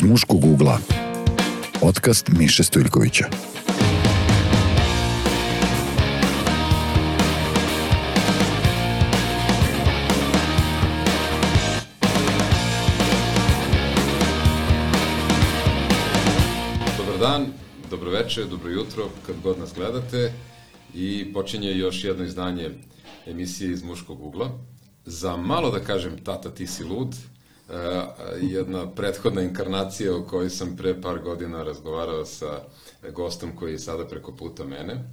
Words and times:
iz 0.00 0.08
muškog 0.08 0.44
ugla. 0.44 0.78
Podcast 1.80 2.28
Miše 2.28 2.64
Stojljkovića. 2.64 3.24
Dobar 16.98 17.18
dan, 17.20 17.46
dobro 17.90 18.10
večer, 18.10 18.46
dobro 18.46 18.70
jutro, 18.70 19.08
kad 19.26 19.36
god 19.42 19.58
nas 19.58 19.74
gledate 19.74 20.32
i 20.94 21.32
počinje 21.32 21.70
još 21.70 22.04
jedno 22.04 22.24
izdanje 22.24 22.70
emisije 23.26 23.72
iz 23.72 23.82
muškog 23.82 24.26
ugla. 24.26 24.58
Za 25.04 25.36
malo 25.36 25.70
da 25.70 25.80
kažem 25.80 26.24
Tata 26.24 26.50
ti 26.50 26.66
si 26.66 26.84
lud, 26.84 27.14
jedna 28.40 28.90
prethodna 28.90 29.42
inkarnacija 29.42 30.16
o 30.16 30.22
kojoj 30.22 30.50
sam 30.50 30.76
pre 30.76 31.00
par 31.00 31.18
godina 31.18 31.62
razgovarao 31.62 32.24
sa 32.24 32.62
gostom 33.12 33.56
koji 33.56 33.72
je 33.72 33.78
sada 33.78 34.06
preko 34.06 34.32
puta 34.32 34.64
mene. 34.64 35.04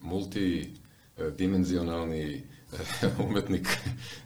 Multidimenzionalni 0.00 2.32
eh, 2.32 2.42
umetnik, 3.28 3.68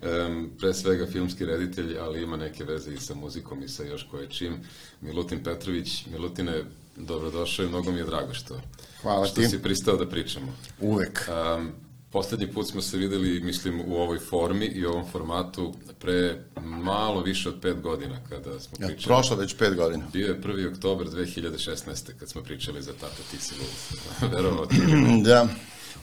um, 0.03 0.51
pre 0.59 0.75
svega 0.75 1.07
filmski 1.07 1.45
reditelj, 1.45 1.99
ali 1.99 2.23
ima 2.23 2.37
neke 2.37 2.65
veze 2.65 2.95
i 2.95 2.99
sa 2.99 3.15
muzikom 3.15 3.63
i 3.63 3.69
sa 3.69 3.85
još 3.85 4.09
koje 4.11 4.31
čim. 4.31 4.57
Milutin 5.01 5.45
Petrović. 5.45 6.07
Milutine, 6.07 6.65
dobrodošao 6.97 7.65
i 7.65 7.69
mnogo 7.69 7.93
mi 7.93 7.99
je 7.99 8.05
drago 8.05 8.35
što, 8.35 8.61
Hvala 9.03 9.27
što 9.27 9.41
ti. 9.41 9.49
si 9.49 9.63
pristao 9.63 9.97
da 9.97 10.09
pričamo. 10.09 10.55
Uvek. 10.81 11.29
Um, 11.59 11.86
poslednji 12.17 12.47
put 12.47 12.67
smo 12.69 12.83
se 12.83 12.97
videli, 12.97 13.41
mislim, 13.41 13.81
u 13.87 13.97
ovoj 13.97 14.19
formi 14.19 14.67
i 14.67 14.87
ovom 14.87 15.05
formatu 15.13 15.75
pre 16.01 16.45
malo 16.65 17.23
više 17.23 17.49
od 17.49 17.55
pet 17.63 17.81
godina 17.81 18.17
kada 18.29 18.61
smo 18.61 18.77
Ja, 18.81 18.87
pričali. 18.87 19.05
prošlo 19.15 19.37
već 19.37 19.57
pet 19.57 19.75
godina. 19.77 20.05
Bio 20.13 20.27
je 20.27 20.41
1. 20.41 20.73
oktober 20.73 21.07
2016. 21.07 22.13
kad 22.19 22.29
smo 22.29 22.43
pričali 22.43 22.83
za 22.83 22.93
Tata 22.93 23.23
ti 23.31 23.39
si 23.39 23.55
lud. 23.55 24.01
Verovatno. 24.35 24.77
Da, 25.25 25.49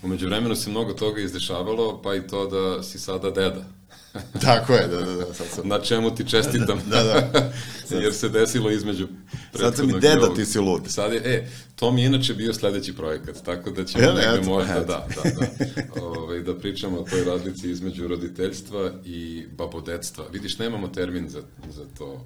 Umeđu 0.03 0.27
vremenu 0.27 0.55
se 0.55 0.69
mnogo 0.69 0.93
toga 0.93 1.21
izdešavalo, 1.21 2.01
pa 2.01 2.15
i 2.15 2.27
to 2.27 2.47
da 2.47 2.83
si 2.83 2.99
sada 2.99 3.31
deda. 3.31 3.65
tako 4.45 4.73
je, 4.73 4.87
da, 4.87 5.01
da, 5.01 5.13
da, 5.13 5.33
sad 5.33 5.47
sam, 5.47 5.67
Na 5.67 5.79
čemu 5.79 6.15
ti 6.15 6.29
čestitam. 6.29 6.81
Da, 6.89 7.03
da. 7.03 7.51
Jer 8.03 8.13
se 8.13 8.29
desilo 8.29 8.71
između 8.71 9.07
Sad 9.55 9.75
sam 9.75 9.89
i 9.89 9.93
deda, 9.93 10.23
ovog. 10.23 10.35
ti 10.35 10.45
si 10.45 10.59
lud. 10.59 10.81
Sad 10.87 11.13
je, 11.13 11.21
e, 11.25 11.47
to 11.75 11.91
mi 11.91 12.01
je 12.01 12.07
inače 12.07 12.33
bio 12.33 12.53
sledeći 12.53 12.95
projekat, 12.95 13.35
tako 13.45 13.71
da 13.71 13.85
ćemo 13.85 14.03
Jel, 14.03 14.15
negde 14.15 14.49
možda, 14.49 14.73
da, 14.73 14.83
da, 14.83 15.29
da, 15.29 16.01
ovaj, 16.01 16.39
da 16.39 16.55
pričamo 16.59 16.99
o 16.99 17.03
toj 17.03 17.23
razlici 17.23 17.71
između 17.71 18.07
roditeljstva 18.07 18.91
i 19.05 19.45
babodetstva. 19.51 20.25
Vidiš, 20.31 20.57
nemamo 20.59 20.87
termin 20.87 21.29
za, 21.29 21.41
za 21.69 21.85
to 21.97 22.25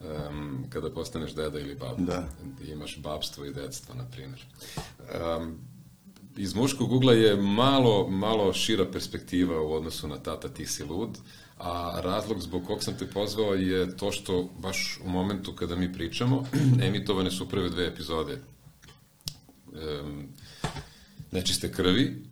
um, 0.00 0.64
kada 0.70 0.90
postaneš 0.90 1.34
deda 1.34 1.58
ili 1.58 1.74
baba. 1.74 1.96
Da. 1.98 2.28
Imaš 2.72 2.98
babstvo 2.98 3.44
i 3.44 3.52
detstvo, 3.52 3.94
na 3.94 4.04
primjer. 4.12 4.46
Um, 5.38 5.58
iz 6.36 6.54
muškog 6.54 6.92
ugla 6.92 7.12
je 7.12 7.36
malo, 7.36 8.08
malo 8.08 8.52
šira 8.52 8.86
perspektiva 8.92 9.60
u 9.60 9.72
odnosu 9.72 10.08
na 10.08 10.18
tata 10.18 10.48
ti 10.48 10.66
si 10.66 10.84
lud, 10.84 11.18
a 11.58 12.00
razlog 12.04 12.40
zbog 12.40 12.66
kog 12.66 12.84
sam 12.84 12.98
te 12.98 13.06
pozvao 13.06 13.54
je 13.54 13.96
to 13.96 14.12
što 14.12 14.50
baš 14.58 15.00
u 15.04 15.08
momentu 15.08 15.52
kada 15.52 15.76
mi 15.76 15.92
pričamo, 15.92 16.46
emitovane 16.86 17.30
su 17.30 17.48
prve 17.48 17.70
dve 17.70 17.86
epizode. 17.86 18.42
Um, 19.66 20.28
nečiste 21.32 21.72
krvi 21.72 22.24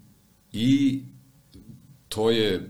i 0.53 1.03
to 2.09 2.31
je, 2.31 2.55
e, 2.55 2.61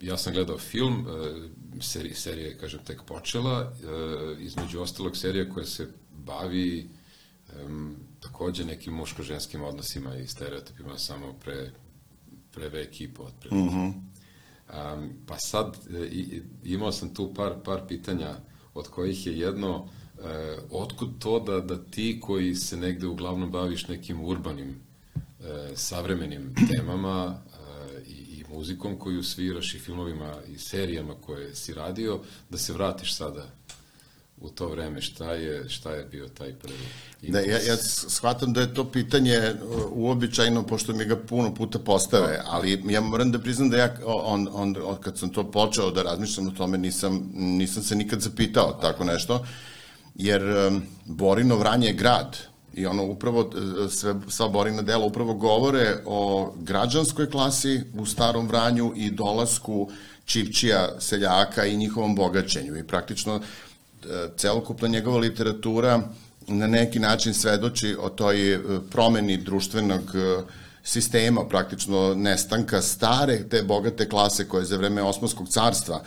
ja 0.00 0.16
sam 0.16 0.32
gledao 0.32 0.58
film, 0.58 1.06
e, 1.08 1.82
serija, 1.82 2.14
serija 2.14 2.46
je, 2.46 2.58
kažem, 2.58 2.80
tek 2.84 3.02
počela, 3.02 3.72
e, 3.82 4.42
između 4.42 4.80
ostalog 4.80 5.16
serija 5.16 5.50
koja 5.50 5.66
se 5.66 5.88
bavi 6.10 6.88
um, 7.66 7.96
takođe 8.26 8.64
nekim 8.64 8.94
muško-ženskim 8.94 9.62
odnosima 9.62 10.16
i 10.16 10.26
stereotipima 10.26 10.98
samo 10.98 11.32
pre, 11.32 11.70
pre 12.50 12.68
vek 12.68 13.00
i 13.00 13.14
po 13.14 13.22
otprilike. 13.22 13.70
Mm 13.70 13.78
-hmm. 13.78 13.92
um, 14.94 15.10
pa 15.26 15.38
sad 15.38 15.76
e, 15.90 16.06
i, 16.06 16.42
imao 16.64 16.92
sam 16.92 17.14
tu 17.14 17.34
par, 17.34 17.52
par 17.64 17.80
pitanja 17.88 18.36
od 18.74 18.88
kojih 18.88 19.26
je 19.26 19.38
jedno 19.38 19.88
e, 20.18 20.56
otkud 20.70 21.18
to 21.18 21.40
da, 21.40 21.60
da 21.60 21.84
ti 21.84 22.20
koji 22.20 22.54
se 22.54 22.76
negde 22.76 23.06
uglavnom 23.06 23.50
baviš 23.50 23.88
nekim 23.88 24.24
urbanim 24.24 24.80
e, 25.40 25.76
savremenim 25.76 26.54
temama 26.70 27.34
e, 27.34 28.02
i, 28.06 28.12
i 28.12 28.44
muzikom 28.48 28.98
koju 28.98 29.22
sviraš 29.22 29.74
i 29.74 29.78
filmovima 29.78 30.34
i 30.48 30.58
serijama 30.58 31.14
koje 31.14 31.54
si 31.54 31.74
radio, 31.74 32.20
da 32.50 32.58
se 32.58 32.72
vratiš 32.72 33.16
sada 33.16 33.50
u 34.40 34.48
to 34.48 34.68
vreme, 34.68 35.00
šta 35.00 35.32
je, 35.32 35.68
šta 35.68 35.90
je 35.90 36.04
bio 36.04 36.28
taj 36.28 36.52
prvi 36.52 36.86
da, 37.22 37.40
ja, 37.40 37.58
ja 37.58 37.76
shvatam 38.08 38.52
da 38.52 38.60
je 38.60 38.74
to 38.74 38.84
pitanje 38.84 39.38
uh, 39.38 39.82
uobičajeno, 39.92 40.62
pošto 40.62 40.92
mi 40.92 41.04
ga 41.04 41.16
puno 41.16 41.54
puta 41.54 41.78
postave, 41.78 42.40
ali 42.44 42.82
ja 42.88 43.00
moram 43.00 43.32
da 43.32 43.38
priznam 43.38 43.70
da 43.70 43.76
ja, 43.76 43.94
on, 44.04 44.48
on, 44.52 44.76
on, 44.84 44.96
kad 45.00 45.18
sam 45.18 45.28
to 45.28 45.50
počeo 45.50 45.90
da 45.90 46.02
razmišljam 46.02 46.48
o 46.48 46.50
tome, 46.50 46.78
nisam, 46.78 47.30
nisam 47.34 47.82
se 47.82 47.96
nikad 47.96 48.20
zapitao 48.20 48.78
tako 48.80 49.04
nešto, 49.04 49.46
jer 50.14 50.42
Borino 51.04 51.56
Vranje 51.56 51.86
je 51.86 51.92
grad, 51.92 52.36
I 52.76 52.84
ono 52.86 53.04
upravo, 53.08 53.40
uh, 53.40 53.90
sve, 53.90 54.14
sva 54.28 54.48
Borina 54.48 54.82
dela 54.82 55.06
upravo 55.06 55.34
govore 55.34 55.94
o 56.04 56.52
građanskoj 56.60 57.30
klasi 57.30 57.80
u 57.94 58.06
starom 58.06 58.48
Vranju 58.48 58.92
i 58.96 59.10
dolasku 59.10 59.90
Čipčija, 60.24 61.00
seljaka 61.00 61.64
i 61.66 61.76
njihovom 61.76 62.14
bogaćenju. 62.14 62.76
I 62.76 62.82
praktično 62.86 63.40
celokupna 64.36 64.88
njegova 64.88 65.18
literatura 65.18 66.02
na 66.48 66.66
neki 66.66 66.98
način 66.98 67.34
svedoči 67.34 67.96
o 68.00 68.08
toj 68.08 68.54
e, 68.54 68.60
promeni 68.90 69.36
društvenog 69.36 70.00
e, 70.14 70.42
sistema, 70.82 71.44
praktično 71.48 72.14
nestanka 72.14 72.82
stare 72.82 73.48
te 73.48 73.62
bogate 73.62 74.08
klase 74.08 74.48
koje 74.48 74.62
je 74.62 74.66
za 74.66 74.76
vreme 74.76 75.02
Osmanskog 75.02 75.48
carstva 75.48 76.02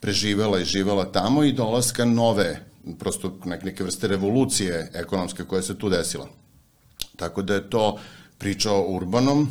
preživela 0.00 0.60
i 0.60 0.64
živela 0.64 1.12
tamo 1.12 1.44
i 1.44 1.52
dolaska 1.52 2.04
nove, 2.04 2.60
prosto 2.98 3.38
neke 3.44 3.84
vrste 3.84 4.08
revolucije 4.08 4.90
ekonomske 4.94 5.44
koja 5.44 5.62
se 5.62 5.78
tu 5.78 5.88
desila. 5.88 6.28
Tako 7.16 7.42
da 7.42 7.54
je 7.54 7.70
to 7.70 7.98
priča 8.38 8.72
o 8.72 8.96
urbanom, 8.96 9.50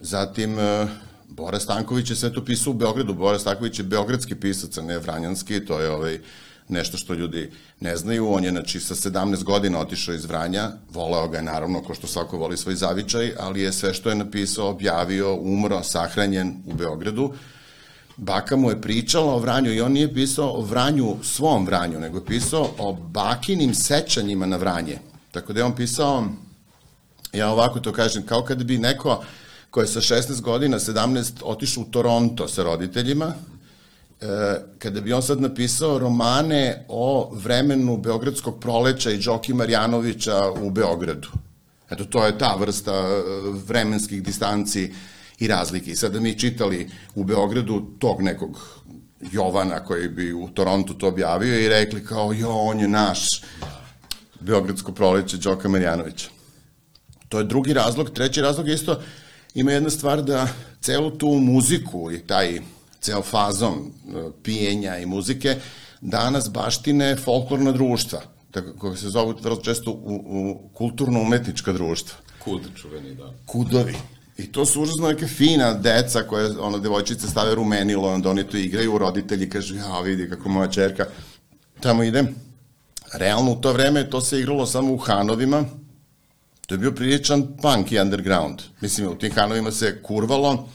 zatim 0.00 0.58
e, 0.58 0.86
Bora 1.28 1.60
Stanković 1.60 2.10
je 2.10 2.16
sve 2.16 2.32
to 2.32 2.44
pisao 2.44 2.70
u 2.70 2.74
Beogradu, 2.74 3.14
Bora 3.14 3.38
Stanković 3.38 3.78
je 3.78 3.84
beogradski 3.84 4.34
pisac, 4.34 4.78
a 4.78 4.82
ne 4.82 4.98
vranjanski, 4.98 5.64
to 5.64 5.80
je 5.80 5.90
ovaj, 5.90 6.20
nešto 6.68 6.96
što 6.96 7.14
ljudi 7.14 7.50
ne 7.80 7.96
znaju. 7.96 8.32
On 8.32 8.44
je, 8.44 8.50
znači, 8.50 8.80
sa 8.80 8.94
17 8.94 9.44
godina 9.44 9.80
otišao 9.80 10.14
iz 10.14 10.24
Vranja, 10.24 10.70
voleo 10.90 11.28
ga 11.28 11.36
je, 11.36 11.42
naravno, 11.42 11.82
ko 11.82 11.94
što 11.94 12.06
svako 12.06 12.38
voli 12.38 12.56
svoj 12.56 12.74
zavičaj, 12.74 13.32
ali 13.38 13.60
je 13.60 13.72
sve 13.72 13.94
što 13.94 14.08
je 14.08 14.14
napisao, 14.14 14.68
objavio, 14.68 15.34
umro, 15.34 15.82
sahranjen 15.82 16.54
u 16.66 16.74
Beogradu. 16.74 17.32
Baka 18.16 18.56
mu 18.56 18.70
je 18.70 18.80
pričala 18.80 19.34
o 19.34 19.38
Vranju 19.38 19.72
i 19.72 19.80
on 19.80 19.92
nije 19.92 20.14
pisao 20.14 20.50
o 20.50 20.60
Vranju, 20.60 21.16
svom 21.22 21.66
Vranju, 21.66 22.00
nego 22.00 22.18
je 22.18 22.26
pisao 22.26 22.70
o 22.78 22.92
bakinim 22.92 23.74
sećanjima 23.74 24.46
na 24.46 24.56
Vranje. 24.56 24.98
Tako 25.30 25.52
da 25.52 25.60
je 25.60 25.64
on 25.64 25.76
pisao, 25.76 26.24
ja 27.32 27.50
ovako 27.50 27.80
to 27.80 27.92
kažem, 27.92 28.26
kao 28.26 28.42
kada 28.42 28.64
bi 28.64 28.78
neko 28.78 29.24
ko 29.70 29.80
je 29.80 29.86
sa 29.86 30.00
16 30.00 30.40
godina, 30.40 30.78
17, 30.78 31.32
otišao 31.42 31.82
u 31.82 31.86
Toronto 31.86 32.48
sa 32.48 32.62
roditeljima, 32.62 33.34
kada 34.78 35.00
bi 35.00 35.12
on 35.12 35.22
sad 35.22 35.40
napisao 35.40 35.98
romane 35.98 36.84
o 36.88 37.30
vremenu 37.34 37.96
Beogradskog 37.96 38.60
proleća 38.60 39.10
i 39.10 39.18
Đoki 39.18 39.54
Marjanovića 39.54 40.50
u 40.62 40.70
Beogradu. 40.70 41.28
Eto, 41.90 42.04
to 42.04 42.26
je 42.26 42.38
ta 42.38 42.56
vrsta 42.60 42.92
e, 42.92 43.22
vremenskih 43.66 44.22
distanci 44.22 44.92
i 45.38 45.46
razlike. 45.46 45.90
I 45.90 45.96
sad 45.96 46.12
da 46.12 46.20
mi 46.20 46.38
čitali 46.38 46.90
u 47.14 47.24
Beogradu 47.24 47.82
tog 47.98 48.22
nekog 48.22 48.80
Jovana 49.32 49.84
koji 49.84 50.08
bi 50.08 50.32
u 50.32 50.48
Torontu 50.48 50.94
to 50.94 51.08
objavio 51.08 51.60
i 51.60 51.68
rekli 51.68 52.04
kao, 52.04 52.32
jo, 52.32 52.50
on 52.50 52.80
je 52.80 52.88
naš 52.88 53.28
Beogradsko 54.40 54.92
proleće 54.92 55.36
Đoka 55.36 55.68
Marjanovića. 55.68 56.28
To 57.28 57.38
je 57.38 57.44
drugi 57.44 57.72
razlog. 57.72 58.10
Treći 58.10 58.40
razlog 58.40 58.68
je 58.68 58.74
isto, 58.74 59.00
ima 59.54 59.72
jedna 59.72 59.90
stvar 59.90 60.22
da 60.22 60.48
celu 60.80 61.10
tu 61.10 61.28
muziku 61.28 62.12
i 62.12 62.18
taj 62.18 62.60
ceo 63.00 63.22
fazon 63.22 63.74
e, 63.74 64.30
pijenja 64.42 64.98
i 64.98 65.06
muzike 65.06 65.56
danas 66.00 66.50
baštine 66.50 67.16
folklorna 67.16 67.72
društva, 67.72 68.20
koje 68.78 68.96
se 68.96 69.08
zovu 69.08 69.34
vrlo 69.42 69.56
često 69.56 69.90
u, 69.90 70.22
u 70.26 70.68
kulturno-umetnička 70.74 71.72
društva. 71.72 72.16
Kud 72.44 72.62
čuveni, 72.76 73.14
da. 73.14 73.32
Kudovi. 73.46 73.94
I 74.38 74.52
to 74.52 74.66
su 74.66 74.82
užasno 74.82 75.08
neke 75.08 75.26
fina 75.26 75.74
deca 75.74 76.22
koje, 76.22 76.58
ono, 76.58 76.78
devojčice 76.78 77.28
stave 77.28 77.54
rumenilo, 77.54 78.12
onda 78.12 78.30
oni 78.30 78.44
to 78.44 78.56
igraju, 78.56 78.98
roditelji 78.98 79.50
kažu, 79.50 79.74
ja 79.74 80.00
vidi 80.00 80.28
kako 80.30 80.48
moja 80.48 80.70
čerka 80.70 81.06
tamo 81.80 82.02
ide. 82.02 82.24
Realno 83.12 83.52
u 83.52 83.56
to 83.56 83.72
vreme 83.72 84.10
to 84.10 84.20
se 84.20 84.40
igralo 84.40 84.66
samo 84.66 84.92
u 84.92 84.96
Hanovima, 84.96 85.64
to 86.66 86.74
je 86.74 86.78
bio 86.78 86.92
priličan 86.92 87.46
punk 87.62 87.92
i 87.92 88.00
underground. 88.00 88.62
Mislim, 88.80 89.08
u 89.08 89.14
tim 89.14 89.32
Hanovima 89.32 89.70
se 89.70 90.02
kurvalo, 90.02 90.68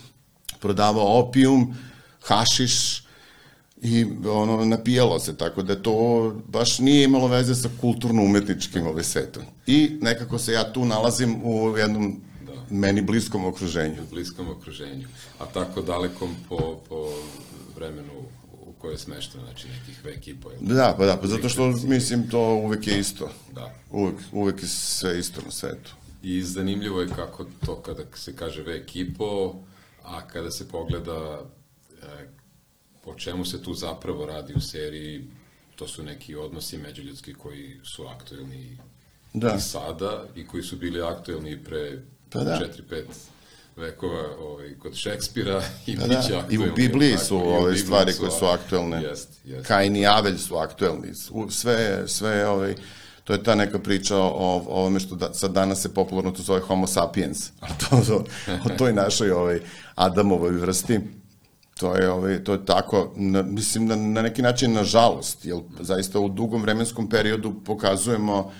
prodavao 0.59 1.19
opijum, 1.19 1.75
hašiš 2.23 3.03
i 3.83 4.05
ono, 4.27 4.65
napijalo 4.65 5.19
se, 5.19 5.37
tako 5.37 5.61
da 5.61 5.81
to 5.81 6.35
baš 6.47 6.79
nije 6.79 7.03
imalo 7.03 7.27
veze 7.27 7.55
sa 7.55 7.69
kulturno-umetničkim 7.81 8.87
ovaj 8.87 9.03
svetom. 9.03 9.43
I 9.67 9.97
nekako 10.01 10.39
se 10.39 10.53
ja 10.53 10.73
tu 10.73 10.85
nalazim 10.85 11.45
u 11.45 11.77
jednom 11.77 12.21
da. 12.45 12.51
meni 12.69 13.01
bliskom 13.01 13.45
okruženju. 13.45 14.01
U 14.01 14.13
bliskom 14.13 14.49
okruženju. 14.49 15.07
A 15.39 15.45
tako 15.45 15.81
dalekom 15.81 16.35
po, 16.49 16.79
po 16.89 17.09
vremenu 17.75 18.13
u 18.65 18.73
kojoj 18.77 18.93
je 18.93 18.97
smešteno, 18.97 19.43
znači 19.43 19.67
nekih 19.67 20.05
vek 20.05 20.27
i 20.27 20.35
po. 20.35 20.49
Da, 20.61 20.95
pa 20.97 21.05
da, 21.05 21.17
pa 21.17 21.27
zato 21.27 21.49
što 21.49 21.67
mislim 21.67 22.29
to 22.29 22.55
uvek 22.55 22.87
je 22.87 22.99
isto. 22.99 23.29
Da. 23.55 23.73
Uvek, 23.91 24.15
uvek 24.31 24.61
je 24.61 24.67
sve 24.67 25.19
isto 25.19 25.41
na 25.45 25.51
svetu. 25.51 25.91
I 26.21 26.43
zanimljivo 26.43 27.01
je 27.01 27.07
kako 27.07 27.45
to 27.65 27.75
kada 27.75 28.03
se 28.15 28.35
kaže 28.35 28.61
vek 28.61 28.95
i 28.95 29.13
po, 29.13 29.55
a 30.03 30.27
kada 30.27 30.51
se 30.51 30.67
pogleda 30.67 31.41
o 33.05 33.15
čemu 33.15 33.45
se 33.45 33.63
tu 33.63 33.73
zapravo 33.73 34.25
radi 34.25 34.53
u 34.53 34.61
seriji, 34.61 35.27
to 35.75 35.87
su 35.87 36.03
neki 36.03 36.35
odnosi 36.35 36.77
međuljudski 36.77 37.33
koji 37.33 37.79
su 37.83 38.05
aktuelni 38.05 38.77
da. 39.33 39.55
i 39.57 39.61
sada 39.61 40.25
i 40.35 40.47
koji 40.47 40.63
su 40.63 40.77
bili 40.77 41.01
aktuelni 41.01 41.63
pre 41.63 42.01
pa 42.29 42.39
da. 42.39 42.59
4-5 42.89 43.03
vekova 43.75 44.37
ovaj, 44.39 44.73
kod 44.79 44.95
Šekspira 44.95 45.63
i 45.85 45.95
da, 45.95 46.07
da. 46.07 46.47
I 46.49 46.57
u 46.57 46.73
Bibliji 46.75 47.17
su 47.17 47.37
ove 47.37 47.77
stvari 47.77 48.13
koje 48.19 48.31
su 48.31 48.45
aktuelne. 48.45 49.03
Jest, 49.03 49.29
jest. 49.45 49.67
Kain 49.67 49.95
i 49.95 50.07
Avelj 50.07 50.37
su 50.37 50.55
aktuelni. 50.55 51.07
Sve, 51.49 52.03
sve 52.07 52.47
ovaj, 52.47 52.75
to 53.23 53.33
je 53.33 53.43
ta 53.43 53.55
neka 53.55 53.79
priča 53.79 54.17
o, 54.17 54.29
o 54.29 54.63
ovome 54.67 54.99
što 54.99 55.15
da, 55.15 55.33
sad 55.33 55.51
danas 55.51 55.81
se 55.81 55.93
popularno 55.93 56.31
to 56.31 56.41
zove 56.41 56.59
homo 56.59 56.87
sapiens, 56.87 57.49
a 57.59 57.67
to, 57.67 58.01
to, 58.07 58.23
o 58.65 58.77
toj 58.77 58.93
našoj 58.93 59.31
ovaj, 59.31 59.59
Adamovoj 59.95 60.51
vrsti 60.51 60.99
to 61.79 61.95
je, 61.95 62.09
ovaj, 62.09 62.43
to 62.43 62.53
je 62.53 62.65
tako, 62.65 63.13
na, 63.15 63.41
mislim, 63.41 63.85
na, 63.85 63.95
na 63.95 64.21
neki 64.21 64.41
način 64.41 64.73
nažalost, 64.73 65.45
jer 65.45 65.57
zaista 65.79 66.19
u 66.19 66.29
dugom 66.29 66.61
vremenskom 66.61 67.09
periodu 67.09 67.53
pokazujemo 67.65 68.51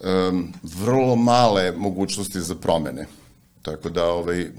um, 0.00 0.52
vrlo 0.62 1.16
male 1.16 1.72
mogućnosti 1.72 2.40
za 2.40 2.54
promene. 2.54 3.06
Tako 3.62 3.90
da, 3.90 4.04
ovaj, 4.04 4.50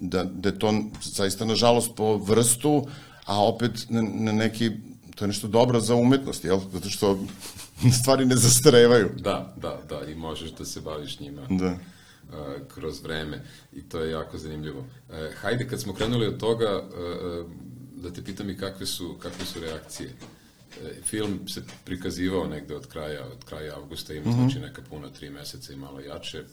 da, 0.00 0.24
da 0.24 0.48
je 0.48 0.58
to 0.58 0.74
zaista 1.02 1.44
nažalost 1.44 1.90
po 1.96 2.16
vrstu, 2.16 2.86
a 3.24 3.44
opet 3.44 3.70
na, 3.88 4.02
na 4.02 4.32
neki, 4.32 4.70
to 5.14 5.24
je 5.24 5.28
nešto 5.28 5.48
dobro 5.48 5.80
za 5.80 5.94
umetnost, 5.94 6.44
jel? 6.44 6.60
Zato 6.72 6.88
što 6.90 7.18
stvari 8.00 8.26
ne 8.26 8.36
zastarevaju. 8.36 9.10
Da, 9.16 9.54
da, 9.56 9.80
da, 9.88 10.10
i 10.10 10.14
možeš 10.14 10.50
da 10.50 10.64
se 10.64 10.80
baviš 10.80 11.20
njima. 11.20 11.42
Da 11.50 11.74
kroz 12.74 13.02
vreme 13.02 13.42
i 13.72 13.82
to 13.82 14.00
je 14.00 14.10
jako 14.10 14.38
zanimljivo. 14.38 14.84
Hajde, 15.40 15.68
kad 15.68 15.80
smo 15.80 15.94
krenuli 15.94 16.26
od 16.26 16.40
toga, 16.40 16.82
da 17.96 18.10
te 18.12 18.24
pitam 18.24 18.50
i 18.50 18.56
kakve 18.56 18.86
su, 18.86 19.14
kakve 19.22 19.46
su 19.46 19.60
reakcije. 19.60 20.10
Film 21.04 21.48
se 21.48 21.62
prikazivao 21.84 22.46
negde 22.46 22.76
od 22.76 22.86
kraja, 22.86 23.24
od 23.24 23.44
kraja 23.44 23.76
avgusta, 23.76 24.14
ima 24.14 24.30
mm 24.30 24.32
-hmm. 24.32 24.36
znači 24.36 24.58
neka 24.58 24.82
puna 24.90 25.08
tri 25.08 25.30
meseca 25.30 25.72
i 25.72 25.76
malo 25.76 26.00
jače. 26.00 26.44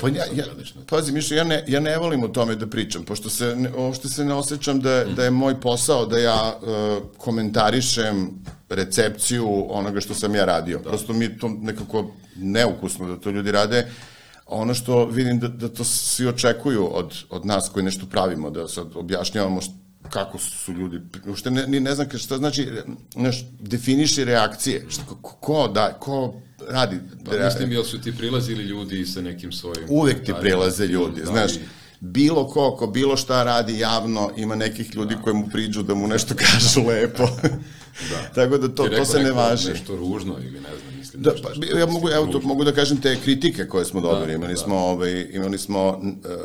Pa 0.00 0.08
ja, 0.08 0.24
ja, 0.34 0.44
pazi, 0.86 1.12
Mišo, 1.12 1.34
ja 1.34 1.44
ne, 1.44 1.64
ja 1.66 1.80
ne 1.80 1.98
volim 1.98 2.24
o 2.24 2.28
tome 2.28 2.54
da 2.54 2.66
pričam, 2.66 3.04
pošto 3.04 3.30
se, 3.30 3.56
ne, 3.56 3.70
što 3.94 4.08
se 4.08 4.24
ne 4.24 4.34
osjećam 4.34 4.80
da, 4.80 5.04
mm. 5.06 5.14
da 5.14 5.24
je 5.24 5.30
moj 5.30 5.60
posao 5.60 6.06
da 6.06 6.18
ja 6.18 6.58
uh, 6.62 7.02
komentarišem 7.18 8.30
recepciju 8.68 9.66
onoga 9.68 10.00
što 10.00 10.14
sam 10.14 10.34
ja 10.34 10.44
radio. 10.44 10.78
Da. 10.78 10.88
Prosto 10.88 11.12
mi 11.12 11.38
to 11.38 11.48
nekako 11.48 12.10
neukusno 12.36 13.08
da 13.08 13.20
to 13.20 13.30
ljudi 13.30 13.52
rade. 13.52 13.90
Ono 14.46 14.74
što 14.74 15.04
vidim 15.04 15.40
da, 15.40 15.48
da 15.48 15.68
to 15.68 15.84
svi 15.84 16.26
očekuju 16.26 16.88
od, 16.96 17.14
od 17.30 17.46
nas 17.46 17.68
koji 17.72 17.84
nešto 17.84 18.06
pravimo, 18.06 18.50
da 18.50 18.68
sad 18.68 18.86
objašnjavamo 18.94 19.60
što, 19.60 19.72
kako 20.10 20.38
su 20.38 20.72
ljudi, 20.72 21.00
ušte 21.26 21.50
ne, 21.50 21.66
ni 21.66 21.80
ne 21.80 21.94
znam 21.94 22.08
šta 22.18 22.38
znači, 22.38 22.68
neš, 23.16 23.44
definiši 23.60 24.24
reakcije, 24.24 24.86
šta, 24.88 25.02
ko, 25.04 25.36
ko, 25.40 25.68
da, 25.68 25.92
ko 25.92 26.34
radi. 26.68 27.00
Pa 27.24 27.44
mislim, 27.44 27.72
jel 27.72 27.84
su 27.84 28.00
ti 28.00 28.16
prilazili 28.16 28.64
ljudi 28.64 29.06
sa 29.06 29.20
nekim 29.20 29.52
svojim... 29.52 29.84
Uvek 29.88 30.24
ti 30.24 30.32
prilaze 30.40 30.86
ljudi, 30.86 31.20
da, 31.20 31.26
znaš, 31.26 31.52
bilo 32.00 32.48
ko, 32.48 32.76
ko 32.76 32.86
bilo 32.86 33.16
šta 33.16 33.42
radi 33.42 33.78
javno, 33.78 34.30
ima 34.36 34.54
nekih 34.54 34.94
ljudi 34.94 35.14
da. 35.14 35.22
koji 35.22 35.36
mu 35.36 35.48
priđu 35.48 35.82
da 35.82 35.94
mu 35.94 36.08
nešto 36.08 36.34
kažu 36.44 36.88
lepo. 36.88 37.28
da. 38.10 38.28
Tako 38.34 38.58
da 38.58 38.68
to, 38.68 38.88
to 38.88 39.04
se 39.04 39.18
ne 39.18 39.32
važi. 39.32 39.68
Nešto 39.68 39.96
ružno 39.96 40.36
ili 40.38 40.60
ne 40.60 40.68
znam, 40.82 40.93
mislim. 41.16 41.22
Da, 41.22 41.32
pa, 41.42 41.78
ja 41.78 41.86
mogu, 41.86 42.08
evo, 42.08 42.26
to, 42.26 42.40
mogu 42.40 42.64
da 42.64 42.72
kažem 42.72 43.00
te 43.00 43.16
kritike 43.24 43.68
koje 43.68 43.84
smo 43.84 44.00
dobili. 44.00 44.26
Da, 44.26 44.32
imali, 44.32 44.54
da. 44.54 44.60
smo, 44.60 44.76
ovaj, 44.76 45.26
imali 45.32 45.58
smo 45.58 45.88
uh, 45.88 46.00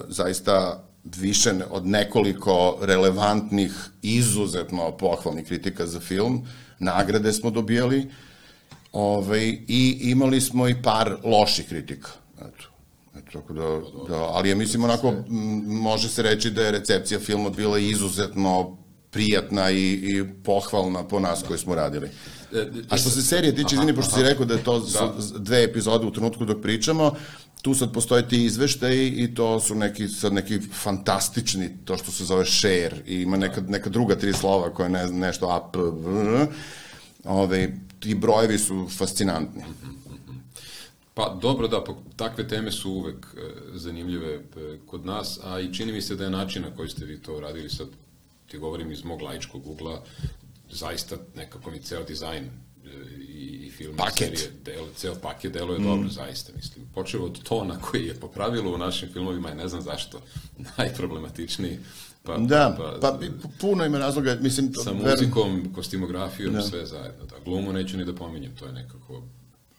zaista 0.08 0.84
više 1.04 1.54
od 1.70 1.88
nekoliko 1.88 2.78
relevantnih, 2.82 3.72
izuzetno 4.02 4.98
pohvalnih 4.98 5.46
kritika 5.46 5.86
za 5.86 6.00
film. 6.00 6.48
Nagrade 6.80 7.34
smo 7.34 7.50
dobijali 7.50 8.10
ovaj, 8.92 9.58
i 9.68 9.98
imali 10.02 10.42
smo 10.42 10.68
i 10.68 10.82
par 10.82 11.16
loših 11.24 11.68
kritika. 11.68 12.10
Eto. 12.38 12.70
Eto, 13.18 13.40
tako 13.40 13.54
da, 13.54 13.82
da, 14.08 14.24
ali 14.24 14.50
ja 14.50 14.56
mislim 14.56 14.84
onako, 14.84 15.14
može 15.66 16.10
se 16.10 16.22
reći 16.22 16.52
da 16.52 16.62
je 16.62 16.72
recepcija 16.72 17.20
filma 17.20 17.50
bila 17.50 17.80
izuzetno 17.80 18.78
prijatna 19.12 19.72
i, 19.72 19.94
i 19.94 20.24
pohvalna 20.44 21.04
po 21.04 21.20
nas 21.20 21.44
koji 21.48 21.60
smo 21.60 21.76
radili. 21.76 22.10
E, 22.54 22.68
A 22.90 22.98
što 22.98 23.10
se 23.10 23.22
serije 23.22 23.56
tiče, 23.56 23.76
izvini, 23.76 23.96
pošto 23.96 24.16
si 24.16 24.24
rekao 24.24 24.46
da 24.46 24.54
je 24.54 24.64
to 24.64 24.80
da. 24.80 25.14
dve 25.40 25.64
epizode 25.64 26.06
u 26.06 26.12
trenutku 26.12 26.46
dok 26.46 26.62
pričamo, 26.62 27.16
tu 27.62 27.74
sad 27.74 27.94
postoje 27.94 28.28
ti 28.28 28.46
izveštaji 28.46 29.10
i 29.10 29.36
to 29.36 29.60
su 29.60 29.76
neki, 29.76 30.08
sad 30.08 30.34
neki 30.34 30.60
fantastični, 30.60 31.70
to 31.86 31.98
što 31.98 32.12
se 32.12 32.26
zove 32.26 32.46
share 32.46 32.96
i 33.06 33.22
ima 33.22 33.38
neka, 33.38 33.62
neka 33.68 33.90
druga 33.90 34.16
tri 34.16 34.34
slova 34.34 34.74
koje 34.74 34.90
ne, 34.90 35.08
nešto 35.08 35.48
a, 35.48 35.70
p, 35.72 35.80
v, 35.80 36.48
ove, 37.24 37.74
ti 38.00 38.16
brojevi 38.16 38.58
su 38.58 38.88
fascinantni. 38.98 39.64
Pa 41.14 41.38
dobro 41.42 41.68
da, 41.68 41.84
pa, 41.84 41.94
takve 42.16 42.48
teme 42.48 42.72
su 42.72 42.92
uvek 42.92 43.26
e, 43.38 43.40
zanimljive 43.74 44.34
e, 44.34 44.42
kod 44.86 45.06
nas, 45.06 45.40
a 45.44 45.60
i 45.60 45.74
čini 45.74 45.92
mi 45.92 46.02
se 46.02 46.16
da 46.16 46.24
je 46.24 46.30
način 46.30 46.62
na 46.62 46.76
koji 46.76 46.90
ste 46.90 47.06
vi 47.06 47.22
to 47.22 47.40
radili 47.40 47.70
sad, 47.70 47.88
ti 48.52 48.58
govorim 48.58 48.92
iz 48.92 49.04
mog 49.04 49.22
laičkog 49.22 49.68
ugla, 49.68 50.04
zaista 50.72 51.16
nekako 51.36 51.72
mi 51.72 51.82
ceo 51.82 52.04
dizajn 52.04 52.44
e, 52.44 52.50
i, 53.28 53.68
i 53.68 53.72
film 53.72 53.98
paket. 53.98 54.18
serije, 54.18 54.52
del, 54.66 54.86
ceo 54.96 55.16
paket 55.22 55.54
deluje 55.54 55.80
mm. 55.80 55.84
dobro, 55.84 56.10
zaista, 56.10 56.54
mislim. 56.56 56.86
Počeo 56.94 57.26
od 57.26 57.44
tona 57.44 57.80
koji 57.80 58.06
je 58.06 58.14
po 58.14 58.28
pravilu 58.28 58.74
u 58.74 58.78
našim 58.78 59.10
filmovima 59.14 59.52
i 59.52 59.56
ne 59.56 59.68
znam 59.68 59.82
zašto 59.82 60.22
najproblematičniji. 60.78 61.80
Pa, 62.24 62.38
da, 62.38 62.76
pa, 62.78 62.98
pa 63.02 63.20
puno 63.60 63.86
ima 63.86 63.98
razloga, 63.98 64.38
mislim... 64.42 64.74
Sa 64.74 64.94
muzikom, 64.94 65.56
ver... 65.56 65.74
kostimografijom, 65.76 66.54
da. 66.54 66.62
sve 66.62 66.86
zajedno. 66.86 67.26
Da, 67.26 67.36
glumu 67.46 67.74
neću 67.74 67.98
ni 67.98 68.06
da 68.06 68.16
pominjem, 68.16 68.56
to 68.56 68.66
je 68.66 68.74
nekako 68.74 69.24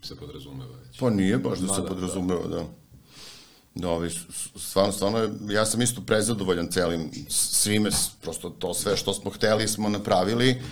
se 0.03 0.17
podrazumeva 0.17 0.77
već. 0.87 0.99
Pa 0.99 1.11
nije 1.11 1.39
baš 1.39 1.59
da 1.59 1.75
se 1.75 1.81
da, 1.81 1.89
podrazumeva, 1.89 2.47
da. 2.47 2.57
Da, 2.57 2.67
ovi, 3.85 4.11
stvarno, 4.57 4.93
stvarno, 4.93 5.29
ja 5.51 5.67
sam 5.67 5.83
isto 5.83 6.01
prezadovoljan 6.01 6.69
celim, 6.69 7.11
svime, 7.29 7.91
prosto 8.23 8.51
to 8.51 8.75
sve 8.75 8.97
što 8.97 9.13
smo 9.15 9.31
hteli 9.31 9.69
smo 9.69 9.89
napravili 9.89 10.63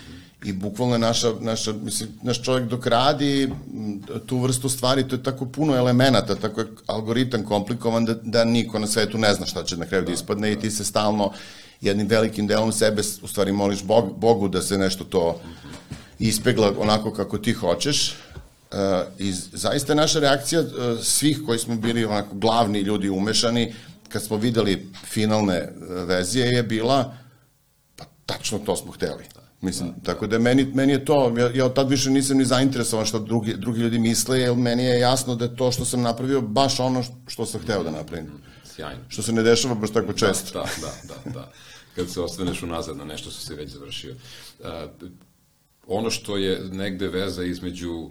i 0.45 0.53
bukvalno 0.53 0.99
naša, 0.99 1.33
naša, 1.41 1.73
mislim, 1.73 2.09
naš 2.23 2.43
čovjek 2.43 2.69
dok 2.69 2.87
radi 2.87 3.51
tu 4.27 4.39
vrstu 4.39 4.69
stvari, 4.69 5.09
to 5.09 5.17
je 5.17 5.23
tako 5.23 5.47
puno 5.47 5.77
elemenata, 5.77 6.35
tako 6.35 6.61
je 6.61 6.67
algoritam 6.87 7.45
komplikovan 7.45 8.05
da, 8.05 8.15
da 8.23 8.45
niko 8.45 8.79
na 8.79 8.87
svetu 8.87 9.19
ne 9.19 9.35
zna 9.35 9.47
šta 9.47 9.65
će 9.65 9.77
na 9.77 9.87
kraju 9.87 10.03
da, 10.03 10.07
da 10.07 10.13
ispadne 10.13 10.49
da. 10.49 10.53
i 10.53 10.61
ti 10.61 10.71
se 10.71 10.85
stalno 10.85 11.33
jednim 11.81 12.07
velikim 12.07 12.47
delom 12.47 12.73
sebe 12.73 13.03
u 13.23 13.29
stvari 13.29 13.53
moliš 13.53 13.83
Bog, 13.83 14.19
Bogu 14.19 14.49
da 14.49 14.63
se 14.63 14.79
nešto 14.79 15.05
to 15.05 15.41
ispegla 16.19 16.73
onako 16.79 17.13
kako 17.13 17.39
ti 17.39 17.53
hoćeš 17.53 18.15
Uh, 18.73 18.79
I 19.19 19.33
zaista 19.33 19.95
naša 19.95 20.21
reakcija 20.21 20.61
uh, 20.61 20.69
svih 21.03 21.41
koji 21.47 21.59
smo 21.59 21.77
bili 21.77 22.05
onako 22.05 22.35
glavni 22.35 22.81
ljudi 22.81 23.09
umešani, 23.09 23.75
kad 24.09 24.23
smo 24.23 24.37
videli 24.37 24.89
finalne 25.05 25.73
uh, 25.77 26.09
verzije 26.09 26.47
je 26.47 26.63
bila, 26.63 27.17
pa 27.97 28.05
tačno 28.27 28.59
to 28.59 28.77
smo 28.77 28.93
hteli. 28.93 29.25
Mislim, 29.61 29.89
da, 29.97 30.13
tako 30.13 30.27
da 30.27 30.39
meni, 30.39 30.65
meni 30.75 30.93
je 30.93 31.05
to, 31.05 31.35
ja, 31.39 31.51
ja 31.55 31.65
od 31.65 31.75
tad 31.75 31.91
više 31.91 32.11
nisam 32.11 32.37
ni 32.37 32.45
zainteresovan 32.45 33.07
što 33.07 33.19
drugi, 33.19 33.55
drugi 33.57 33.81
ljudi 33.81 33.99
misle, 33.99 34.41
jer 34.41 34.55
meni 34.55 34.85
je 34.85 35.01
jasno 35.01 35.35
da 35.35 35.45
je 35.45 35.57
to 35.57 35.73
što 35.73 35.85
sam 35.85 36.03
napravio 36.03 36.41
baš 36.41 36.81
ono 36.81 37.05
što 37.27 37.47
sam 37.47 37.61
hteo 37.61 37.83
da 37.83 37.91
napravim. 37.91 38.27
Sjajno. 38.75 39.01
Što 39.09 39.23
se 39.23 39.33
ne 39.33 39.43
dešava 39.43 39.75
baš 39.75 39.91
tako 39.91 40.13
često. 40.13 40.59
Da, 40.59 40.67
da, 40.81 41.15
da, 41.15 41.31
da. 41.31 41.51
Kad 41.95 42.11
se 42.11 42.21
ostaneš 42.21 42.63
unazad 42.63 42.97
na 42.97 43.05
nešto 43.05 43.31
što 43.31 43.41
si 43.41 43.55
već 43.55 43.71
završio. 43.71 44.15
Uh, 44.59 44.67
ono 45.89 46.11
što 46.11 46.37
je 46.37 46.61
negde 46.73 47.09
veza 47.09 47.45
između 47.45 47.93
uh, 47.93 48.11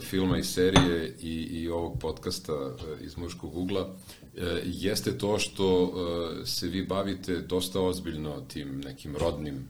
filma 0.00 0.38
i 0.38 0.44
serije 0.44 1.16
i, 1.20 1.32
i 1.32 1.68
ovog 1.68 1.98
podcasta 2.00 2.54
uh, 2.54 2.74
iz 3.00 3.16
muškog 3.16 3.56
ugla 3.56 3.82
uh, 3.86 4.42
jeste 4.64 5.18
to 5.18 5.38
što 5.38 5.82
uh, 5.82 5.92
se 6.46 6.68
vi 6.68 6.86
bavite 6.86 7.40
dosta 7.40 7.80
ozbiljno 7.80 8.40
tim 8.40 8.80
nekim 8.80 9.16
rodnim 9.16 9.68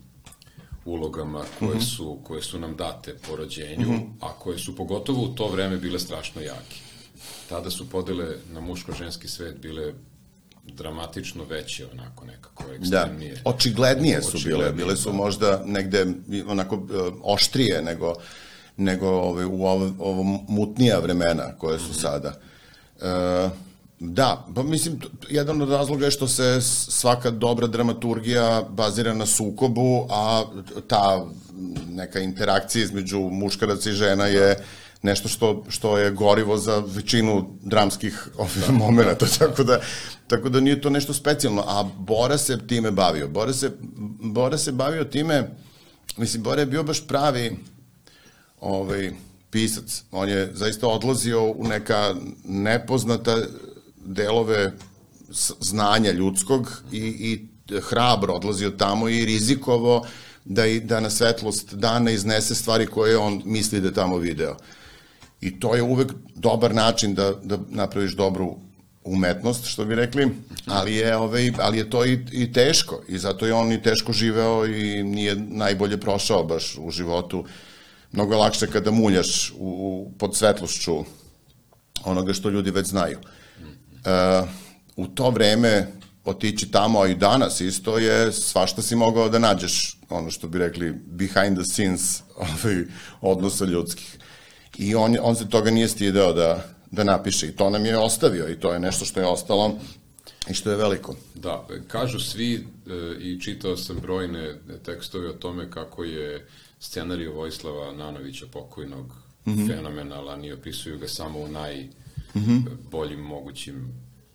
ulogama 0.84 1.44
koje, 1.58 1.74
-hmm. 1.74 1.96
su, 1.96 2.18
koje 2.24 2.42
su 2.42 2.58
nam 2.58 2.76
date 2.76 3.16
po 3.28 3.36
rođenju, 3.36 3.88
mm 3.88 3.92
-hmm. 3.92 4.10
a 4.20 4.32
koje 4.32 4.58
su 4.58 4.76
pogotovo 4.76 5.22
u 5.22 5.34
to 5.34 5.48
vreme 5.48 5.76
bile 5.76 5.98
strašno 5.98 6.42
jake. 6.42 6.76
Tada 7.48 7.70
su 7.70 7.90
podele 7.90 8.36
na 8.52 8.60
muško-ženski 8.60 9.28
svet 9.28 9.58
bile 9.60 9.92
dramatično 10.66 11.44
veće, 11.44 11.86
onako 11.88 12.24
nekako 12.24 12.64
Da, 12.64 12.74
ekstremnije. 12.74 13.42
očiglednije 13.44 14.22
su 14.22 14.30
bile, 14.30 14.38
Očiglednije, 14.38 14.72
bile 14.76 14.96
su 14.96 15.10
da. 15.10 15.16
možda 15.16 15.62
negde 15.66 16.06
onako 16.46 16.74
e, 16.76 16.78
oštrije 17.22 17.82
nego, 17.82 18.14
nego 18.76 19.08
ove, 19.08 19.46
u 19.46 19.66
ovo, 19.66 19.92
ovo 19.98 20.22
mutnija 20.48 20.98
vremena 20.98 21.52
koje 21.52 21.76
Mhm. 21.76 21.84
su 21.84 21.94
sada. 21.94 22.34
E, 23.00 23.48
da, 24.00 24.46
pa 24.54 24.62
mislim, 24.62 24.98
jedan 25.30 25.62
od 25.62 25.70
razloga 25.70 26.04
je 26.04 26.10
što 26.10 26.28
se 26.28 26.60
svaka 26.88 27.30
dobra 27.30 27.66
dramaturgija 27.66 28.62
bazira 28.70 29.14
na 29.14 29.26
sukobu, 29.26 30.06
a 30.10 30.42
ta 30.88 31.26
neka 31.88 32.20
interakcija 32.20 32.84
između 32.84 33.18
muškaraca 33.20 33.90
i 33.90 33.94
žena 33.94 34.26
je 34.26 34.64
nešto 35.04 35.28
što, 35.28 35.64
što 35.68 35.98
je 35.98 36.10
gorivo 36.10 36.56
za 36.56 36.82
većinu 36.86 37.58
dramskih 37.62 38.28
ovih 38.38 38.70
momenta, 38.70 39.26
tako 39.38 39.64
da, 39.64 39.80
tako 40.26 40.48
da 40.48 40.60
nije 40.60 40.80
to 40.80 40.90
nešto 40.90 41.14
specijalno, 41.14 41.64
a 41.66 41.82
Bora 41.98 42.38
se 42.38 42.66
time 42.66 42.90
bavio. 42.90 43.28
Bora 43.28 43.52
se, 43.52 43.70
Bora 44.20 44.58
se 44.58 44.72
bavio 44.72 45.04
time, 45.04 45.50
mislim, 46.16 46.42
Bora 46.42 46.60
je 46.60 46.66
bio 46.66 46.82
baš 46.82 47.06
pravi 47.06 47.56
ovaj, 48.60 49.12
pisac. 49.50 50.02
On 50.10 50.28
je 50.28 50.50
zaista 50.54 50.88
odlazio 50.88 51.44
u 51.44 51.68
neka 51.68 52.14
nepoznata 52.44 53.36
delove 53.96 54.72
znanja 55.60 56.12
ljudskog 56.12 56.82
i, 56.92 56.98
i 56.98 57.46
hrabro 57.80 58.34
odlazio 58.34 58.70
tamo 58.70 59.08
i 59.08 59.24
rizikovao 59.24 60.04
da, 60.44 60.66
i, 60.66 60.80
da 60.80 61.00
na 61.00 61.10
svetlost 61.10 61.74
dana 61.74 62.10
iznese 62.10 62.54
stvari 62.54 62.86
koje 62.86 63.18
on 63.18 63.42
misli 63.44 63.80
da 63.80 63.92
tamo 63.92 64.16
video. 64.16 64.56
I 65.40 65.60
to 65.60 65.74
je 65.74 65.82
uvek 65.82 66.12
dobar 66.34 66.74
način 66.74 67.14
da, 67.14 67.32
da 67.42 67.58
napraviš 67.68 68.16
dobru 68.16 68.56
umetnost, 69.04 69.66
što 69.66 69.84
bi 69.84 69.94
rekli, 69.94 70.30
ali 70.66 70.94
je, 70.94 71.16
ovaj, 71.16 71.52
ali 71.58 71.78
je 71.78 71.90
to 71.90 72.04
i, 72.04 72.18
i 72.32 72.52
teško 72.52 73.02
i 73.08 73.18
zato 73.18 73.46
je 73.46 73.54
on 73.54 73.72
i 73.72 73.82
teško 73.82 74.12
živeo 74.12 74.66
i 74.66 75.02
nije 75.02 75.36
najbolje 75.36 76.00
prošao 76.00 76.44
baš 76.44 76.78
u 76.78 76.90
životu. 76.90 77.44
Mnogo 78.12 78.34
je 78.34 78.38
lakše 78.38 78.66
kada 78.66 78.90
muljaš 78.90 79.50
u, 79.50 79.54
u, 79.58 80.12
pod 80.18 80.36
svetlošću 80.36 81.04
onoga 82.04 82.32
što 82.32 82.50
ljudi 82.50 82.70
već 82.70 82.86
znaju. 82.86 83.18
E, 84.04 84.42
u 84.96 85.06
to 85.06 85.30
vreme 85.30 85.92
otići 86.24 86.70
tamo, 86.70 87.00
a 87.00 87.08
i 87.08 87.14
danas 87.14 87.60
isto 87.60 87.98
je 87.98 88.32
svašta 88.32 88.82
si 88.82 88.96
mogao 88.96 89.28
da 89.28 89.38
nađeš, 89.38 89.98
ono 90.10 90.30
što 90.30 90.48
bi 90.48 90.58
rekli 90.58 90.92
behind 91.06 91.56
the 91.56 91.64
scenes 91.64 92.22
ovaj, 92.36 92.84
odnosa 93.20 93.64
ljudskih. 93.64 94.18
I 94.78 94.94
on, 94.94 95.16
on 95.22 95.36
se 95.36 95.48
toga 95.48 95.70
nije 95.70 95.88
stideo 95.88 96.32
da, 96.32 96.64
da 96.90 97.04
napiše 97.04 97.46
i 97.46 97.56
to 97.56 97.70
nam 97.70 97.86
je 97.86 97.98
ostavio 97.98 98.48
i 98.48 98.60
to 98.60 98.72
je 98.72 98.80
nešto 98.80 99.04
što 99.04 99.20
je 99.20 99.26
ostalo 99.26 99.78
i 100.50 100.54
što 100.54 100.70
je 100.70 100.76
veliko. 100.76 101.16
Da, 101.34 101.66
kažu 101.88 102.20
svi 102.20 102.54
e, 102.54 102.60
i 103.20 103.40
čitao 103.40 103.76
sam 103.76 103.96
brojne 104.00 104.54
tekstove 104.84 105.28
o 105.28 105.32
tome 105.32 105.70
kako 105.70 106.04
je 106.04 106.46
scenarij 106.80 107.28
Vojislava 107.28 107.92
Nanovića 107.92 108.46
pokojnog 108.52 109.06
mm 109.46 109.50
-hmm. 109.52 109.68
fenomenalan 109.68 110.44
i 110.44 110.52
opisuju 110.52 110.98
ga 110.98 111.08
samo 111.08 111.38
u 111.38 111.48
najboljim 111.48 113.20
mogućim 113.20 113.92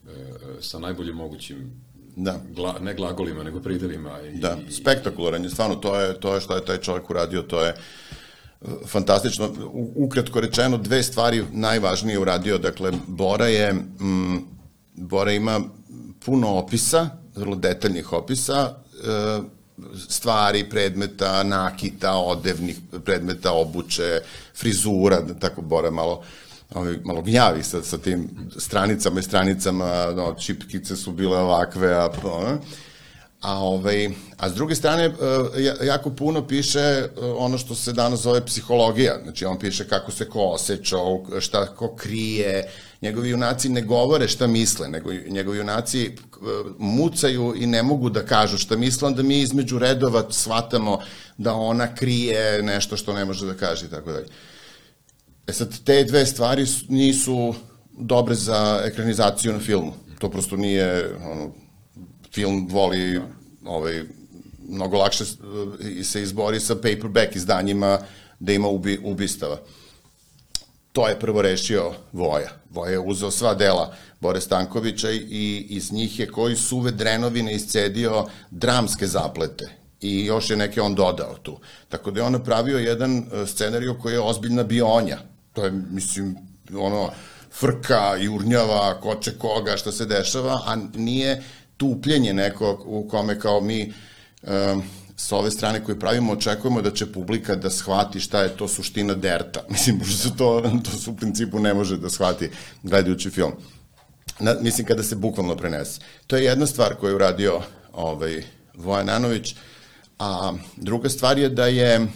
e, 0.08 0.12
e, 0.12 0.62
sa 0.62 0.80
najboljim 0.80 1.16
mogućim 1.16 1.90
Da. 2.16 2.40
gla, 2.56 2.80
ne 2.80 2.94
glagolima, 2.94 3.44
nego 3.44 3.60
pridelima. 3.60 4.22
I, 4.22 4.40
Da, 4.40 4.58
spektakularan 4.70 5.44
je, 5.44 5.50
stvarno, 5.50 5.76
to 5.76 6.00
je, 6.00 6.20
to 6.20 6.36
je 6.36 6.42
što 6.42 6.56
je 6.56 6.66
taj 6.66 6.78
čovjek 6.78 7.10
uradio, 7.10 7.42
to 7.42 7.66
je 7.66 7.76
fantastično. 8.88 9.50
Ukratko 9.96 10.40
rečeno, 10.40 10.78
dve 10.78 11.04
stvari 11.04 11.44
najvažnije 11.52 12.20
uradio, 12.20 12.58
dakle, 12.58 12.92
Bora 13.08 13.48
je, 13.48 13.74
mm, 13.74 14.38
Bora 14.96 15.32
ima 15.32 15.62
puno 16.26 16.48
opisa, 16.48 17.10
vrlo 17.36 17.56
detaljnih 17.56 18.14
opisa, 18.14 18.76
e, 19.04 19.40
stvari, 20.10 20.70
predmeta, 20.70 21.44
nakita, 21.44 22.18
odevnih 22.18 22.80
predmeta, 23.06 23.52
obuće, 23.52 24.22
frizura, 24.56 25.22
da 25.22 25.34
tako 25.34 25.62
Bora 25.62 25.92
malo 25.92 26.24
ovaj, 26.74 26.98
malo 27.04 27.22
gnjavi 27.22 27.64
sa, 27.64 27.82
sa 27.84 27.98
tim 27.98 28.30
stranicama 28.58 29.20
i 29.20 29.24
stranicama, 29.24 30.12
no, 30.16 30.36
čipkice 30.40 30.96
su 30.96 31.12
bile 31.12 31.38
ovakve, 31.38 31.94
a, 31.94 32.10
a, 32.24 32.58
a, 33.42 33.60
ovaj, 33.60 34.10
a 34.38 34.50
s 34.50 34.54
druge 34.54 34.76
strane, 34.76 35.04
e, 35.04 35.12
ja- 35.58 35.84
jako 35.84 36.10
puno 36.10 36.48
piše 36.48 36.80
e, 36.80 37.10
ono 37.38 37.58
što 37.58 37.76
se 37.76 37.94
danas 37.94 38.20
zove 38.20 38.46
psihologija, 38.46 39.20
znači 39.24 39.46
on 39.46 39.60
piše 39.60 39.88
kako 39.88 40.12
se 40.12 40.30
ko 40.30 40.42
osjeća, 40.42 40.98
šta 41.40 41.66
ko 41.68 41.96
krije, 41.96 42.70
njegovi 43.02 43.30
junaci 43.30 43.70
ne 43.70 43.82
govore 43.82 44.28
šta 44.28 44.48
misle, 44.48 44.90
nego 44.90 45.10
njegovi 45.28 45.58
junaci 45.58 46.06
e, 46.06 46.10
mucaju 46.78 47.54
i 47.58 47.68
ne 47.68 47.84
mogu 47.84 48.10
da 48.10 48.26
kažu 48.26 48.58
šta 48.58 48.78
misle, 48.78 49.08
onda 49.08 49.24
mi 49.24 49.40
između 49.40 49.80
redova 49.80 50.24
shvatamo 50.30 51.00
da 51.38 51.54
ona 51.54 51.96
krije 51.96 52.64
nešto 52.64 52.98
što 52.98 53.14
ne 53.14 53.26
može 53.26 53.46
da 53.46 53.54
kaže 53.54 53.86
i 53.86 53.90
tako 53.90 54.12
dalje. 54.12 54.28
E 55.48 55.54
sad, 55.54 55.84
te 55.84 56.04
dve 56.04 56.26
stvari 56.26 56.66
su- 56.66 56.86
nisu 56.90 57.54
dobre 57.94 58.36
za 58.36 58.82
ekranizaciju 58.86 59.54
na 59.54 59.60
filmu. 59.60 59.94
To 60.20 60.30
prosto 60.30 60.56
nije, 60.58 61.16
ono, 61.32 61.52
film 62.34 62.68
voli 62.72 63.22
ovaj, 63.66 64.04
mnogo 64.68 64.98
lakše 64.98 65.24
i 65.80 66.04
se 66.04 66.22
izbori 66.22 66.60
sa 66.60 66.76
paperback 66.76 67.36
izdanjima 67.36 68.00
da 68.40 68.54
ima 68.54 68.68
ubi, 68.68 69.00
ubistava. 69.04 69.60
To 70.92 71.08
je 71.08 71.20
prvo 71.20 71.42
rešio 71.42 71.92
Voja. 72.14 72.50
Voja 72.70 72.92
je 72.92 73.00
uzeo 73.00 73.32
sva 73.32 73.54
dela 73.54 73.96
Bore 74.20 74.42
Stankovića 74.42 75.12
i 75.12 75.66
iz 75.70 75.92
njih 75.92 76.20
je 76.20 76.28
koji 76.28 76.56
suve 76.56 76.92
drenovine 76.92 77.56
iscedio 77.56 78.26
dramske 78.52 79.08
zaplete 79.08 79.70
i 80.02 80.26
još 80.26 80.50
je 80.50 80.58
neke 80.58 80.82
on 80.82 80.96
dodao 80.96 81.36
tu. 81.42 81.60
Tako 81.90 82.12
da 82.12 82.20
je 82.20 82.26
on 82.26 82.32
napravio 82.32 82.78
jedan 82.78 83.18
e, 83.18 83.46
scenariju 83.48 83.98
koji 84.02 84.14
je 84.14 84.20
ozbiljna 84.20 84.64
bionja. 84.64 85.18
To 85.54 85.66
je, 85.66 85.72
mislim, 85.72 86.38
ono, 86.78 87.10
frka, 87.60 88.16
jurnjava, 88.20 89.00
ko 89.02 89.16
će 89.16 89.38
koga, 89.38 89.78
šta 89.78 89.92
se 89.92 90.06
dešava, 90.06 90.62
a 90.66 90.76
nije 90.96 91.44
tupljenje 91.80 92.34
neko 92.34 92.84
u 92.86 93.08
kome 93.10 93.40
kao 93.40 93.62
mi 93.62 93.94
um, 94.42 94.84
sa 95.16 95.36
ove 95.36 95.52
strane 95.52 95.84
koje 95.84 96.00
pravimo 96.00 96.34
očekujemo 96.34 96.82
da 96.82 96.92
će 96.92 97.12
publika 97.12 97.56
da 97.56 97.70
shvati 97.70 98.20
šta 98.20 98.42
je 98.42 98.58
to 98.58 98.68
suština 98.68 99.14
derta. 99.14 99.64
Mislim, 99.74 100.00
pošto 100.00 100.18
se 100.18 100.38
to, 100.38 100.62
to 100.84 100.92
se 100.92 101.10
u 101.10 101.16
principu 101.16 101.60
ne 101.60 101.74
može 101.74 101.98
da 101.98 102.10
shvati 102.10 102.50
gledajući 102.84 103.30
film. 103.30 103.52
Na, 104.40 104.56
mislim, 104.62 104.88
kada 104.88 105.04
se 105.04 105.16
bukvalno 105.16 105.56
prenese. 105.56 106.02
To 106.28 106.38
je 106.38 106.44
jedna 106.44 106.68
stvar 106.68 106.96
koju 106.96 107.10
je 107.10 107.16
uradio 107.16 107.62
ovaj, 107.94 108.44
Vojan 108.76 109.10
Anović, 109.10 109.56
a 110.20 110.54
druga 110.78 111.10
stvar 111.10 111.40
je 111.40 111.50
da 111.50 111.68
je 111.68 112.08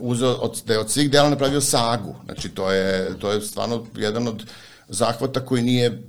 uzeo, 0.00 0.32
od, 0.32 0.62
da 0.66 0.72
je 0.72 0.78
od 0.78 0.90
svih 0.90 1.10
dela 1.10 1.30
napravio 1.30 1.60
sagu. 1.60 2.14
Znači, 2.24 2.48
to 2.48 2.72
je, 2.72 3.18
to 3.18 3.32
je 3.32 3.40
stvarno 3.40 3.86
jedan 3.96 4.28
od 4.28 4.44
zahvata 4.88 5.40
koji 5.40 5.62
nije 5.62 6.02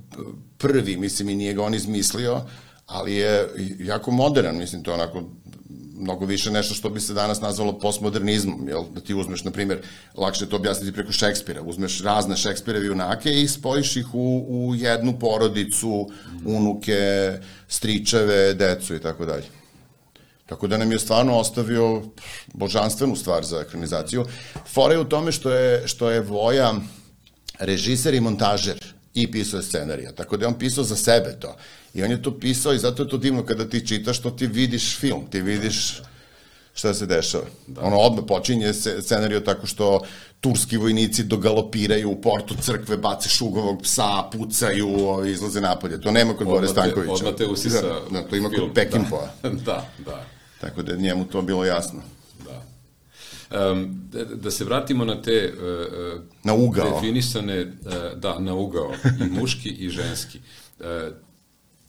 prvi, 0.58 0.96
mislim, 0.96 1.28
i 1.28 1.36
nije 1.36 1.54
ga 1.54 1.62
on 1.62 1.74
izmislio, 1.74 2.40
ali 2.86 3.14
je 3.14 3.48
jako 3.78 4.10
modern, 4.10 4.56
mislim, 4.56 4.82
to 4.82 4.90
je 4.90 4.94
onako 4.94 5.22
mnogo 5.98 6.26
više 6.26 6.50
nešto 6.50 6.74
što 6.74 6.90
bi 6.90 7.00
se 7.00 7.14
danas 7.14 7.40
nazvalo 7.40 7.78
postmodernizmom, 7.78 8.68
jel? 8.68 8.84
Da 8.94 9.00
ti 9.00 9.14
uzmeš, 9.14 9.44
na 9.44 9.50
primjer, 9.50 9.82
lakše 10.14 10.48
to 10.48 10.56
objasniti 10.56 10.92
preko 10.92 11.12
Šekspira, 11.12 11.62
uzmeš 11.62 12.02
razne 12.02 12.36
Šekspireve 12.36 12.86
junake 12.86 13.42
i 13.42 13.48
spojiš 13.48 13.96
ih 13.96 14.14
u, 14.14 14.46
u 14.48 14.74
jednu 14.74 15.18
porodicu, 15.18 16.10
unuke, 16.44 17.32
stričeve, 17.68 18.54
decu 18.54 18.94
i 18.94 19.00
tako 19.00 19.26
dalje. 19.26 19.44
Tako 20.46 20.66
da 20.66 20.78
nam 20.78 20.92
je 20.92 20.98
stvarno 20.98 21.38
ostavio 21.38 22.02
božanstvenu 22.54 23.16
stvar 23.16 23.44
za 23.44 23.60
ekranizaciju. 23.60 24.24
Fora 24.74 24.94
je 24.94 25.00
u 25.00 25.04
tome 25.04 25.32
što 25.32 25.50
je, 25.50 25.88
što 25.88 26.10
je 26.10 26.20
Voja 26.20 26.74
režiser 27.58 28.14
i 28.14 28.20
montažer 28.20 28.95
i 29.16 29.30
pisao 29.30 29.58
je 29.58 29.62
scenarija. 29.62 30.12
Tako 30.12 30.36
da 30.36 30.44
je 30.44 30.48
on 30.48 30.58
pisao 30.58 30.84
za 30.84 30.96
sebe 30.96 31.36
to. 31.40 31.56
I 31.94 32.02
on 32.02 32.10
je 32.10 32.22
to 32.22 32.38
pisao 32.38 32.72
i 32.72 32.78
zato 32.78 33.02
je 33.02 33.08
to 33.08 33.18
divno 33.18 33.44
kada 33.44 33.68
ti 33.68 33.86
čitaš, 33.86 34.18
što 34.18 34.30
ti 34.30 34.46
vidiš 34.46 34.98
film, 34.98 35.26
ti 35.30 35.40
vidiš 35.40 36.02
šta 36.74 36.94
se 36.94 37.06
dešava. 37.06 37.44
Da. 37.66 37.80
Ono 37.80 37.96
odmah 37.96 38.24
počinje 38.28 38.72
se 38.72 39.02
scenario 39.02 39.40
tako 39.40 39.66
što 39.66 40.00
turski 40.40 40.76
vojnici 40.76 41.24
dogalopiraju 41.24 42.10
u 42.10 42.20
portu 42.20 42.54
crkve, 42.60 42.96
bace 42.96 43.28
šugovog 43.28 43.82
psa, 43.82 44.22
pucaju, 44.32 44.88
izlaze 45.26 45.60
napolje. 45.60 46.00
To 46.00 46.10
nema 46.10 46.36
kod 46.36 46.46
Bore 46.46 46.68
Stankovića. 46.68 47.12
Odmah 47.12 47.34
te 47.34 47.46
usisa 47.46 47.82
da, 47.82 48.00
da, 48.10 48.28
to 48.28 48.36
ima 48.36 48.48
film, 48.48 48.66
kod 48.66 48.74
Pekinpoa. 48.74 49.28
Da, 49.42 49.50
da, 49.66 49.88
da. 50.06 50.24
Tako 50.60 50.82
da 50.82 50.92
je 50.92 50.98
njemu 50.98 51.24
to 51.24 51.42
bilo 51.42 51.64
jasno. 51.64 52.02
Da. 53.50 53.72
Um, 53.72 54.10
da, 54.34 54.50
se 54.50 54.64
vratimo 54.64 55.04
na 55.04 55.22
te 55.22 55.52
uh, 55.52 56.20
Na 56.44 56.54
ugao. 56.54 56.90
definisane, 56.92 57.62
uh, 57.62 58.18
da, 58.18 58.38
na 58.38 58.54
ugao, 58.54 58.92
i 59.20 59.40
muški 59.40 59.68
i 59.68 59.88
ženski. 59.88 60.38
Uh, 60.78 60.84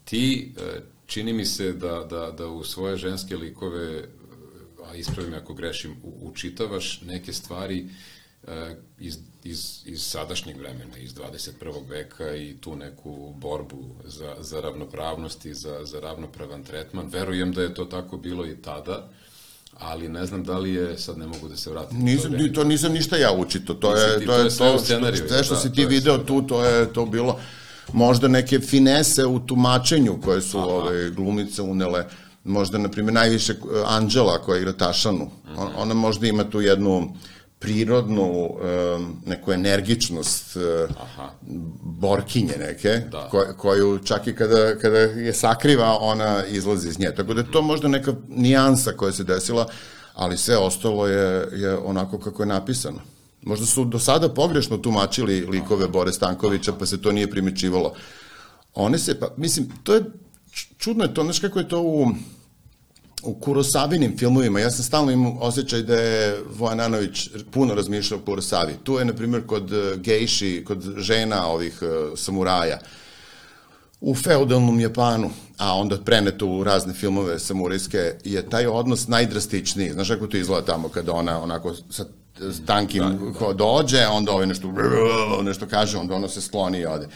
ti, 0.05 0.53
uh, 0.57 0.63
čini 1.05 1.33
mi 1.33 1.45
se 1.45 1.73
da, 1.73 2.03
da, 2.03 2.31
da 2.31 2.47
u 2.47 2.63
svoje 2.63 2.97
ženske 2.97 3.37
likove, 3.37 3.97
uh, 3.99 4.05
a 4.83 4.95
ispravim 4.95 5.33
ako 5.33 5.53
grešim, 5.53 5.95
u- 6.03 6.27
učitavaš 6.29 7.01
neke 7.01 7.33
stvari 7.33 7.87
e, 8.47 8.75
iz, 8.99 9.17
iz, 9.43 9.81
iz 9.85 10.01
sadašnjeg 10.01 10.57
vremena, 10.57 10.97
iz 10.97 11.13
21. 11.13 11.51
veka 11.89 12.35
i 12.35 12.57
tu 12.61 12.75
neku 12.75 13.33
borbu 13.33 13.95
za, 14.05 14.35
za 14.39 14.61
ravnopravnost 14.61 15.45
i 15.45 15.53
za, 15.53 15.79
za 15.83 15.99
ravnopravan 15.99 16.63
tretman. 16.63 17.07
Verujem 17.07 17.51
da 17.51 17.61
je 17.61 17.73
to 17.73 17.85
tako 17.85 18.17
bilo 18.17 18.45
i 18.45 18.57
tada, 18.57 19.09
ali 19.79 20.09
ne 20.09 20.25
znam 20.25 20.43
da 20.43 20.57
li 20.57 20.73
je, 20.73 20.97
sad 20.97 21.17
ne 21.17 21.27
mogu 21.27 21.47
da 21.47 21.57
se 21.57 21.69
vratim. 21.69 21.97
Nisam, 21.99 22.31
to, 22.31 22.47
to 22.49 22.63
nisam 22.63 22.91
ništa 22.91 23.17
ja 23.17 23.31
učito, 23.33 23.73
to 23.73 23.95
je, 23.95 24.19
ti- 24.19 24.25
to 24.25 24.33
je 24.33 24.43
je 24.43 24.49
to, 24.49 24.75
u 24.75 24.79
scenariju, 24.79 25.23
sve 25.27 25.43
što 25.43 25.53
da, 25.53 25.59
si 25.59 25.71
ti 25.71 25.81
je 25.81 25.87
video 25.87 26.17
tu, 26.17 26.41
to 26.41 26.65
je 26.65 26.93
to 26.93 27.05
bilo 27.05 27.39
možda 27.93 28.27
neke 28.27 28.59
finese 28.59 29.25
u 29.25 29.39
tumačenju 29.39 30.21
koje 30.21 30.41
su 30.41 30.59
ove 30.61 31.09
glumice 31.09 31.61
unele, 31.61 32.05
možda, 32.43 32.77
na 32.77 32.89
primjer, 32.89 33.13
najviše 33.13 33.53
eh, 33.53 33.57
Anđela 33.87 34.37
koja 34.37 34.57
igra 34.57 34.73
Tašanu, 34.73 35.29
On- 35.57 35.71
ona 35.77 35.93
možda 35.93 36.27
ima 36.27 36.43
tu 36.43 36.61
jednu 36.61 37.13
prirodnu 37.59 38.49
em, 38.49 39.15
neku 39.25 39.51
energičnost 39.51 40.57
eh, 40.57 40.87
Aha. 41.01 41.31
borkinje 41.81 42.53
neke, 42.59 42.89
Da. 43.11 43.27
ko, 43.31 43.45
koju 43.57 43.99
čak 43.99 44.27
i 44.27 44.35
kada, 44.35 44.75
kada 44.75 44.97
je 44.97 45.33
sakriva, 45.33 45.97
ona 46.01 46.45
izlazi 46.45 46.89
iz 46.89 46.99
nje. 46.99 47.15
Tako 47.15 47.33
da 47.33 47.41
je 47.41 47.51
to 47.51 47.61
možda 47.61 47.87
neka 47.87 48.13
nijansa 48.29 48.91
koja 48.91 49.11
se 49.11 49.23
desila, 49.23 49.67
ali 50.13 50.37
sve 50.37 50.57
ostalo 50.57 51.07
je, 51.07 51.47
je 51.53 51.77
onako 51.77 52.19
kako 52.19 52.43
je 52.43 52.47
napisano. 52.47 52.99
Možda 53.41 53.65
su 53.65 53.85
do 53.85 53.99
sada 53.99 54.29
pogrešno 54.29 54.77
tumačili 54.77 55.41
likove 55.41 55.87
Bore 55.87 56.13
Stankovića, 56.13 56.73
pa 56.79 56.85
se 56.85 57.01
to 57.01 57.11
nije 57.11 57.31
primećivalo. 57.31 57.93
One 58.75 58.97
se, 58.99 59.19
pa, 59.19 59.27
mislim, 59.37 59.71
to 59.83 59.93
je, 59.93 60.03
čudno 60.77 61.03
je 61.03 61.13
to, 61.13 61.23
znaš 61.23 61.39
kako 61.39 61.59
je 61.59 61.67
to 61.69 61.81
u, 61.81 62.07
u 63.23 63.33
Kurosavinim 63.33 64.17
filmovima, 64.17 64.59
ja 64.59 64.71
sam 64.71 64.83
stalno 64.83 65.11
imao 65.11 65.37
osjećaj 65.39 65.81
da 65.81 65.95
je 65.95 66.43
Vojananović 66.57 67.29
puno 67.51 67.75
razmišljao 67.75 68.19
o 68.19 68.25
Kurosavi. 68.25 68.73
Tu 68.83 68.99
je, 68.99 69.05
na 69.05 69.13
primjer, 69.13 69.45
kod 69.45 69.73
eh, 69.73 69.95
gejši, 69.97 70.63
kod 70.67 70.93
žena 70.97 71.47
ovih 71.47 71.79
eh, 71.81 72.15
samuraja, 72.15 72.79
u 74.01 74.15
feudalnom 74.15 74.79
Japanu, 74.79 75.29
a 75.57 75.73
onda 75.75 75.97
preneto 75.97 76.47
u 76.47 76.63
razne 76.63 76.93
filmove 76.93 77.39
samurajske, 77.39 78.13
je 78.23 78.49
taj 78.49 78.67
odnos 78.67 79.07
najdrastičniji. 79.07 79.89
Znaš 79.89 80.09
kako 80.09 80.27
to 80.27 80.37
izgleda 80.37 80.65
tamo 80.65 80.89
kada 80.89 81.13
ona 81.13 81.41
onako 81.41 81.73
sa 81.89 82.05
tankim 82.65 83.03
da, 83.03 83.47
da. 83.47 83.53
dođe, 83.53 84.07
onda 84.07 84.31
ovaj 84.31 84.47
nešto, 84.47 84.73
nešto 85.43 85.67
kaže, 85.67 85.97
onda 85.97 86.15
ono 86.15 86.27
se 86.27 86.41
skloni 86.41 86.79
i 86.79 86.85
ode. 86.85 87.07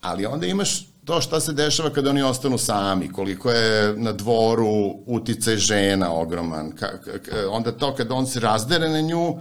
Ali 0.00 0.26
onda 0.26 0.46
imaš 0.46 0.86
to 1.04 1.20
šta 1.20 1.40
se 1.40 1.52
dešava 1.52 1.90
kada 1.90 2.10
oni 2.10 2.22
ostanu 2.22 2.58
sami, 2.58 3.12
koliko 3.12 3.50
je 3.50 3.94
na 3.96 4.12
dvoru 4.12 4.94
uticaj 5.06 5.56
žena 5.56 6.12
ogroman, 6.12 6.72
ka, 6.72 6.88
ka, 7.02 7.50
onda 7.50 7.72
to 7.72 7.94
kada 7.94 8.14
on 8.14 8.26
se 8.26 8.40
razdere 8.40 8.88
na 8.88 9.00
nju, 9.00 9.38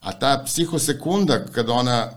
a 0.00 0.12
ta 0.12 0.42
psihosekunda 0.46 1.44
kada 1.52 1.72
ona, 1.72 2.10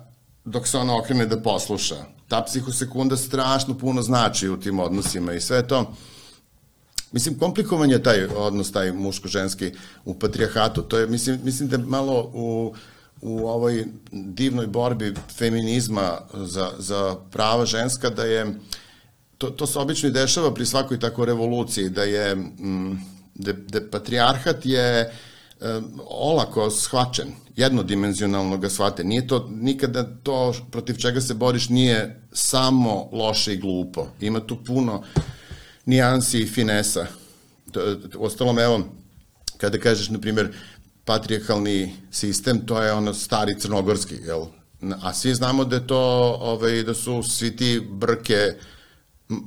dok 0.46 0.68
se 0.68 0.78
ona 0.78 0.98
okrene 0.98 1.26
da 1.26 1.42
posluša, 1.42 1.96
ta 2.28 2.44
psihosekunda 2.44 3.18
strašno 3.18 3.78
puno 3.78 4.02
znači 4.02 4.50
u 4.50 4.60
tim 4.60 4.80
odnosima 4.80 5.34
i 5.34 5.42
sve 5.42 5.68
to, 5.68 5.94
Mislim, 7.14 7.40
komplikovan 7.40 7.92
je 7.92 8.04
taj 8.04 8.26
odnos, 8.26 8.72
taj 8.72 8.92
muško-ženski 8.92 9.72
u 10.06 10.14
patrijarhatu. 10.20 10.82
To 10.82 10.98
je, 10.98 11.08
mislim, 11.08 11.40
mislim 11.44 11.70
da 11.70 11.78
malo 11.78 12.32
u, 12.34 12.74
u 13.24 13.48
ovoj 13.48 13.86
divnoj 14.12 14.68
borbi 14.68 15.14
feminizma 15.38 16.18
za, 16.34 16.72
za 16.78 17.16
prava 17.32 17.66
ženska, 17.66 18.10
da 18.10 18.24
je, 18.24 18.46
to, 19.38 19.50
to 19.50 19.68
se 19.68 19.80
obično 19.80 20.10
i 20.10 20.12
dešava 20.12 20.54
pri 20.54 20.66
svakoj 20.66 21.00
tako 21.00 21.26
revoluciji, 21.26 21.90
da 21.90 22.04
je, 22.04 22.36
mm, 22.36 23.00
da, 23.36 23.54
da 23.54 23.90
patrijarhat 23.92 24.66
je 24.66 25.12
um, 25.62 26.02
olako 26.10 26.70
shvaćen, 26.70 27.28
jednodimenzionalno 27.56 28.58
ga 28.58 28.70
shvate. 28.70 29.04
Nije 29.04 29.28
to, 29.28 29.50
nikada 29.52 30.04
to 30.24 30.54
protiv 30.72 30.96
čega 30.96 31.22
se 31.22 31.34
boriš 31.34 31.70
nije 31.70 32.22
samo 32.32 33.10
loše 33.12 33.54
i 33.54 33.58
glupo. 33.58 34.08
Ima 34.22 34.40
tu 34.40 34.64
puno 34.64 35.04
nijansi 35.86 36.40
i 36.40 36.48
finesa. 36.48 37.08
Ostalom, 38.18 38.60
evo, 38.60 38.82
kada 39.58 39.78
kažeš, 39.78 40.10
na 40.10 40.20
primjer, 40.20 40.52
patrijarhalni 41.06 41.96
sistem, 42.12 42.66
to 42.66 42.82
je 42.82 42.94
ono 42.94 43.14
stari 43.14 43.60
crnogorski, 43.60 44.16
jel? 44.16 44.46
A 45.02 45.14
svi 45.14 45.34
znamo 45.36 45.66
da 45.66 45.80
to, 45.80 46.00
ovaj, 46.42 46.84
da 46.84 46.94
su 46.94 47.24
svi 47.24 47.56
ti 47.56 47.82
brke 47.92 48.54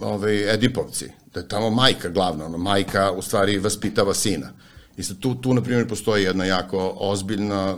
ovaj, 0.00 0.54
Edipovci, 0.54 1.10
da 1.34 1.40
je 1.40 1.48
tamo 1.48 1.70
majka 1.70 2.08
glavna, 2.08 2.46
ono, 2.46 2.58
majka 2.58 3.10
u 3.12 3.22
stvari 3.22 3.58
vaspitava 3.58 4.14
sina. 4.14 4.52
I 4.96 5.02
sad 5.02 5.18
tu, 5.18 5.34
tu, 5.34 5.54
na 5.54 5.62
primjer, 5.62 5.88
postoji 5.88 6.24
jedna 6.24 6.44
jako 6.44 6.96
ozbiljna 6.96 7.76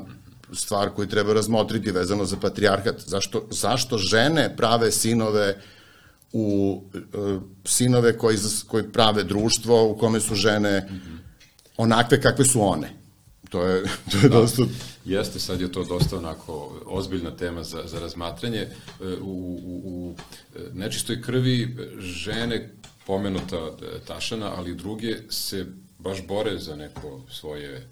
stvar 0.53 0.91
koju 0.91 1.09
treba 1.09 1.33
razmotriti 1.33 1.91
vezano 1.91 2.25
za 2.25 2.37
patrijarhat. 2.37 3.01
Zašto, 3.07 3.47
zašto 3.51 3.99
žene 3.99 4.57
prave 4.57 4.93
sinove 4.93 5.57
u 6.33 6.83
uh, 7.15 7.43
sinove 7.65 8.19
koji, 8.19 8.39
koji 8.67 8.93
prave 8.93 9.25
društvo 9.25 9.91
u 9.91 9.99
kome 9.99 10.21
su 10.21 10.35
žene 10.35 10.89
onakve 11.77 12.21
kakve 12.21 12.45
su 12.45 12.63
one. 12.63 12.98
To 13.49 13.63
je, 13.63 13.83
to 14.11 14.17
je 14.23 14.29
da. 14.29 14.29
dosta... 14.29 14.63
Jeste, 15.05 15.41
sad 15.41 15.61
je 15.61 15.73
to 15.73 15.85
dosta 15.85 16.17
onako 16.17 16.81
ozbiljna 16.87 17.37
tema 17.37 17.63
za, 17.63 17.83
za 17.87 18.01
razmatranje. 18.01 18.69
U, 19.21 19.61
u, 19.65 19.81
u 19.85 20.15
nečistoj 20.73 21.23
krvi 21.23 21.77
žene, 21.99 22.75
pomenuta 23.07 23.71
Tašana, 24.07 24.53
ali 24.57 24.75
druge, 24.75 25.17
se 25.31 25.67
baš 25.99 26.27
bore 26.27 26.59
za 26.59 26.77
neko 26.77 27.21
svoje 27.31 27.89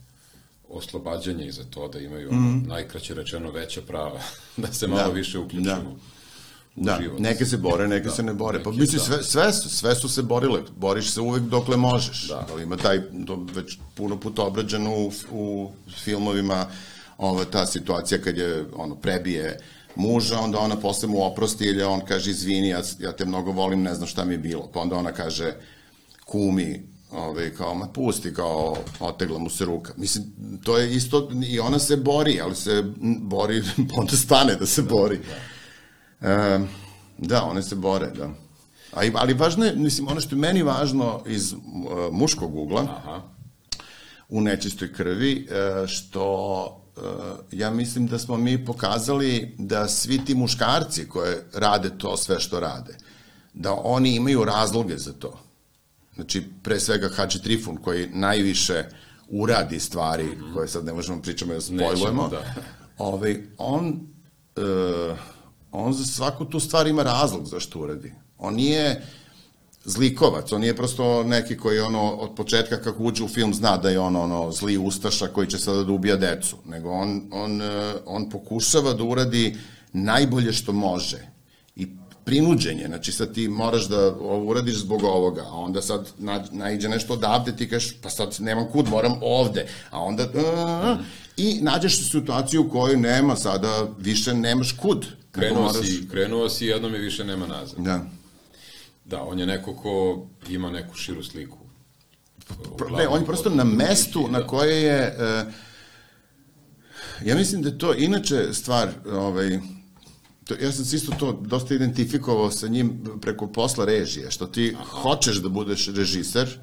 oslobađanje 0.68 1.46
i 1.46 1.52
za 1.52 1.64
to 1.64 1.88
da 1.88 1.98
imaju 1.98 2.32
mm. 2.32 2.68
najkraće 2.68 3.14
rečeno 3.14 3.50
veća 3.50 3.80
prava, 3.82 4.20
da 4.56 4.72
se 4.72 4.86
malo 4.86 5.08
da. 5.08 5.14
više 5.14 5.38
uključuju. 5.38 5.64
Da 5.64 6.15
Da, 6.76 6.98
život. 7.02 7.18
neke 7.18 7.46
se 7.46 7.56
bore, 7.56 7.88
neke 7.88 8.08
da, 8.08 8.14
se 8.14 8.22
ne 8.22 8.34
bore. 8.34 8.62
Pa 8.62 8.70
mislim, 8.70 8.98
da. 8.98 9.04
sve, 9.04 9.22
sve, 9.22 9.52
su, 9.52 9.68
sve 9.68 9.94
su 9.94 10.08
se 10.08 10.22
borile. 10.22 10.60
Boriš 10.76 11.10
se 11.10 11.20
uvek 11.20 11.42
dokle 11.42 11.76
možeš. 11.76 12.28
Da. 12.28 12.46
Ali 12.52 12.62
ima 12.62 12.76
taj, 12.76 13.00
to 13.26 13.46
već 13.54 13.78
puno 13.94 14.20
puta 14.20 14.42
obrađeno 14.42 14.90
u, 14.96 15.12
u 15.30 15.70
filmovima, 16.04 16.66
ova, 17.18 17.44
ta 17.44 17.66
situacija 17.66 18.20
kad 18.20 18.38
je, 18.38 18.64
ono, 18.76 18.94
prebije 18.94 19.58
muža, 19.94 20.40
onda 20.40 20.58
ona 20.58 20.76
posle 20.76 21.08
mu 21.08 21.24
oprosti 21.24 21.64
ili 21.64 21.82
on 21.82 22.00
kaže, 22.00 22.30
izvini, 22.30 22.68
ja, 22.68 22.82
ja 23.00 23.12
te 23.12 23.24
mnogo 23.24 23.52
volim, 23.52 23.82
ne 23.82 23.94
znam 23.94 24.08
šta 24.08 24.24
mi 24.24 24.34
je 24.34 24.38
bilo. 24.38 24.70
Pa 24.74 24.80
onda 24.80 24.96
ona 24.96 25.12
kaže, 25.12 25.54
kumi, 26.24 26.82
ove, 27.10 27.54
kao, 27.54 27.74
ma 27.74 27.86
pusti, 27.88 28.34
kao, 28.34 28.76
otegla 29.00 29.38
mu 29.38 29.50
se 29.50 29.64
ruka. 29.64 29.92
Mislim, 29.96 30.24
to 30.64 30.78
je 30.78 30.94
isto, 30.94 31.30
i 31.48 31.60
ona 31.60 31.78
se 31.78 31.96
bori, 31.96 32.40
ali 32.40 32.56
se 32.56 32.84
bori, 33.20 33.62
onda 34.00 34.16
stane 34.16 34.54
da 34.54 34.66
se 34.66 34.82
bori. 34.82 35.16
Da. 35.16 35.55
E, 36.20 36.58
da, 37.18 37.44
one 37.44 37.62
se 37.62 37.74
bore, 37.74 38.10
da. 38.10 38.30
A, 38.92 39.00
ali 39.14 39.34
važno 39.34 39.64
je, 39.64 39.74
mislim, 39.76 40.08
ono 40.08 40.20
što 40.20 40.34
je 40.34 40.40
meni 40.40 40.62
važno 40.62 41.22
iz 41.26 41.52
uh, 41.52 41.60
muškog 42.12 42.56
ugla, 42.56 42.82
Aha. 42.82 43.22
u 44.28 44.40
nečistoj 44.40 44.92
krvi, 44.92 45.48
uh, 45.50 45.88
što 45.88 46.26
uh, 46.96 47.02
ja 47.52 47.70
mislim 47.70 48.06
da 48.06 48.18
smo 48.18 48.36
mi 48.36 48.64
pokazali 48.64 49.54
da 49.58 49.88
svi 49.88 50.24
ti 50.24 50.34
muškarci 50.34 51.08
koje 51.08 51.44
rade 51.54 51.90
to 51.98 52.16
sve 52.16 52.40
što 52.40 52.60
rade, 52.60 52.96
da 53.54 53.72
oni 53.72 54.14
imaju 54.14 54.44
razloge 54.44 54.98
za 54.98 55.12
to. 55.12 55.38
Znači, 56.14 56.42
pre 56.62 56.80
svega 56.80 57.08
Hadži 57.08 57.42
Trifun 57.42 57.76
koji 57.76 58.08
najviše 58.12 58.84
uradi 59.28 59.80
stvari 59.80 60.24
mm 60.24 60.42
-hmm. 60.42 60.54
koje 60.54 60.68
sad 60.68 60.84
ne 60.84 60.92
možemo 60.92 61.22
pričamo 61.22 61.54
da 61.54 61.60
spojlujemo, 61.60 62.28
da. 62.28 62.54
ovaj, 62.98 63.42
on 63.58 64.00
uh, 64.56 65.18
on 65.72 65.92
za 65.92 66.04
svaku 66.04 66.44
tu 66.44 66.60
stvar 66.60 66.86
ima 66.86 67.02
razlog 67.02 67.46
zašto 67.46 67.80
uradi. 67.80 68.12
On 68.38 68.54
nije 68.54 69.02
zlikovac, 69.84 70.52
on 70.52 70.60
nije 70.60 70.76
prosto 70.76 71.24
neki 71.24 71.56
koji 71.56 71.80
ono 71.80 72.10
od 72.10 72.34
početka 72.34 72.82
kako 72.82 73.02
uđe 73.02 73.24
u 73.24 73.28
film 73.28 73.54
zna 73.54 73.76
da 73.76 73.90
je 73.90 74.00
on 74.00 74.16
ono 74.16 74.52
zli 74.52 74.78
ustaša 74.78 75.26
koji 75.26 75.46
će 75.46 75.58
sada 75.58 75.84
da 75.84 75.92
ubija 75.92 76.16
decu, 76.16 76.56
nego 76.66 76.90
on, 76.90 77.22
on, 77.32 77.60
on 78.06 78.30
pokušava 78.30 78.92
da 78.92 79.04
uradi 79.04 79.56
najbolje 79.92 80.52
što 80.52 80.72
može. 80.72 81.28
I 81.76 81.86
prinuđenje, 82.24 82.86
znači 82.86 83.12
sad 83.12 83.34
ti 83.34 83.48
moraš 83.48 83.88
da 83.88 84.06
ovo 84.06 84.50
uradiš 84.50 84.76
zbog 84.76 85.04
ovoga, 85.04 85.42
a 85.42 85.54
onda 85.54 85.82
sad 85.82 86.08
na, 86.18 86.44
naiđe 86.50 86.88
nešto 86.88 87.12
odavde, 87.12 87.56
ti 87.56 87.68
kažeš, 87.68 87.94
pa 88.02 88.10
sad 88.10 88.36
nemam 88.38 88.66
kud, 88.72 88.88
moram 88.88 89.12
ovde, 89.22 89.66
a 89.90 90.00
onda, 90.00 90.24
uh, 90.24 91.04
i 91.36 91.58
nađeš 91.62 92.10
situaciju 92.10 92.62
u 92.62 92.70
kojoj 92.70 92.96
nema 92.96 93.36
sada, 93.36 93.88
više 93.98 94.34
nemaš 94.34 94.72
kud, 94.72 95.06
Krenuo 95.36 95.62
moraš... 95.62 95.86
si, 95.86 96.08
krenuo 96.10 96.48
si, 96.48 96.66
jednom 96.66 96.94
i 96.94 96.98
više 96.98 97.24
nema 97.24 97.46
nazad. 97.46 97.78
Da. 97.78 98.06
Da, 99.04 99.22
on 99.22 99.38
je 99.38 99.46
neko 99.46 99.74
ko 99.74 100.26
ima 100.48 100.70
neku 100.70 100.94
širu 100.94 101.22
sliku. 101.22 101.58
Ne, 102.96 103.08
on 103.08 103.20
je 103.20 103.26
prosto 103.26 103.50
na 103.50 103.64
mestu 103.64 104.22
da. 104.22 104.38
na 104.38 104.46
koje 104.46 104.82
je... 104.82 105.16
Uh, 105.18 105.52
ja 107.24 107.34
mislim 107.36 107.62
da 107.62 107.68
je 107.68 107.78
to 107.78 107.94
inače 107.94 108.52
stvar, 108.52 108.88
ovaj, 109.12 109.58
to, 110.44 110.54
ja 110.60 110.72
sam 110.72 110.84
se 110.84 110.96
isto 110.96 111.12
to 111.18 111.32
dosta 111.32 111.74
identifikovao 111.74 112.50
sa 112.50 112.68
njim 112.68 113.00
preko 113.20 113.46
posla 113.46 113.84
režije, 113.84 114.30
što 114.30 114.46
ti 114.46 114.74
Aha. 114.74 114.84
hoćeš 114.84 115.36
da 115.36 115.48
budeš 115.48 115.88
režiser, 115.88 116.58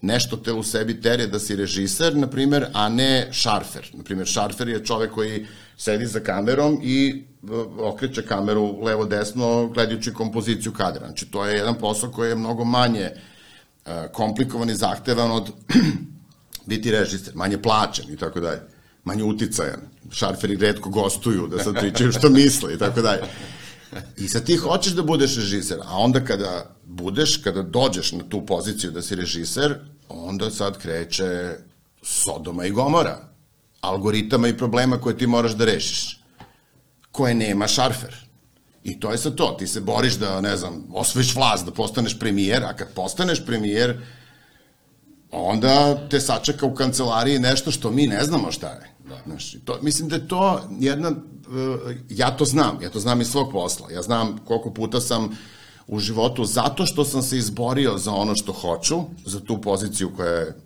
nešto 0.00 0.36
te 0.36 0.52
u 0.52 0.62
sebi 0.62 1.00
terje 1.00 1.26
da 1.26 1.38
si 1.38 1.56
režiser, 1.56 2.16
na 2.16 2.26
primjer, 2.26 2.66
a 2.72 2.88
ne 2.88 3.28
šarfer. 3.32 3.90
Na 3.92 4.04
primjer, 4.04 4.26
šarfer 4.26 4.68
je 4.68 4.84
čovek 4.84 5.12
koji 5.12 5.46
sedi 5.78 6.06
za 6.06 6.20
kamerom 6.20 6.80
i 6.82 7.24
e, 7.42 7.46
okreće 7.78 8.26
kameru 8.26 8.82
levo-desno 8.82 9.68
gledajući 9.74 10.12
kompoziciju 10.12 10.72
kadra. 10.72 11.06
Znači, 11.06 11.26
to 11.26 11.46
je 11.46 11.56
jedan 11.56 11.74
posao 11.74 12.10
koji 12.10 12.28
je 12.28 12.34
mnogo 12.34 12.64
manje 12.64 13.00
e, 13.00 14.08
komplikovan 14.12 14.70
i 14.70 14.74
zahtevan 14.74 15.30
od 15.30 15.52
biti 16.66 16.90
režiser, 16.90 17.34
manje 17.36 17.62
plaćen 17.62 18.12
i 18.12 18.16
tako 18.16 18.40
dalje, 18.40 18.60
manje 19.04 19.24
uticajan. 19.24 19.80
Šarferi 20.10 20.56
redko 20.56 20.90
gostuju 20.90 21.46
da 21.46 21.62
sad 21.64 21.78
pričaju 21.80 22.12
što 22.12 22.30
misle 22.30 22.74
i 22.74 22.78
tako 22.78 23.02
dalje. 23.02 23.22
I 24.16 24.28
sad 24.28 24.44
ti 24.44 24.56
hoćeš 24.56 24.92
da 24.92 25.02
budeš 25.02 25.36
režiser, 25.36 25.78
a 25.84 25.98
onda 25.98 26.24
kada 26.24 26.76
budeš, 26.84 27.36
kada 27.36 27.62
dođeš 27.62 28.12
na 28.12 28.24
tu 28.28 28.46
poziciju 28.46 28.90
da 28.90 29.02
si 29.02 29.14
režiser, 29.14 29.74
onda 30.08 30.50
sad 30.50 30.78
kreće 30.78 31.54
Sodoma 32.02 32.64
i 32.64 32.70
Gomora, 32.70 33.27
algoritama 33.80 34.48
i 34.48 34.56
problema 34.56 35.00
koje 35.00 35.18
ti 35.18 35.26
moraš 35.26 35.52
da 35.52 35.64
rešiš, 35.64 36.20
koje 37.12 37.34
nema 37.34 37.66
šarfer. 37.66 38.28
I 38.84 39.00
to 39.00 39.10
je 39.10 39.18
sa 39.18 39.30
to, 39.30 39.56
ti 39.58 39.66
se 39.66 39.80
boriš 39.80 40.14
da, 40.14 40.40
ne 40.40 40.56
znam, 40.56 40.84
osvojiš 40.92 41.34
vlast, 41.34 41.66
da 41.66 41.72
postaneš 41.72 42.18
premijer, 42.18 42.64
a 42.64 42.76
kad 42.76 42.92
postaneš 42.94 43.46
premijer, 43.46 44.00
onda 45.30 46.08
te 46.08 46.20
sačeka 46.20 46.66
u 46.66 46.74
kancelariji 46.74 47.38
nešto 47.38 47.70
što 47.70 47.90
mi 47.90 48.06
ne 48.06 48.24
znamo 48.24 48.52
šta 48.52 48.68
je. 48.68 48.94
Da. 49.08 49.18
Znaš, 49.26 49.56
to, 49.64 49.78
mislim 49.82 50.08
da 50.08 50.16
je 50.16 50.28
to 50.28 50.60
jedna, 50.80 51.08
uh, 51.10 51.16
ja 52.08 52.36
to 52.36 52.44
znam, 52.44 52.82
ja 52.82 52.90
to 52.90 53.00
znam 53.00 53.20
iz 53.20 53.28
svog 53.28 53.52
posla, 53.52 53.90
ja 53.90 54.02
znam 54.02 54.38
koliko 54.44 54.70
puta 54.70 55.00
sam 55.00 55.38
u 55.86 55.98
životu, 55.98 56.44
zato 56.44 56.86
što 56.86 57.04
sam 57.04 57.22
se 57.22 57.38
izborio 57.38 57.98
za 57.98 58.12
ono 58.12 58.32
što 58.36 58.52
hoću, 58.52 59.00
za 59.24 59.40
tu 59.40 59.60
poziciju 59.60 60.10
koja 60.16 60.30
je, 60.30 60.56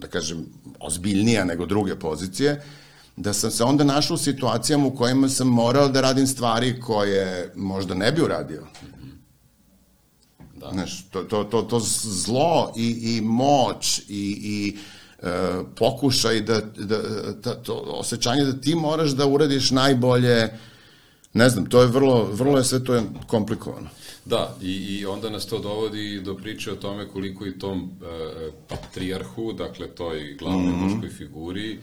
da 0.00 0.06
kažem, 0.06 0.46
ozbiljnija 0.80 1.44
nego 1.44 1.66
druge 1.66 1.98
pozicije, 1.98 2.62
da 3.16 3.32
sam 3.32 3.50
se 3.50 3.64
onda 3.64 3.84
našao 3.84 4.14
u 4.14 4.18
situacijama 4.18 4.86
u 4.86 4.94
kojima 4.96 5.28
sam 5.28 5.48
morao 5.48 5.88
da 5.88 6.00
radim 6.00 6.26
stvari 6.26 6.80
koje 6.80 7.52
možda 7.56 7.94
ne 7.94 8.12
bi 8.12 8.22
uradio. 8.22 8.66
Da. 10.56 10.70
Znaš, 10.72 11.04
to, 11.10 11.22
to, 11.22 11.44
to, 11.44 11.62
to 11.62 11.80
zlo 12.04 12.72
i, 12.76 13.16
i 13.16 13.20
moć 13.20 13.98
i, 13.98 14.02
i 14.08 14.76
e, 15.22 15.28
pokušaj 15.76 16.40
da, 16.40 16.60
da, 16.60 16.98
da, 17.32 17.54
to 17.54 17.74
osjećanje 17.74 18.44
da 18.44 18.60
ti 18.60 18.74
moraš 18.74 19.10
da 19.10 19.26
uradiš 19.26 19.70
najbolje, 19.70 20.48
ne 21.32 21.48
znam, 21.48 21.66
to 21.66 21.80
je 21.80 21.86
vrlo, 21.86 22.24
vrlo 22.32 22.58
je 22.58 22.64
sve 22.64 22.84
to 22.84 22.94
je 22.94 23.02
komplikovano. 23.26 23.88
Da, 24.24 24.56
i, 24.62 24.72
i 24.72 25.06
onda 25.06 25.30
nas 25.30 25.46
to 25.46 25.58
dovodi 25.58 26.20
do 26.24 26.34
priče 26.34 26.72
o 26.72 26.76
tome 26.76 27.08
koliko 27.08 27.46
i 27.46 27.58
tom 27.58 27.90
e, 28.02 28.50
patrijarhu, 28.68 29.52
dakle 29.52 29.86
toj 29.86 30.36
glavnoj 30.38 30.72
mm 30.72 30.74
-hmm. 30.74 30.94
muškoj 30.94 31.10
figuri, 31.10 31.78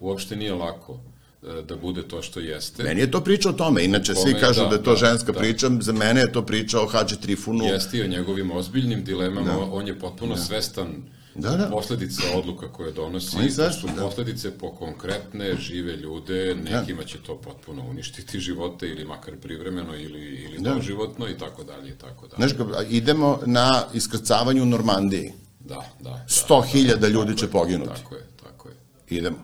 uopšte 0.00 0.36
nije 0.36 0.54
lako 0.54 1.00
e, 1.42 1.62
da 1.68 1.76
bude 1.76 2.02
to 2.02 2.22
što 2.22 2.40
jeste. 2.40 2.82
Meni 2.82 3.00
je 3.00 3.10
to 3.10 3.20
priča 3.20 3.48
o 3.48 3.52
tome, 3.52 3.84
inače 3.84 4.14
Kome, 4.14 4.30
svi 4.30 4.40
kažu 4.40 4.60
da, 4.62 4.68
da 4.68 4.74
je 4.74 4.82
to 4.82 4.90
da, 4.90 4.96
ženska 4.96 5.32
da. 5.32 5.38
priča, 5.38 5.70
za 5.80 5.92
mene 5.92 6.20
je 6.20 6.32
to 6.32 6.42
priča 6.42 6.80
o 6.80 6.86
Hadži 6.86 7.16
Trifunu. 7.16 7.64
Jeste 7.64 7.98
i 7.98 8.02
o 8.02 8.06
njegovim 8.06 8.50
ozbiljnim 8.50 9.04
dilemama, 9.04 9.52
da. 9.52 9.68
on 9.72 9.86
je 9.86 9.98
potpuno 9.98 10.34
da. 10.34 10.40
svestan 10.40 10.88
da, 11.34 11.56
da. 11.56 11.68
posledica 11.70 12.22
odluka 12.34 12.72
koje 12.72 12.92
donosi, 12.92 13.36
to 13.56 13.72
su 13.72 13.86
da. 13.86 14.02
posledice 14.02 14.58
po 14.58 14.70
konkretne 14.70 15.56
žive 15.56 15.96
ljude, 15.96 16.54
da. 16.54 16.80
nekima 16.80 17.04
će 17.04 17.18
to 17.18 17.36
potpuno 17.36 17.82
uništiti 17.90 18.40
živote 18.40 18.88
ili 18.88 19.04
makar 19.04 19.36
privremeno 19.36 19.96
ili, 19.96 20.20
ili 20.20 20.58
da. 20.58 20.74
doživotno 20.74 21.28
i 21.28 21.38
tako 21.38 21.64
dalje 21.64 21.90
i 21.90 21.98
tako 21.98 22.26
dalje. 22.26 22.48
Znaš, 22.48 22.68
idemo 22.88 23.40
na 23.46 23.84
iskrcavanju 23.94 24.62
u 24.62 24.66
Normandiji. 24.66 25.32
Da, 25.60 25.84
da. 26.00 26.26
100.000 26.28 26.86
da, 26.86 26.96
da, 26.96 27.08
ljudi 27.08 27.36
će 27.36 27.46
poginuti. 27.46 28.02
Tako 28.02 28.14
je, 28.14 28.26
tako 28.42 28.68
je. 28.68 28.74
Idemo. 29.08 29.36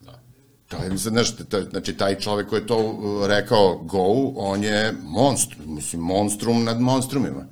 Da. 0.00 0.20
To 0.68 0.76
je, 0.76 0.90
mislim, 0.90 1.14
znaš, 1.14 1.34
znači, 1.70 1.92
taj 1.92 2.18
čovek 2.18 2.48
koji 2.48 2.60
je 2.60 2.66
to 2.66 2.78
uh, 2.78 3.26
rekao 3.26 3.78
go, 3.82 4.32
on 4.36 4.62
je 4.62 4.94
monstrum, 5.02 5.74
mislim, 5.74 6.02
monstrum 6.02 6.64
nad 6.64 6.80
monstrumima. 6.80 7.46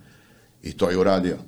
I 0.62 0.72
to 0.72 0.90
je 0.90 0.98
uradio. 0.98 1.38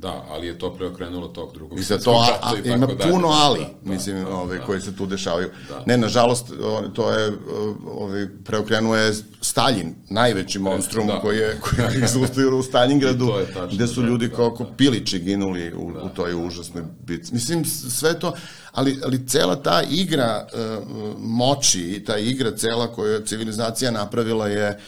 Da, 0.00 0.24
ali 0.30 0.46
je 0.46 0.58
to 0.58 0.74
preokrenulo 0.74 1.28
tog 1.28 1.54
drugog 1.54 1.80
I 1.80 1.84
to, 2.04 2.10
a, 2.10 2.38
a, 2.42 2.52
ima 2.64 2.86
dalje. 2.86 3.12
puno 3.12 3.28
ali, 3.28 3.58
da, 3.58 3.66
da, 3.82 3.92
mislim, 3.92 4.24
da, 4.24 4.34
ove, 4.34 4.58
da. 4.58 4.64
koji 4.64 4.80
se 4.80 4.96
tu 4.96 5.06
dešavaju. 5.06 5.48
Da. 5.68 5.82
Ne, 5.86 5.96
nažalost, 5.96 6.46
to 6.94 7.10
je, 7.10 7.32
ove, 7.86 8.28
preokrenuo 8.44 8.96
je 8.96 9.14
Stalin, 9.40 9.94
najveći 10.10 10.58
monstrum 10.58 11.06
da. 11.06 11.20
koji 11.20 11.38
je, 11.38 11.60
koji 11.60 11.84
je 11.84 12.04
izustio 12.04 12.58
u 12.58 12.62
Stalingradu, 12.62 13.32
tačno, 13.46 13.68
gde 13.76 13.86
su 13.86 14.02
ljudi 14.02 14.28
da, 14.28 14.36
kao 14.36 14.56
da. 14.58 14.76
pilići 14.76 15.18
ginuli 15.18 15.72
u, 15.74 15.92
da. 15.92 16.02
u 16.02 16.08
toj 16.08 16.46
užasnoj 16.46 16.84
bitci. 17.06 17.34
Mislim, 17.34 17.64
sve 17.64 18.18
to, 18.18 18.32
ali, 18.72 19.00
ali 19.04 19.26
cela 19.26 19.62
ta 19.62 19.82
igra 19.90 20.46
uh, 20.52 20.84
moći, 21.18 22.02
ta 22.06 22.18
igra 22.18 22.56
cela 22.56 22.86
koju 22.86 23.12
je 23.12 23.26
civilizacija 23.26 23.90
napravila 23.90 24.48
je 24.48 24.80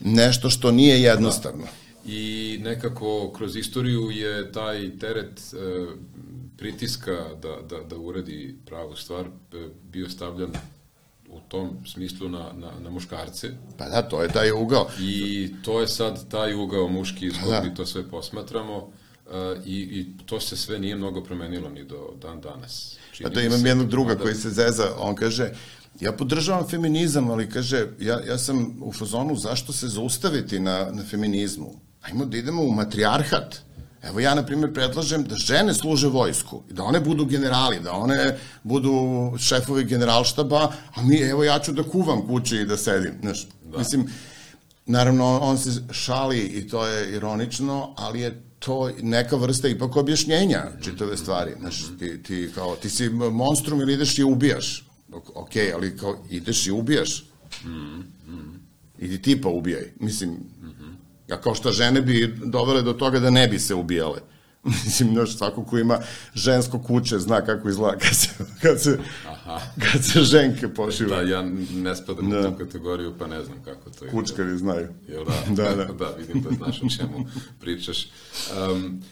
nešto 0.00 0.50
što 0.50 0.70
nije 0.70 1.02
jednostavno. 1.02 1.64
Da 1.64 1.81
i 2.06 2.58
nekako 2.62 3.32
kroz 3.32 3.56
istoriju 3.56 4.10
je 4.10 4.52
taj 4.52 4.98
teret 4.98 5.40
e, 5.40 5.86
pritiska 6.56 7.34
da, 7.42 7.76
da, 7.76 7.82
da 7.82 7.96
uradi 7.96 8.56
pravu 8.66 8.96
stvar 8.96 9.26
e, 9.26 9.68
bio 9.92 10.08
stavljan 10.08 10.52
u 11.32 11.40
tom 11.48 11.70
smislu 11.86 12.28
na, 12.28 12.52
na, 12.54 12.70
na 12.80 12.90
muškarce. 12.90 13.50
Pa 13.78 13.88
da, 13.88 14.02
to 14.02 14.22
je 14.22 14.28
taj 14.28 14.52
ugao. 14.52 14.90
I 15.00 15.50
to 15.64 15.80
je 15.80 15.88
sad 15.88 16.28
taj 16.28 16.54
ugao 16.54 16.88
muški 16.88 17.26
iz 17.26 17.34
kog 17.42 17.50
da. 17.50 17.62
mi 17.62 17.74
to 17.74 17.86
sve 17.86 18.10
posmatramo 18.10 18.76
uh, 18.76 19.32
i, 19.66 19.80
i 19.80 20.06
to 20.26 20.40
se 20.40 20.56
sve 20.56 20.78
nije 20.78 20.96
mnogo 20.96 21.22
promenilo 21.22 21.68
ni 21.68 21.84
do 21.84 22.14
dan 22.22 22.40
danas. 22.40 22.96
Čini 23.12 23.30
pa 23.30 23.34
da 23.34 23.40
imam 23.40 23.66
jednog 23.66 23.88
druga 23.88 24.14
da... 24.14 24.22
koji 24.22 24.34
se 24.34 24.50
zeza, 24.50 24.94
on 24.98 25.14
kaže, 25.14 25.52
ja 26.00 26.12
podržavam 26.12 26.68
feminizam, 26.68 27.30
ali 27.30 27.48
kaže, 27.48 27.86
ja, 28.00 28.20
ja 28.20 28.38
sam 28.38 28.76
u 28.82 28.92
fazonu 28.92 29.36
zašto 29.36 29.72
se 29.72 29.88
zaustaviti 29.88 30.60
na, 30.60 30.90
na 30.92 31.02
feminizmu? 31.10 31.80
Ajmo 32.02 32.24
da 32.24 32.36
idemo 32.36 32.62
u 32.62 32.72
matrijarhat. 32.72 33.56
Evo 34.02 34.20
ja, 34.20 34.34
na 34.34 34.46
primjer, 34.46 34.72
predlažem 34.72 35.24
da 35.24 35.36
žene 35.36 35.74
služe 35.74 36.08
vojsku, 36.08 36.62
da 36.70 36.82
one 36.82 37.00
budu 37.00 37.24
generali, 37.24 37.80
da 37.80 37.92
one 37.92 38.38
budu 38.62 38.92
šefovi 39.38 39.84
generalštaba, 39.84 40.72
a 40.94 41.02
mi, 41.02 41.16
evo 41.16 41.44
ja 41.44 41.58
ću 41.58 41.72
da 41.72 41.82
kuvam 41.82 42.26
kući 42.26 42.56
i 42.56 42.64
da 42.66 42.76
sedim. 42.76 43.14
Znaš, 43.20 43.46
da. 43.72 43.78
Mislim, 43.78 44.06
naravno, 44.86 45.38
on 45.38 45.58
se 45.58 45.70
šali 45.90 46.38
i 46.38 46.68
to 46.68 46.86
je 46.86 47.16
ironično, 47.16 47.94
ali 47.96 48.20
je 48.20 48.42
to 48.58 48.90
neka 49.02 49.36
vrsta 49.36 49.68
ipak 49.68 49.96
objašnjenja 49.96 50.62
čitave 50.84 51.16
stvari. 51.16 51.54
Znaš, 51.60 51.84
ti, 51.98 52.22
ti, 52.22 52.50
kao, 52.54 52.76
ti 52.76 52.90
si 52.90 53.08
monstrum 53.08 53.80
ili 53.80 53.92
ideš 53.92 54.18
i 54.18 54.24
ubijaš. 54.24 54.88
Ok, 55.34 55.50
ali 55.74 55.96
kao 55.96 56.18
ideš 56.30 56.66
i 56.66 56.70
ubijaš. 56.70 57.24
Mm, 57.64 58.30
mm. 58.32 58.60
Idi 58.98 59.22
ti 59.22 59.40
pa 59.40 59.48
ubijaj. 59.48 59.92
Mislim, 60.00 60.30
mm 60.30 60.81
A 61.30 61.40
kao 61.40 61.54
što 61.54 61.72
žene 61.72 62.00
bi 62.00 62.34
dovele 62.44 62.82
do 62.82 62.92
toga 62.92 63.20
da 63.20 63.30
ne 63.30 63.48
bi 63.48 63.58
se 63.58 63.74
ubijale. 63.74 64.20
Mislim, 64.84 65.14
još 65.14 65.36
svako 65.36 65.64
ko 65.64 65.78
ima 65.78 65.98
žensko 66.34 66.82
kuće 66.82 67.18
zna 67.18 67.40
kako 67.40 67.68
izgleda 67.68 67.98
kad 67.98 68.16
se, 68.16 68.28
kad 68.62 68.82
se, 68.82 68.98
Aha. 69.28 69.60
kad 69.92 70.04
se 70.04 70.20
ženke 70.20 70.68
pošiva. 70.68 71.16
Da, 71.16 71.22
ja 71.22 71.42
ne 71.72 71.96
spadam 71.96 72.30
da. 72.30 72.40
u 72.40 72.42
tu 72.42 72.58
kategoriju, 72.58 73.14
pa 73.18 73.26
ne 73.26 73.44
znam 73.44 73.58
kako 73.64 73.90
to 73.90 74.04
izgleda. 74.04 74.12
Kučkari 74.12 74.58
znaju. 74.58 74.88
Jel 75.08 75.24
da? 75.24 75.62
da, 75.62 75.76
da. 75.76 75.92
da, 76.04 76.14
vidim 76.18 76.42
da 76.42 76.50
znaš 76.50 76.82
o 76.82 76.88
čemu 76.98 77.26
pričaš. 77.60 78.08
Um, 78.72 79.02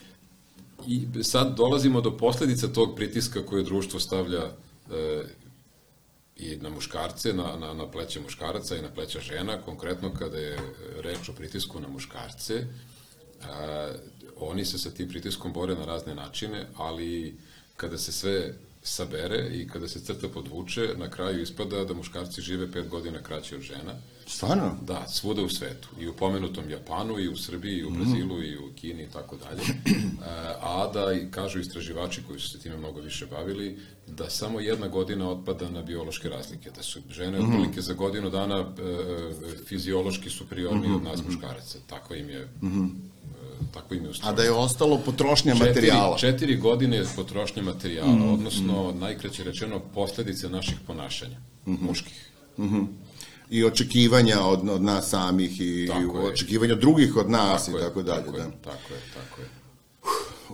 I 0.87 1.07
sad 1.23 1.55
dolazimo 1.57 2.01
do 2.01 2.17
posledica 2.17 2.67
tog 2.67 2.95
pritiska 2.95 3.45
koje 3.45 3.63
društvo 3.63 3.99
stavlja 3.99 4.41
e, 4.91 5.23
i 6.41 6.57
na 6.61 6.69
muškarce, 6.69 7.33
na, 7.33 7.55
na, 7.59 7.73
na 7.73 7.91
pleće 7.91 8.19
muškaraca 8.19 8.75
i 8.75 8.81
na 8.81 8.89
pleća 8.89 9.19
žena, 9.19 9.61
konkretno 9.61 10.13
kada 10.13 10.37
je 10.37 10.57
reč 10.99 11.29
o 11.29 11.33
pritisku 11.33 11.79
na 11.79 11.87
muškarce, 11.87 12.65
a, 13.43 13.91
oni 14.37 14.65
se 14.65 14.77
sa 14.77 14.89
tim 14.89 15.09
pritiskom 15.09 15.53
bore 15.53 15.75
na 15.75 15.85
razne 15.85 16.15
načine, 16.15 16.67
ali 16.77 17.37
kada 17.77 17.97
se 17.97 18.11
sve 18.11 18.53
sabere 18.83 19.49
i 19.53 19.67
kada 19.67 19.87
se 19.87 19.99
crta 19.99 20.27
podvuče, 20.27 20.89
na 20.97 21.09
kraju 21.09 21.41
ispada 21.41 21.83
da 21.83 21.93
muškarci 21.93 22.41
žive 22.41 22.71
pet 22.71 22.87
godina 22.89 23.19
kraće 23.23 23.55
od 23.55 23.61
žena. 23.61 23.93
Stvarno? 24.27 24.77
Da, 24.81 25.07
svuda 25.07 25.41
u 25.41 25.49
svetu. 25.49 25.89
I 25.99 26.07
u 26.07 26.13
pomenutom 26.13 26.69
Japanu, 26.69 27.19
i 27.19 27.27
u 27.27 27.37
Srbiji, 27.37 27.77
i 27.77 27.85
u 27.85 27.89
Brazilu, 27.89 28.37
mm. 28.37 28.43
i 28.43 28.57
u 28.57 28.71
Kini, 28.75 29.03
i 29.03 29.09
tako 29.13 29.37
dalje. 29.37 29.61
A 30.61 30.91
da, 30.93 31.13
i 31.13 31.31
kažu 31.31 31.59
istraživači 31.59 32.23
koji 32.27 32.39
su 32.39 32.49
se 32.49 32.59
time 32.59 32.77
mnogo 32.77 33.01
više 33.01 33.25
bavili, 33.25 33.79
da 34.07 34.29
samo 34.29 34.59
jedna 34.59 34.87
godina 34.87 35.29
otpada 35.29 35.69
na 35.69 35.81
biološke 35.81 36.29
razlike. 36.29 36.71
Da 36.71 36.83
su 36.83 36.99
žene 37.09 37.39
mm. 37.39 37.43
otprilike 37.43 37.81
za 37.81 37.93
godinu 37.93 38.29
dana 38.29 38.59
e, 38.59 38.65
fiziološki 39.65 40.29
superiorni 40.29 40.87
mm 40.87 40.91
-hmm. 40.91 40.95
od 40.95 41.03
nas 41.03 41.19
mhm. 41.19 41.31
muškaraca. 41.31 41.79
Tako 41.87 42.13
im 42.13 42.29
je 42.29 42.45
mm 42.61 42.67
-hmm 42.67 43.10
tako 43.73 43.93
im 43.93 44.05
je 44.05 44.11
A 44.21 44.31
da 44.31 44.43
je 44.43 44.51
ostalo 44.51 44.97
potrošnja 44.97 45.53
četiri, 45.53 45.67
materijala. 45.67 46.17
Četiri 46.17 46.57
godine 46.57 46.97
je 46.97 47.05
potrošnja 47.15 47.63
materijala, 47.63 48.11
mm 48.11 48.21
-hmm. 48.21 48.33
odnosno, 48.33 48.93
najkraće 48.99 49.43
rečeno, 49.43 49.79
posledice 49.93 50.49
naših 50.49 50.77
ponašanja, 50.87 51.37
mm 51.65 51.71
-hmm. 51.71 51.81
muških. 51.81 52.29
Mm 52.57 52.63
-hmm. 52.63 52.87
I 53.49 53.63
očekivanja 53.63 54.41
od, 54.41 54.69
od 54.69 54.81
nas 54.81 55.09
samih 55.09 55.61
i, 55.61 55.87
tako 55.87 56.21
i 56.21 56.31
očekivanja 56.31 56.75
drugih 56.75 57.15
od 57.15 57.29
nas 57.29 57.65
tako 57.65 57.77
i 57.77 57.81
tako 57.81 58.01
dalje. 58.01 58.25
Tako 58.25 58.37
da. 58.37 58.43
je, 58.43 58.51
tako 58.63 58.93
je, 58.93 58.99
tako 59.13 59.41
je. 59.41 59.47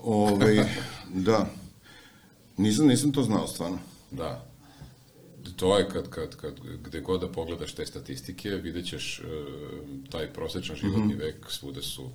Ove, 0.03 0.69
da. 1.13 1.49
Nisam, 2.57 2.87
nisam 2.87 3.11
to 3.11 3.23
znao 3.23 3.47
stvarno. 3.47 3.77
Da. 4.11 4.45
to 5.55 5.77
je 5.77 5.89
kad, 5.89 6.09
kad, 6.09 6.35
kad, 6.35 6.53
gde 6.83 7.01
god 7.01 7.21
da 7.21 7.27
pogledaš 7.27 7.73
te 7.73 7.85
statistike, 7.85 8.49
vidjet 8.49 8.85
ćeš 8.85 9.19
e, 9.19 9.23
taj 10.09 10.33
prosečan 10.33 10.75
životni 10.75 11.05
mm 11.05 11.17
-hmm. 11.17 11.19
vek, 11.19 11.45
svude 11.49 11.81
su 11.81 12.09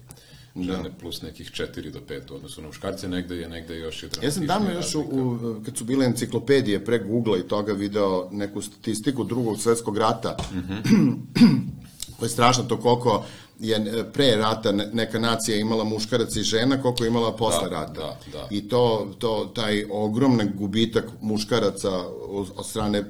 žene 0.56 0.88
da. 0.88 0.94
plus 1.00 1.22
nekih 1.22 1.50
4 1.50 1.90
do 1.90 2.00
5 2.08 2.32
odnosno 2.32 2.60
na 2.62 2.66
muškarce, 2.66 3.08
negde 3.08 3.36
je 3.36 3.48
negde 3.48 3.78
još 3.78 4.02
i 4.02 4.06
Ja 4.22 4.30
sam 4.30 4.46
davno 4.46 4.70
još, 4.70 4.94
u, 4.94 5.00
u, 5.00 5.56
kad 5.64 5.76
su 5.76 5.84
bile 5.84 6.06
enciklopedije 6.06 6.84
pre 6.84 6.98
Google 6.98 7.40
i 7.40 7.48
toga 7.48 7.72
video 7.72 8.28
neku 8.32 8.62
statistiku 8.62 9.24
drugog 9.24 9.58
svetskog 9.58 9.98
rata, 9.98 10.36
mm 10.52 10.58
-hmm. 10.58 11.62
to 12.22 12.26
je 12.26 12.30
strašno 12.30 12.64
to 12.64 12.80
koliko 12.80 13.24
je 13.60 13.76
e, 13.76 14.04
pre 14.12 14.36
rata 14.36 14.72
neka 14.72 15.18
nacija 15.18 15.56
imala 15.56 15.84
muškaraca 15.84 16.40
i 16.40 16.42
žena, 16.42 16.82
koliko 16.82 17.04
je 17.04 17.08
imala 17.08 17.36
posle 17.36 17.68
da, 17.68 17.80
rata. 17.80 17.92
Da, 17.92 18.18
da. 18.32 18.46
I 18.50 18.68
to, 18.68 19.14
to, 19.18 19.50
taj 19.54 19.84
ogroman 19.90 20.50
gubitak 20.54 21.04
muškaraca 21.20 21.90
od 22.28 22.66
strane, 22.66 22.98
e, 22.98 23.04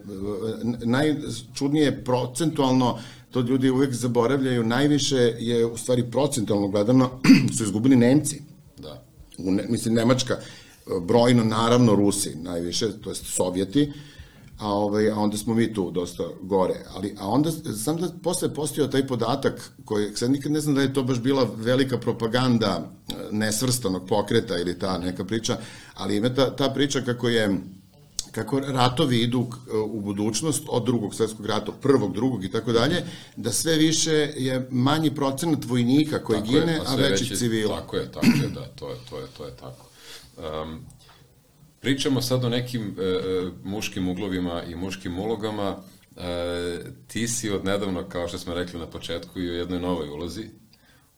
najčudnije 0.85 2.05
procentualno, 2.05 2.99
to 3.31 3.41
ljudi 3.41 3.71
uvek 3.71 3.93
zaboravljaju, 3.93 4.65
najviše 4.65 5.35
je 5.39 5.67
u 5.67 5.77
stvari 5.77 6.11
procentualno 6.11 6.69
gledano 6.69 7.11
su 7.57 7.65
izgubili 7.65 7.97
Nemci. 7.97 8.43
Da. 8.79 9.05
U, 9.39 9.51
ne, 9.51 9.67
mislim, 9.69 9.95
Nemačka, 9.95 10.39
brojno 11.01 11.45
naravno 11.45 11.95
Rusi 11.95 12.35
najviše, 12.35 13.01
to 13.01 13.11
jest 13.11 13.27
Sovjeti, 13.27 13.93
a, 14.63 14.69
ovaj, 14.69 15.11
a 15.11 15.17
onda 15.17 15.37
smo 15.37 15.55
mi 15.55 15.75
tu 15.75 15.91
dosta 15.91 16.25
gore. 16.41 16.75
Ali, 16.95 17.15
a 17.19 17.29
onda 17.29 17.51
sam 17.85 17.97
da 17.97 18.09
posle 18.23 18.55
postio 18.55 18.87
taj 18.87 19.07
podatak 19.07 19.73
koji, 19.85 20.17
sad 20.17 20.31
nikad 20.31 20.53
ne 20.53 20.61
znam 20.61 20.75
da 20.75 20.83
je 20.83 20.95
to 20.95 21.03
baš 21.03 21.19
bila 21.19 21.51
velika 21.57 21.99
propaganda 21.99 22.91
e, 23.09 23.15
nesvrstanog 23.31 24.07
pokreta 24.09 24.59
ili 24.59 24.79
ta 24.79 24.99
neka 24.99 25.25
priča, 25.25 25.59
ali 25.95 26.17
ima 26.17 26.35
ta, 26.35 26.57
ta 26.57 26.71
priča 26.71 27.01
kako 27.01 27.29
je 27.29 27.59
kako 28.33 28.61
ratovi 28.61 29.21
idu 29.21 29.47
e, 29.73 29.77
u 29.77 30.01
budućnost 30.01 30.63
od 30.69 30.85
drugog 30.85 31.15
svetskog 31.15 31.47
rata, 31.47 31.73
prvog, 31.73 32.15
drugog 32.15 32.45
i 32.45 32.51
tako 32.51 32.73
dalje, 32.73 33.05
da 33.37 33.53
sve 33.53 33.77
više 33.77 34.33
je 34.37 34.69
manji 34.71 35.15
procenat 35.15 35.65
vojnika 35.65 36.25
koji 36.25 36.39
tako 36.39 36.53
gine, 36.53 36.73
je, 36.73 36.81
a 36.87 36.95
veći, 36.95 37.25
veći 37.25 37.37
civila. 37.37 37.81
Tako 37.81 37.97
je, 37.97 38.13
tako 38.13 38.27
je, 38.27 38.49
da, 38.55 38.67
to 38.67 38.91
je, 38.91 38.97
to 39.11 39.19
je, 39.19 39.27
to 39.37 39.45
je 39.45 39.57
tako. 39.57 39.87
Um, 40.63 40.81
Pričamo 41.83 42.23
sad 42.23 42.45
o 42.45 42.49
nekim 42.49 42.97
e, 42.99 43.03
e, 43.03 43.51
muškim 43.65 44.09
uglovima 44.09 44.63
i 44.63 44.75
muškim 44.75 45.19
ulogama. 45.19 45.77
E, 46.17 46.79
ti 47.07 47.29
si 47.29 47.51
od 47.51 47.65
nedavno, 47.65 48.09
kao 48.09 48.29
što 48.29 48.39
smo 48.39 48.55
rekli 48.55 48.81
na 48.81 48.87
početku, 48.87 49.41
i 49.41 49.51
u 49.51 49.55
jednoj 49.55 49.81
novoj 49.81 50.09
ulozi, 50.09 50.45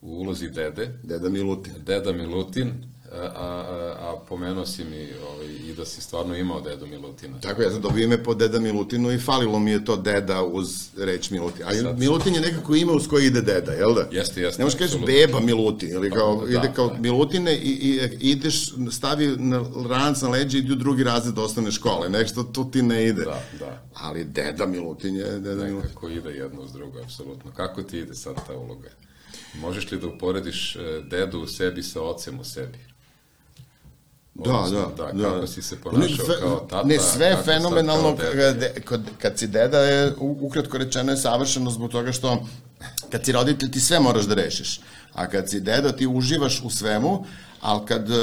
u 0.00 0.20
ulozi 0.20 0.50
dede. 0.50 0.98
Deda 1.02 1.28
Milutin. 1.28 1.72
Deda 1.86 2.12
Milutin, 2.12 2.72
a, 3.12 3.16
a, 3.16 3.96
a 4.00 4.16
pomenuo 4.28 4.66
si 4.66 4.84
mi 4.84 5.08
ovaj, 5.30 5.46
i 5.46 5.74
da 5.76 5.84
si 5.84 6.00
stvarno 6.00 6.36
imao 6.36 6.60
dedu 6.60 6.86
Milutina. 6.86 7.40
Tako, 7.40 7.62
ja 7.62 7.70
sam 7.70 7.80
dobio 7.80 8.04
ime 8.04 8.22
po 8.22 8.34
deda 8.34 8.60
Milutinu 8.60 9.12
i 9.12 9.18
falilo 9.18 9.58
mi 9.58 9.70
je 9.70 9.84
to 9.84 9.96
deda 9.96 10.42
uz 10.42 10.88
reč 10.96 11.30
Milutin. 11.30 11.66
A 11.66 11.74
Sad, 11.74 11.98
Milutin 11.98 12.34
je 12.34 12.40
nekako 12.40 12.74
ime 12.74 12.92
uz 12.92 13.08
koje 13.08 13.26
ide 13.26 13.40
deda, 13.40 13.72
jel 13.72 13.94
da? 13.94 14.08
Jeste, 14.10 14.40
jeste. 14.40 14.62
Ne 14.62 14.64
možeš 14.64 14.78
kažeš 14.78 15.00
beba 15.06 15.40
Milutin, 15.40 15.90
ili 15.90 16.10
kao, 16.10 16.46
da, 16.46 16.50
ide 16.50 16.72
kao 16.74 16.88
da. 16.88 16.98
Milutine 16.98 17.56
i, 17.56 17.70
i, 17.70 18.30
ideš, 18.30 18.72
stavi 18.90 19.36
na 19.38 19.64
ranac 19.88 20.22
na 20.22 20.28
leđe 20.28 20.58
i 20.58 20.60
ide 20.60 20.72
u 20.72 20.76
drugi 20.76 21.04
razred 21.04 21.38
osnovne 21.38 21.72
škole. 21.72 22.08
Nešto 22.08 22.42
tu 22.42 22.70
ti 22.70 22.82
ne 22.82 23.06
ide. 23.06 23.24
Da, 23.24 23.42
da. 23.58 23.82
Ali 23.94 24.24
deda 24.24 24.66
Milutin 24.66 25.16
je 25.16 25.38
deda 25.38 25.64
Milutin. 25.64 25.88
Nekako 25.88 26.08
ide 26.08 26.30
jedno 26.30 26.62
uz 26.62 26.72
drugo, 26.72 27.00
apsolutno. 27.02 27.50
Kako 27.50 27.82
ti 27.82 27.98
ide 27.98 28.14
sad 28.14 28.34
ta 28.46 28.56
uloga? 28.56 28.88
Možeš 29.60 29.90
li 29.90 30.00
da 30.00 30.06
uporediš 30.06 30.76
e, 30.76 30.80
dedu 31.10 31.40
u 31.40 31.46
sebi 31.46 31.82
sa 31.82 32.02
ocem 32.02 32.40
u 32.40 32.44
sebi? 32.44 32.78
Da, 34.34 34.66
da, 34.70 35.04
da, 35.04 35.12
da. 35.12 35.30
Kako 35.30 35.46
si 35.46 35.62
se 35.62 35.76
ponašao 35.80 36.26
ne, 36.28 36.40
kao 36.40 36.56
tata. 36.70 36.88
Ne, 36.88 36.98
sve 36.98 37.36
fenomenalno, 37.44 38.16
kad, 38.84 39.02
kad 39.18 39.38
si 39.38 39.46
deda 39.46 39.78
je, 39.78 40.12
ukratko 40.18 40.78
rečeno 40.78 41.12
je 41.12 41.16
savršeno 41.16 41.70
zbog 41.70 41.90
toga 41.90 42.12
što 42.12 42.46
kad 43.10 43.24
si 43.24 43.32
roditelj 43.32 43.70
ti 43.70 43.80
sve 43.80 44.00
moraš 44.00 44.24
da 44.24 44.34
rešiš. 44.34 44.80
A 45.12 45.28
kad 45.28 45.50
si 45.50 45.60
deda 45.60 45.92
ti 45.92 46.06
uživaš 46.06 46.62
u 46.64 46.70
svemu, 46.70 47.24
ali 47.60 47.86
kad 47.86 48.10
uh, 48.10 48.16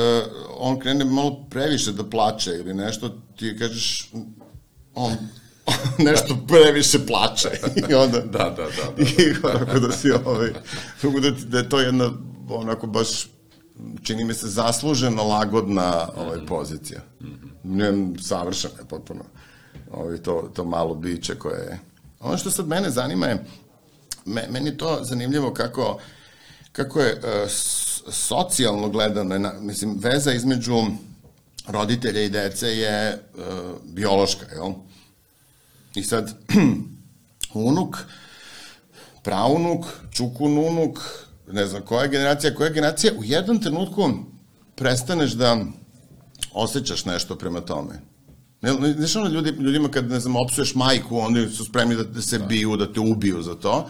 on 0.57 0.79
krene 0.79 1.05
malo 1.05 1.45
previše 1.49 1.91
da 1.91 2.09
plače 2.09 2.51
ili 2.51 2.73
nešto, 2.73 3.09
ti 3.35 3.57
kažeš, 3.59 4.11
on 4.95 5.13
nešto 6.09 6.37
previše 6.47 7.05
plače. 7.05 7.49
I 7.89 7.93
onda... 7.93 8.19
da, 8.37 8.37
da, 8.37 8.49
da. 8.49 8.53
da, 8.55 8.91
da. 8.97 9.03
I 9.03 9.41
tako 9.41 9.79
da 9.79 9.91
si 9.91 10.11
ovaj, 10.11 10.49
da, 11.03 11.31
da 11.47 11.57
je 11.57 11.69
to 11.69 11.79
jedna 11.79 12.11
onako 12.49 12.87
baš 12.87 13.27
čini 14.03 14.23
mi 14.23 14.33
se 14.33 14.47
zasluženo 14.47 15.23
lagodna 15.23 16.07
ovaj, 16.17 16.45
pozicija. 16.45 17.01
Mm 17.21 17.27
-hmm. 17.63 18.21
savršena 18.21 18.73
je 18.79 18.85
potpuno. 18.85 19.23
Ovaj, 19.91 20.17
to, 20.17 20.51
to 20.53 20.65
malo 20.65 20.95
biće 20.95 21.35
koje 21.35 21.59
je... 21.59 21.79
Ono 22.19 22.37
što 22.37 22.51
sad 22.51 22.67
mene 22.67 22.89
zanima 22.89 23.27
je, 23.27 23.45
me, 24.25 24.47
meni 24.49 24.69
je 24.69 24.77
to 24.77 24.99
zanimljivo 25.01 25.53
kako, 25.53 25.99
kako 26.71 27.01
je 27.01 27.13
uh, 27.13 27.49
socijalno 28.11 28.89
gledano, 28.89 29.37
na, 29.39 29.53
mislim, 29.59 29.97
veza 29.99 30.33
između 30.33 30.73
roditelja 31.67 32.21
i 32.21 32.29
dece 32.29 32.67
je 32.67 33.23
uh, 33.33 33.43
biološka, 33.83 34.45
jel? 34.53 34.71
I 35.95 36.03
sad, 36.03 36.33
unuk, 37.53 37.97
praunuk, 39.23 39.85
čukununuk, 40.11 40.99
ne 41.53 41.65
znam 41.65 41.81
koja 41.81 42.07
generacija, 42.07 42.55
koja 42.55 42.69
generacija, 42.69 43.13
u 43.17 43.23
jednom 43.23 43.59
trenutku 43.59 44.09
prestaneš 44.75 45.31
da 45.31 45.57
osjećaš 46.53 47.05
nešto 47.05 47.35
prema 47.35 47.61
tome. 47.61 48.01
Ne, 48.61 48.93
znaš 48.93 49.15
ono 49.15 49.27
ljudi, 49.27 49.49
ljudima 49.49 49.89
kad, 49.89 50.09
ne 50.09 50.19
znam, 50.19 50.35
opsuješ 50.35 50.75
majku, 50.75 51.17
oni 51.17 51.49
su 51.49 51.65
spremni 51.65 51.95
da, 51.95 52.03
da 52.03 52.21
se 52.21 52.37
da. 52.37 52.45
biju, 52.45 52.77
da 52.77 52.93
te 52.93 52.99
ubiju 52.99 53.41
za 53.41 53.55
to, 53.55 53.89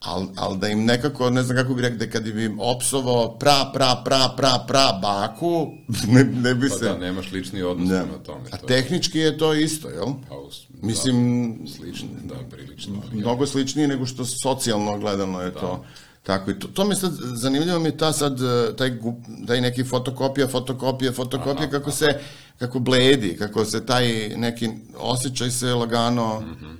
ali 0.00 0.28
al 0.36 0.56
da 0.56 0.68
im 0.68 0.84
nekako, 0.84 1.30
ne 1.30 1.42
znam 1.42 1.56
kako 1.56 1.74
bih 1.74 1.82
rekao, 1.82 1.98
da 1.98 2.10
kad 2.10 2.22
bi 2.22 2.44
im 2.44 2.60
opsovao 2.60 3.38
pra, 3.38 3.70
pra, 3.72 4.02
pra, 4.04 4.32
pra, 4.36 4.64
pra 4.66 4.98
baku, 5.02 5.68
ne, 6.14 6.24
ne 6.24 6.54
bi 6.54 6.68
pa 6.68 6.74
se... 6.74 6.84
Pa 6.84 6.92
da, 6.92 6.98
nemaš 6.98 7.32
lični 7.32 7.62
odnos 7.62 7.88
da. 7.88 7.98
na 7.98 8.18
tome. 8.26 8.48
A 8.50 8.56
to. 8.56 8.66
tehnički 8.66 9.18
je 9.18 9.38
to 9.38 9.54
isto, 9.54 9.88
jel? 9.88 10.06
Pa, 10.28 10.34
da, 10.34 10.86
Mislim... 10.86 11.58
Slično, 11.76 12.08
da, 12.24 12.34
prilično. 12.50 13.02
Ali, 13.06 13.20
mnogo 13.20 13.46
sličnije 13.46 13.88
nego 13.88 14.06
što 14.06 14.24
socijalno 14.24 14.98
gledano 14.98 15.40
je 15.40 15.50
da. 15.50 15.60
to. 15.60 15.84
Tako 16.26 16.50
i 16.50 16.58
to, 16.58 16.68
to 16.68 16.84
mi 16.84 16.94
sad, 16.94 17.12
zanimljivo 17.14 17.78
mi 17.78 17.88
je 17.88 17.96
ta 17.96 18.12
sad, 18.12 18.40
e, 18.42 18.76
taj, 18.76 18.98
taj 19.46 19.60
neki 19.60 19.84
fotokopija, 19.84 20.48
fotokopija, 20.48 21.12
fotokopija, 21.12 21.68
aha, 21.68 21.70
kako 21.70 21.90
aha. 21.90 21.96
se, 21.96 22.20
kako 22.58 22.78
bledi, 22.78 23.36
kako 23.38 23.64
se 23.64 23.86
taj 23.86 24.28
neki 24.36 24.70
osjećaj 24.98 25.50
se 25.50 25.74
lagano 25.74 26.40
mm 26.40 26.44
-hmm. 26.44 26.76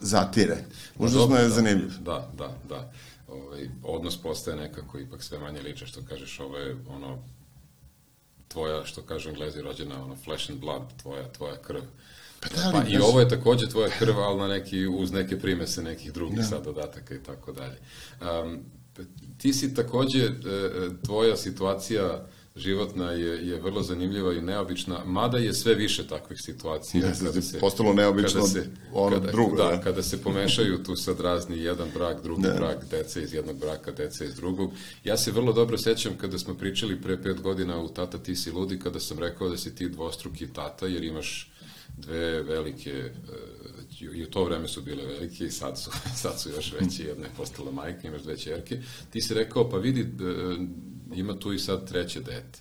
zatire. 0.00 0.56
Užasno 0.98 1.36
je 1.36 1.42
da, 1.42 1.50
zanimljiv. 1.50 1.92
Da, 2.00 2.30
da, 2.38 2.54
da. 2.68 2.92
Ovaj, 3.28 3.68
odnos 3.82 4.22
postaje 4.22 4.56
nekako 4.56 4.98
ipak 4.98 5.22
sve 5.22 5.38
manje 5.38 5.60
liče, 5.60 5.86
što 5.86 6.00
kažeš, 6.08 6.40
ovo 6.40 6.56
je 6.56 6.76
ono, 6.88 7.18
tvoja, 8.48 8.84
što 8.84 9.02
kažu 9.02 9.28
englezi, 9.28 9.62
rođena, 9.62 10.04
ono, 10.04 10.16
flesh 10.16 10.50
and 10.50 10.60
blood, 10.60 10.82
tvoja, 11.02 11.32
tvoja 11.32 11.56
krv. 11.56 11.82
Pa, 12.40 12.48
da, 12.48 12.70
pa 12.72 12.88
i 12.88 12.96
ovo 12.96 13.20
je 13.20 13.28
takođe 13.28 13.68
tvoja 13.68 13.88
krv, 13.98 14.18
ali 14.18 14.38
na 14.38 14.48
neki, 14.48 14.86
uz 14.86 15.12
neke 15.12 15.38
primese 15.38 15.82
nekih 15.82 16.12
drugih 16.12 16.38
da. 16.38 16.44
sad 16.44 16.64
dodataka 16.64 17.14
i 17.14 17.22
tako 17.22 17.52
dalje. 17.52 17.78
Um, 18.20 18.58
ti 19.38 19.52
si 19.52 19.74
takođe, 19.74 20.24
e, 20.24 20.28
e, 20.28 20.90
tvoja 21.04 21.36
situacija 21.36 22.26
životna 22.58 23.12
je, 23.12 23.48
je 23.48 23.60
vrlo 23.60 23.82
zanimljiva 23.82 24.32
i 24.32 24.40
neobična, 24.40 25.04
mada 25.04 25.38
je 25.38 25.54
sve 25.54 25.74
više 25.74 26.06
takvih 26.06 26.40
situacija. 26.40 27.06
Ne, 27.06 27.14
kada 27.24 27.42
se, 27.42 27.58
postalo 27.58 27.92
neobično 27.92 28.40
kada 28.40 28.46
se, 28.46 28.66
ono 28.92 29.16
kada, 29.16 29.32
drugo. 29.32 29.56
Da, 29.56 29.68
da, 29.68 29.80
kada 29.80 30.02
se 30.02 30.22
pomešaju 30.22 30.82
tu 30.82 30.96
sad 30.96 31.20
razni 31.20 31.58
jedan 31.58 31.88
brak, 31.94 32.22
drugi 32.22 32.42
ne. 32.42 32.54
brak, 32.54 32.84
deca 32.90 33.20
iz 33.20 33.34
jednog 33.34 33.58
braka, 33.58 33.92
deca 33.92 34.24
iz 34.24 34.34
drugog. 34.34 34.72
Ja 35.04 35.16
se 35.16 35.32
vrlo 35.32 35.52
dobro 35.52 35.78
sećam 35.78 36.12
kada 36.20 36.38
smo 36.38 36.54
pričali 36.54 37.00
pre 37.02 37.22
pet 37.22 37.40
godina 37.40 37.80
u 37.80 37.88
Tata 37.88 38.18
ti 38.18 38.36
si 38.36 38.50
ludi, 38.50 38.78
kada 38.78 39.00
sam 39.00 39.18
rekao 39.18 39.48
da 39.48 39.56
si 39.56 39.74
ti 39.74 39.88
dvostruki 39.88 40.52
tata, 40.52 40.86
jer 40.86 41.04
imaš 41.04 41.52
dve 41.98 42.42
velike, 42.42 42.90
e, 42.90 43.10
i 44.00 44.22
u 44.22 44.30
to 44.30 44.44
vreme 44.44 44.68
su 44.68 44.82
bile 44.82 45.06
velike 45.06 45.44
i 45.44 45.50
sad 45.50 45.78
su, 45.78 45.90
sad 46.22 46.40
su 46.40 46.50
još 46.50 46.72
veće, 46.80 47.04
jedna 47.04 47.24
je 47.24 47.32
postala 47.36 47.70
majka, 47.70 48.08
imaš 48.08 48.22
dve 48.22 48.36
čerke, 48.36 48.80
ti 49.10 49.20
si 49.20 49.34
rekao, 49.34 49.70
pa 49.70 49.76
vidi, 49.76 50.00
e, 50.00 50.06
ima 51.14 51.38
tu 51.38 51.52
i 51.52 51.58
sad 51.58 51.88
treće 51.88 52.20
dete. 52.20 52.58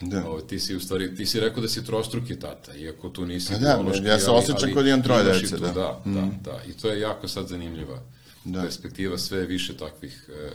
Da. 0.00 0.26
Ovo, 0.26 0.40
ti 0.40 0.58
si 0.58 0.76
u 0.76 0.80
stvari, 0.80 1.14
ti 1.14 1.26
si 1.26 1.40
rekao 1.40 1.62
da 1.62 1.68
si 1.68 1.84
trostruki 1.84 2.38
tata, 2.38 2.74
iako 2.74 3.08
tu 3.08 3.26
nisi 3.26 3.52
pa 3.52 3.58
da, 3.58 3.74
biološki, 3.74 4.06
ja 4.06 4.18
se 4.18 4.30
osjećam 4.30 4.74
kod 4.74 4.86
imam 4.86 5.02
troje 5.02 5.24
dece, 5.24 5.56
da. 5.56 5.68
Da, 5.72 6.02
mm. 6.06 6.14
da, 6.14 6.50
da, 6.50 6.62
i 6.68 6.72
to 6.72 6.90
je 6.90 7.00
jako 7.00 7.28
sad 7.28 7.48
zanimljiva 7.48 8.02
da. 8.44 8.62
perspektiva, 8.62 9.18
sve 9.18 9.46
više 9.46 9.76
takvih 9.76 10.28
e, 10.28 10.50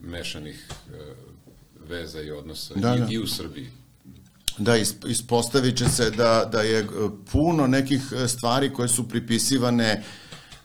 mešanih 0.00 0.68
e, 0.68 1.14
veza 1.88 2.22
i 2.22 2.30
odnosa 2.30 2.74
da, 2.74 2.94
i, 2.96 3.00
da. 3.00 3.06
i 3.10 3.18
u 3.18 3.26
Srbiji. 3.26 3.68
Da, 4.60 4.76
ispostavit 5.08 5.76
će 5.76 5.88
se 5.88 6.10
da, 6.10 6.48
da 6.52 6.60
je 6.60 6.78
e, 6.78 6.86
puno 7.32 7.66
nekih 7.66 8.02
e, 8.12 8.28
stvari 8.28 8.72
koje 8.72 8.88
su 8.88 9.08
pripisivane 9.08 10.02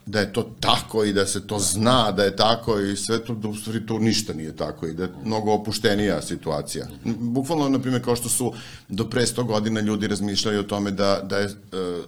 da 0.06 0.20
je 0.20 0.34
to 0.34 0.52
tako 0.60 1.04
i 1.04 1.14
da 1.14 1.26
se 1.26 1.48
to 1.48 1.60
zna 1.60 2.12
da 2.12 2.24
je 2.24 2.36
tako 2.36 2.80
i 2.80 2.96
sve 2.96 3.24
to, 3.24 3.34
da 3.34 3.48
u 3.48 3.56
stvari 3.56 3.86
to 3.86 4.00
ništa 4.00 4.34
nije 4.34 4.56
tako 4.56 4.88
i 4.88 4.94
da 4.94 5.04
je 5.04 5.10
mnogo 5.24 5.54
opuštenija 5.54 6.22
situacija. 6.22 6.88
Bukvalno, 7.06 7.70
na 7.70 7.80
primjer, 7.80 8.04
kao 8.04 8.16
što 8.16 8.30
su 8.30 8.54
do 8.90 9.10
pre 9.10 9.22
100 9.22 9.44
godina 9.44 9.82
ljudi 9.82 10.08
razmišljali 10.08 10.58
o 10.58 10.64
tome 10.64 10.92
da, 10.92 11.22
da 11.24 11.38
je 11.38 11.46
e, 11.46 11.52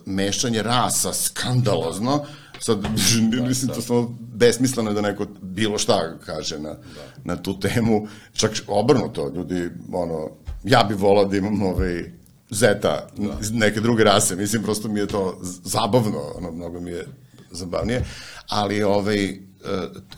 mešanje 0.06 0.62
rasa 0.62 1.14
skandalozno, 1.14 2.26
sad, 2.60 2.80
mislim, 3.48 3.72
to 3.76 3.82
samo 3.82 4.18
besmisleno 4.20 4.94
da 4.94 5.02
neko 5.02 5.26
bilo 5.42 5.78
šta 5.78 6.18
kaže 6.26 6.60
na, 6.60 6.76
na 7.24 7.36
tu 7.36 7.60
temu, 7.60 8.08
čak 8.34 8.52
obrnuto, 8.68 9.32
ljudi, 9.36 9.70
ono, 9.94 10.30
ja 10.68 10.84
bih 10.84 10.98
volao 10.98 11.26
da 11.26 11.38
imam 11.38 11.62
ovaj, 11.62 12.12
zeta 12.50 13.08
da. 13.18 13.38
neke 13.52 13.80
druge 13.80 14.04
rase, 14.04 14.36
mislim, 14.36 14.64
prosto 14.64 14.88
mi 14.88 15.00
je 15.00 15.08
to 15.08 15.38
zabavno, 15.64 16.22
ono, 16.36 16.52
mnogo 16.52 16.80
mi 16.80 16.92
je 16.92 17.08
zabavnije, 17.52 18.06
ali 18.48 18.84
ovaj, 18.84 19.26
e, 19.26 19.38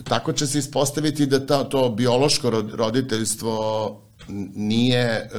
tako 0.03 0.33
će 0.33 0.47
se 0.47 0.59
ispostaviti 0.59 1.25
da 1.25 1.45
ta, 1.45 1.63
to 1.63 1.89
biološko 1.89 2.49
roditeljstvo 2.73 4.01
nije 4.55 5.05
e, 5.05 5.29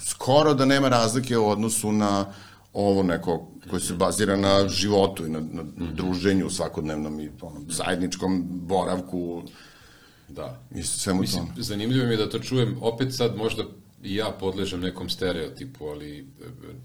skoro 0.00 0.54
da 0.54 0.64
nema 0.64 0.88
razlike 0.88 1.38
u 1.38 1.48
odnosu 1.48 1.92
na 1.92 2.26
ovo 2.72 3.02
neko 3.02 3.48
koje 3.70 3.80
se 3.80 3.94
bazira 3.94 4.36
na 4.36 4.68
životu 4.68 5.26
i 5.26 5.30
na, 5.30 5.40
na 5.40 5.62
druženju 5.94 6.50
svakodnevnom 6.50 7.20
i 7.20 7.30
onom 7.40 7.66
zajedničkom 7.70 8.44
boravku 8.48 9.42
Da. 10.28 10.60
I 10.74 10.82
svemu 10.82 11.20
Mislim, 11.20 11.46
zanimljivo 11.56 12.06
mi 12.06 12.12
je 12.12 12.16
da 12.16 12.28
to 12.28 12.38
čujem, 12.38 12.76
opet 12.80 13.14
sad 13.14 13.36
možda 13.36 13.64
ja 14.02 14.30
podležem 14.40 14.80
nekom 14.80 15.10
stereotipu, 15.10 15.86
ali 15.88 16.18
e, 16.18 16.24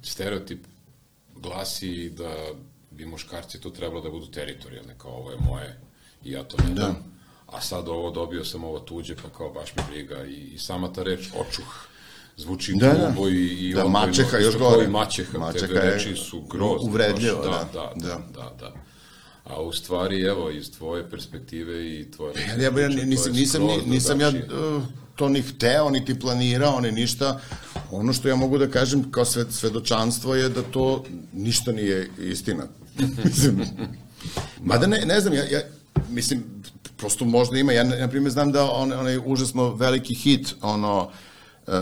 stereotip 0.03 0.67
glasi 1.35 2.09
da 2.09 2.35
bi 2.91 3.05
muškarci 3.05 3.61
to 3.61 3.69
trebalo 3.69 4.01
da 4.01 4.09
budu 4.09 4.25
teritorijalne, 4.25 4.95
kao 4.97 5.11
ovo 5.11 5.31
je 5.31 5.37
moje 5.49 5.79
i 6.23 6.31
ja 6.31 6.43
to 6.43 6.57
ne 6.63 6.73
da. 6.73 6.81
dam. 6.81 7.17
A 7.47 7.61
sad 7.61 7.87
ovo 7.87 8.11
dobio 8.11 8.45
sam 8.45 8.63
ovo 8.63 8.79
tuđe, 8.79 9.15
pa 9.15 9.29
kao 9.29 9.49
baš 9.49 9.75
mi 9.75 9.81
briga 9.89 10.25
i, 10.25 10.33
i 10.33 10.57
sama 10.57 10.93
ta 10.93 11.03
reč 11.03 11.27
očuh 11.39 11.87
zvuči 12.37 12.73
da, 12.75 12.93
grubo 12.93 13.25
da. 13.25 13.35
i, 13.35 13.69
i 13.69 13.73
da, 13.73 13.87
mačeha 13.87 14.37
još 14.37 14.57
gore. 14.57 14.85
I 14.85 14.87
mačeha, 14.87 15.39
mačeha 15.39 15.67
te 15.67 15.91
reči 15.91 16.15
su 16.15 16.41
grozne. 16.41 16.89
Uvredljivo, 16.89 17.41
da, 17.41 17.69
da, 17.73 17.93
da, 17.95 18.07
da, 18.07 18.19
da, 18.33 18.55
da. 18.59 18.73
A 19.43 19.61
u 19.61 19.73
stvari, 19.73 20.21
evo, 20.21 20.49
iz 20.51 20.71
tvoje 20.71 21.09
perspektive 21.09 21.99
i 21.99 22.11
tvoje... 22.11 22.33
Ja, 22.47 22.63
ja, 22.63 22.81
ja 22.81 22.87
nisam, 22.89 23.33
nisam, 23.33 23.61
nisam 23.85 24.21
ja 24.21 24.29
uh, 24.29 24.83
to 25.17 25.29
ni 25.29 25.41
hteo, 25.41 25.89
niti 25.89 26.19
planirao, 26.19 26.81
ni 26.81 26.91
ništa. 26.91 27.39
Ono 27.91 28.13
što 28.13 28.27
ja 28.27 28.35
mogu 28.35 28.57
da 28.57 28.69
kažem 28.69 29.11
kao 29.11 29.25
sve, 29.25 29.45
svedočanstvo 29.49 30.35
je 30.35 30.49
da 30.49 30.61
to 30.61 31.03
ništa 31.33 31.71
nije 31.71 32.09
istina. 32.19 32.67
mislim, 33.25 33.61
mada 34.61 34.87
ne, 34.87 35.05
ne 35.05 35.19
znam, 35.19 35.33
ja, 35.33 35.43
ja, 35.43 35.61
mislim, 36.09 36.43
prosto 36.97 37.25
možda 37.25 37.57
ima, 37.57 37.71
ja 37.73 37.83
na 37.83 38.07
primjer 38.07 38.31
znam 38.31 38.51
da 38.51 38.71
on, 38.71 38.93
onaj 38.93 39.17
užasno 39.25 39.75
veliki 39.75 40.13
hit, 40.13 40.55
ono, 40.61 41.03
uh, 41.67 41.73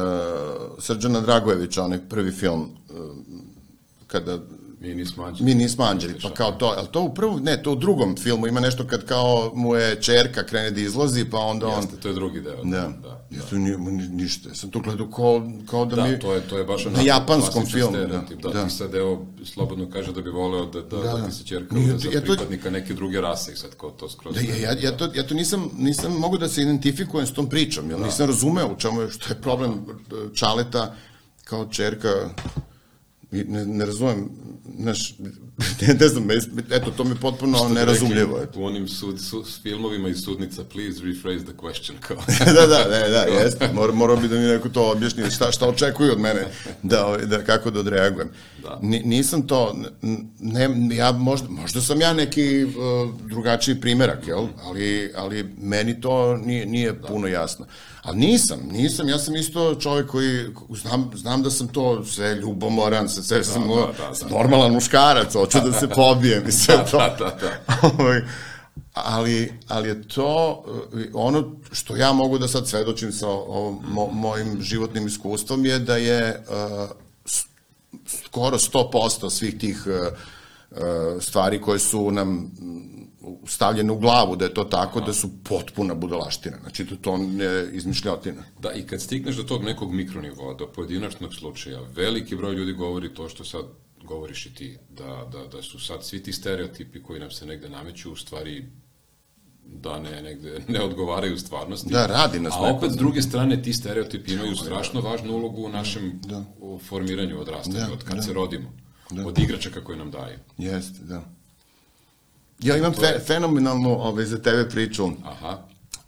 Srđana 0.80 1.22
Dragojevića, 1.22 1.84
onaj 1.84 2.00
prvi 2.10 2.32
film, 2.32 2.62
uh, 2.62 3.16
kada 4.08 4.40
Mi 4.80 4.96
nismo 4.96 5.24
anđeli. 5.24 5.46
Mi 5.50 5.56
nismo 5.56 5.84
anđeli, 5.84 6.14
pa 6.22 6.30
kao 6.30 6.52
to, 6.52 6.74
ali 6.78 6.88
to 6.92 7.02
u 7.02 7.14
prvom, 7.14 7.44
ne, 7.44 7.64
to 7.64 7.72
u 7.72 7.76
drugom 7.76 8.16
filmu 8.16 8.48
ima 8.48 8.60
nešto 8.60 8.88
kad 8.88 9.06
kao 9.06 9.52
mu 9.56 9.76
je 9.76 10.02
čerka 10.02 10.44
krene 10.44 10.72
da 10.72 10.82
izlazi, 10.82 11.26
pa 11.26 11.38
onda 11.38 11.68
on... 11.68 11.82
Jeste, 11.82 11.98
to 11.98 12.08
je 12.08 12.14
drugi 12.14 12.42
deo. 12.42 12.64
Da, 12.64 12.94
da. 13.04 13.26
da. 13.30 13.58
Nije, 13.58 13.78
ništa, 14.10 14.56
sam 14.56 14.72
to 14.72 14.80
gledao 14.80 15.08
kao, 15.08 15.52
kao 15.70 15.86
da, 15.86 15.96
da 15.96 16.08
mi... 16.08 16.20
to 16.20 16.34
je, 16.34 16.42
to 16.42 16.58
je 16.58 16.64
baš 16.64 16.86
na 16.86 17.02
japanskom 17.02 17.66
filmu. 17.66 17.98
Da, 17.98 18.08
da, 18.08 18.54
da, 18.54 18.66
ti 18.66 18.74
sad 18.74 18.96
evo 18.96 19.26
slobodno 19.46 19.90
kaže 19.90 20.12
da 20.12 20.22
bi 20.22 20.30
voleo 20.30 20.66
da, 20.66 20.82
da, 20.82 20.98
da, 20.98 21.18
da 21.18 21.26
ti 21.26 21.36
se 21.36 21.44
čerka 21.44 21.76
nije, 21.76 21.98
za 21.98 22.10
ja 22.14 22.22
to, 22.22 22.26
pripadnika 22.26 22.70
neke 22.70 22.94
druge 22.94 23.22
rase 23.22 23.52
i 23.52 23.56
sad 23.56 23.76
kao 23.76 23.90
to 23.90 24.10
skroz... 24.10 24.36
Da, 24.36 24.42
ja, 24.42 24.56
ja, 24.56 24.76
ja, 24.82 24.98
to, 24.98 25.10
ja 25.16 25.28
to 25.28 25.34
nisam, 25.34 25.70
nisam 25.78 26.14
mogu 26.20 26.38
da 26.38 26.48
se 26.48 26.62
identifikujem 26.62 27.28
s 27.28 27.34
tom 27.34 27.50
pričom, 27.50 27.90
jer 27.90 28.00
da. 28.00 28.06
nisam 28.06 28.28
razumeo 28.28 28.74
u 28.74 28.76
čemu 28.76 29.02
je, 29.02 29.12
što 29.12 29.34
je 29.34 29.42
problem 29.42 29.86
Čaleta 30.34 30.96
kao 31.44 31.66
čerka 31.66 32.10
ne, 33.44 33.66
ne 33.66 33.86
razumem, 33.86 34.30
znaš, 34.80 35.16
ne, 35.82 35.94
ne 36.00 36.08
znam, 36.08 36.32
eto, 36.72 36.92
to 36.98 37.04
mi 37.04 37.16
potpuno 37.16 37.70
nerazumljivo. 37.70 38.42
Eto. 38.44 38.60
U 38.60 38.66
onim 38.66 38.88
sud, 38.88 39.22
sud, 39.22 39.46
filmovima 39.64 40.10
iz 40.10 40.24
sudnica, 40.24 40.64
please 40.64 41.02
rephrase 41.04 41.46
the 41.46 41.54
question. 41.54 41.94
Kao. 42.00 42.18
da, 42.56 42.68
da, 42.68 42.90
ne, 42.90 43.10
da, 43.10 43.22
jeste. 43.22 43.70
Mor, 43.74 43.94
morao 43.94 44.18
bi 44.18 44.28
da 44.28 44.36
mi 44.36 44.42
neko 44.42 44.70
to 44.70 44.92
objasni, 44.92 45.32
šta, 45.32 45.52
šta 45.52 45.68
očekuju 45.68 46.12
od 46.12 46.20
mene, 46.20 46.48
da, 46.84 47.18
da, 47.26 47.44
kako 47.44 47.72
da 47.72 47.80
odreagujem. 47.80 48.30
Da. 48.64 48.80
Ni, 48.82 49.02
nisam 49.06 49.48
to, 49.48 49.76
ne, 50.40 50.70
ja 50.96 51.12
možda, 51.12 51.50
možda 51.50 51.82
sam 51.82 52.02
ja 52.02 52.14
neki 52.14 52.64
uh, 52.64 52.74
drugačiji 53.30 53.82
primerak, 53.82 54.28
jel? 54.28 54.48
Ali, 54.64 55.12
ali 55.16 55.56
meni 55.62 56.02
to 56.02 56.38
nije, 56.38 56.66
nije 56.66 56.92
da. 56.92 57.08
puno 57.08 57.28
jasno. 57.28 57.66
Ali 58.06 58.18
nisam, 58.18 58.60
nisam, 58.72 59.10
ja 59.10 59.20
sam 59.20 59.36
isto 59.36 59.76
čovjek 59.76 60.10
koji, 60.10 60.46
znam, 60.70 61.12
znam 61.16 61.44
da 61.44 61.50
sam 61.50 61.68
to 61.68 62.06
sve 62.06 62.36
ljubomoran, 62.36 63.10
sve, 63.10 63.24
sve 63.24 63.38
da, 63.38 63.44
sam 63.44 63.68
da, 63.68 63.76
da, 63.76 64.28
da. 64.30 64.38
normalan 64.38 64.72
muškarac, 64.72 65.34
hoću 65.34 65.58
da 65.60 65.80
se 65.80 65.88
pobijem 65.88 66.48
i 66.48 66.52
sve 66.52 66.78
da, 66.78 66.86
to. 66.86 66.98
Da, 66.98 67.16
da, 67.20 67.38
da. 67.42 67.90
Ovaj, 68.00 68.22
ali, 68.94 69.54
ali 69.68 69.90
je 69.90 70.08
to 70.08 70.64
ono 71.14 71.56
što 71.72 71.96
ja 71.96 72.14
mogu 72.14 72.38
da 72.38 72.48
sad 72.48 72.68
svedočim 72.68 73.12
sa 73.12 73.28
ovom, 73.28 73.80
mo, 73.88 74.08
mojim 74.12 74.62
životnim 74.62 75.08
iskustvom 75.08 75.66
je 75.66 75.80
da 75.80 75.98
je 75.98 76.46
uh, 76.50 76.90
skoro 78.26 78.58
100% 78.58 79.30
svih 79.30 79.58
tih 79.58 79.84
uh, 79.88 81.22
stvari 81.22 81.62
koje 81.62 81.80
su 81.80 82.12
nam 82.12 82.52
stavljene 83.46 83.92
u 83.92 84.00
glavu 84.00 84.36
da 84.36 84.46
je 84.46 84.54
to 84.54 84.64
tako, 84.64 85.00
Aha. 85.00 85.06
da 85.06 85.14
su 85.14 85.30
potpuna 85.44 85.94
budalaština. 85.94 86.58
Znači 86.62 86.84
da 86.84 86.96
to 86.96 87.18
ne 87.18 87.68
izmišljotina. 87.72 88.44
Da, 88.60 88.72
i 88.74 88.84
kad 88.88 89.02
stigneš 89.02 89.36
do 89.36 89.44
tog 89.44 89.64
nekog 89.64 89.94
mikronivoa, 89.94 90.54
do 90.54 90.68
pojedinačnog 90.68 91.34
slučaja, 91.34 91.80
veliki 91.96 92.36
broj 92.36 92.56
ljudi 92.56 92.74
govori 92.74 93.14
to 93.14 93.30
što 93.30 93.44
sad 93.44 93.66
govoriš 94.04 94.46
i 94.46 94.56
ti, 94.56 94.78
da, 94.90 95.30
da, 95.32 95.48
da 95.48 95.62
su 95.62 95.80
sad 95.80 96.06
svi 96.06 96.24
ti 96.24 96.34
stereotipi 96.34 97.04
koji 97.04 97.20
nam 97.20 97.32
se 97.32 97.46
negde 97.46 97.70
nameću 97.70 98.12
u 98.12 98.16
stvari 98.16 98.66
da 99.66 100.00
ne, 100.00 100.22
negde, 100.22 100.62
ne 100.74 100.82
odgovaraju 100.82 101.38
stvarnosti. 101.38 101.90
Da, 101.90 102.06
radi 102.06 102.40
nas 102.40 102.54
A 102.58 102.76
opet, 102.76 102.92
s 102.92 102.96
druge 102.96 103.22
strane, 103.22 103.62
ti 103.62 103.74
stereotipi 103.74 104.34
imaju 104.34 104.56
strašno 104.56 105.02
važnu 105.02 105.34
ulogu 105.34 105.62
u 105.62 105.70
našem 105.70 106.20
da. 106.26 106.44
formiranju 106.88 107.42
odrastanja, 107.42 107.88
da, 107.88 107.94
od 107.94 108.04
kad 108.04 108.16
da. 108.16 108.22
se 108.22 108.34
rodimo. 108.34 108.74
Da. 109.12 109.28
Od 109.28 109.40
igračaka 109.40 109.84
koje 109.84 109.98
nam 109.98 110.12
daju. 110.12 110.38
Jeste, 110.58 111.00
da. 111.04 111.35
Ja 112.60 112.78
imam 112.78 112.94
fe, 112.94 113.20
fenomenalnu 113.28 113.90
ovaj, 113.90 114.26
za 114.26 114.38
tebe 114.38 114.70
priču 114.70 115.10
Aha. 115.24 115.58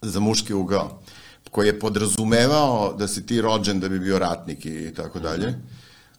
za 0.01 0.19
muški 0.19 0.53
ugao, 0.53 1.01
koji 1.51 1.67
je 1.67 1.79
podrazumevao 1.79 2.93
da 2.93 3.07
si 3.07 3.25
ti 3.25 3.41
rođen 3.41 3.79
da 3.79 3.89
bi 3.89 3.99
bio 3.99 4.19
ratnik 4.19 4.65
i 4.65 4.93
tako 4.95 5.19
dalje. 5.19 5.53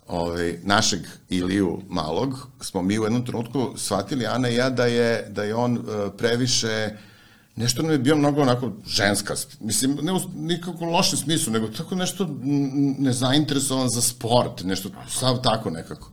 Ovaj, 0.08 0.58
našeg 0.62 1.00
Iliju 1.30 1.82
malog 1.88 2.48
smo 2.60 2.82
mi 2.82 2.98
u 2.98 3.04
jednom 3.04 3.24
trenutku 3.26 3.72
shvatili, 3.76 4.26
Ana 4.26 4.48
i 4.48 4.54
ja, 4.54 4.70
da 4.70 4.86
je, 4.86 5.26
da 5.30 5.42
je 5.42 5.54
on 5.54 5.78
uh, 5.78 5.84
previše 6.18 6.90
nešto 7.58 7.82
nam 7.82 7.92
je 7.92 7.98
bio 7.98 8.16
mnogo 8.16 8.42
onako 8.42 8.72
ženska, 8.86 9.34
mislim, 9.60 9.98
ne 10.02 10.12
u 10.12 10.20
nikako 10.36 10.84
lošem 10.84 11.18
smislu, 11.18 11.52
nego 11.52 11.68
tako 11.68 11.94
nešto 11.94 12.28
nezainteresovan 12.98 13.88
za 13.88 14.00
sport, 14.00 14.64
nešto 14.64 14.90
sav 15.08 15.42
tako 15.42 15.70
nekako. 15.70 16.10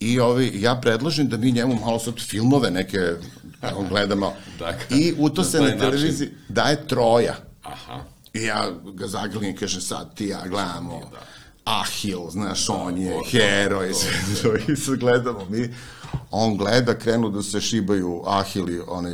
I 0.00 0.20
ovi, 0.20 0.60
ja 0.60 0.74
predložim 0.74 1.28
da 1.28 1.36
mi 1.36 1.52
njemu 1.52 1.74
malo 1.74 1.98
sad 1.98 2.20
filmove 2.20 2.70
neke 2.70 2.98
on 3.76 3.88
gledamo. 3.88 4.34
dakle, 4.58 4.98
I 4.98 5.14
u 5.18 5.30
to 5.30 5.44
se 5.44 5.60
na 5.60 5.78
televiziji 5.78 6.28
način. 6.28 6.44
daje 6.48 6.86
troja. 6.86 7.36
Aha. 7.62 8.04
I 8.34 8.42
ja 8.42 8.70
ga 8.94 9.06
zaglim 9.06 9.50
i 9.50 9.56
kažem 9.56 9.80
sad 9.80 10.14
ti 10.14 10.26
ja 10.26 10.42
gledamo 10.48 11.00
da. 11.12 11.18
Ahil, 11.64 12.30
znaš, 12.30 12.66
da, 12.66 12.72
on 12.72 12.98
je 12.98 13.20
heroj, 13.30 13.92
sve 13.94 14.60
i 14.68 14.76
sad 14.76 14.98
gledamo 14.98 15.46
mi. 15.50 15.74
On 16.30 16.56
gleda, 16.56 16.98
krenu 16.98 17.30
da 17.30 17.42
se 17.42 17.60
šibaju 17.60 18.22
Ahili, 18.26 18.80
onaj 18.88 19.12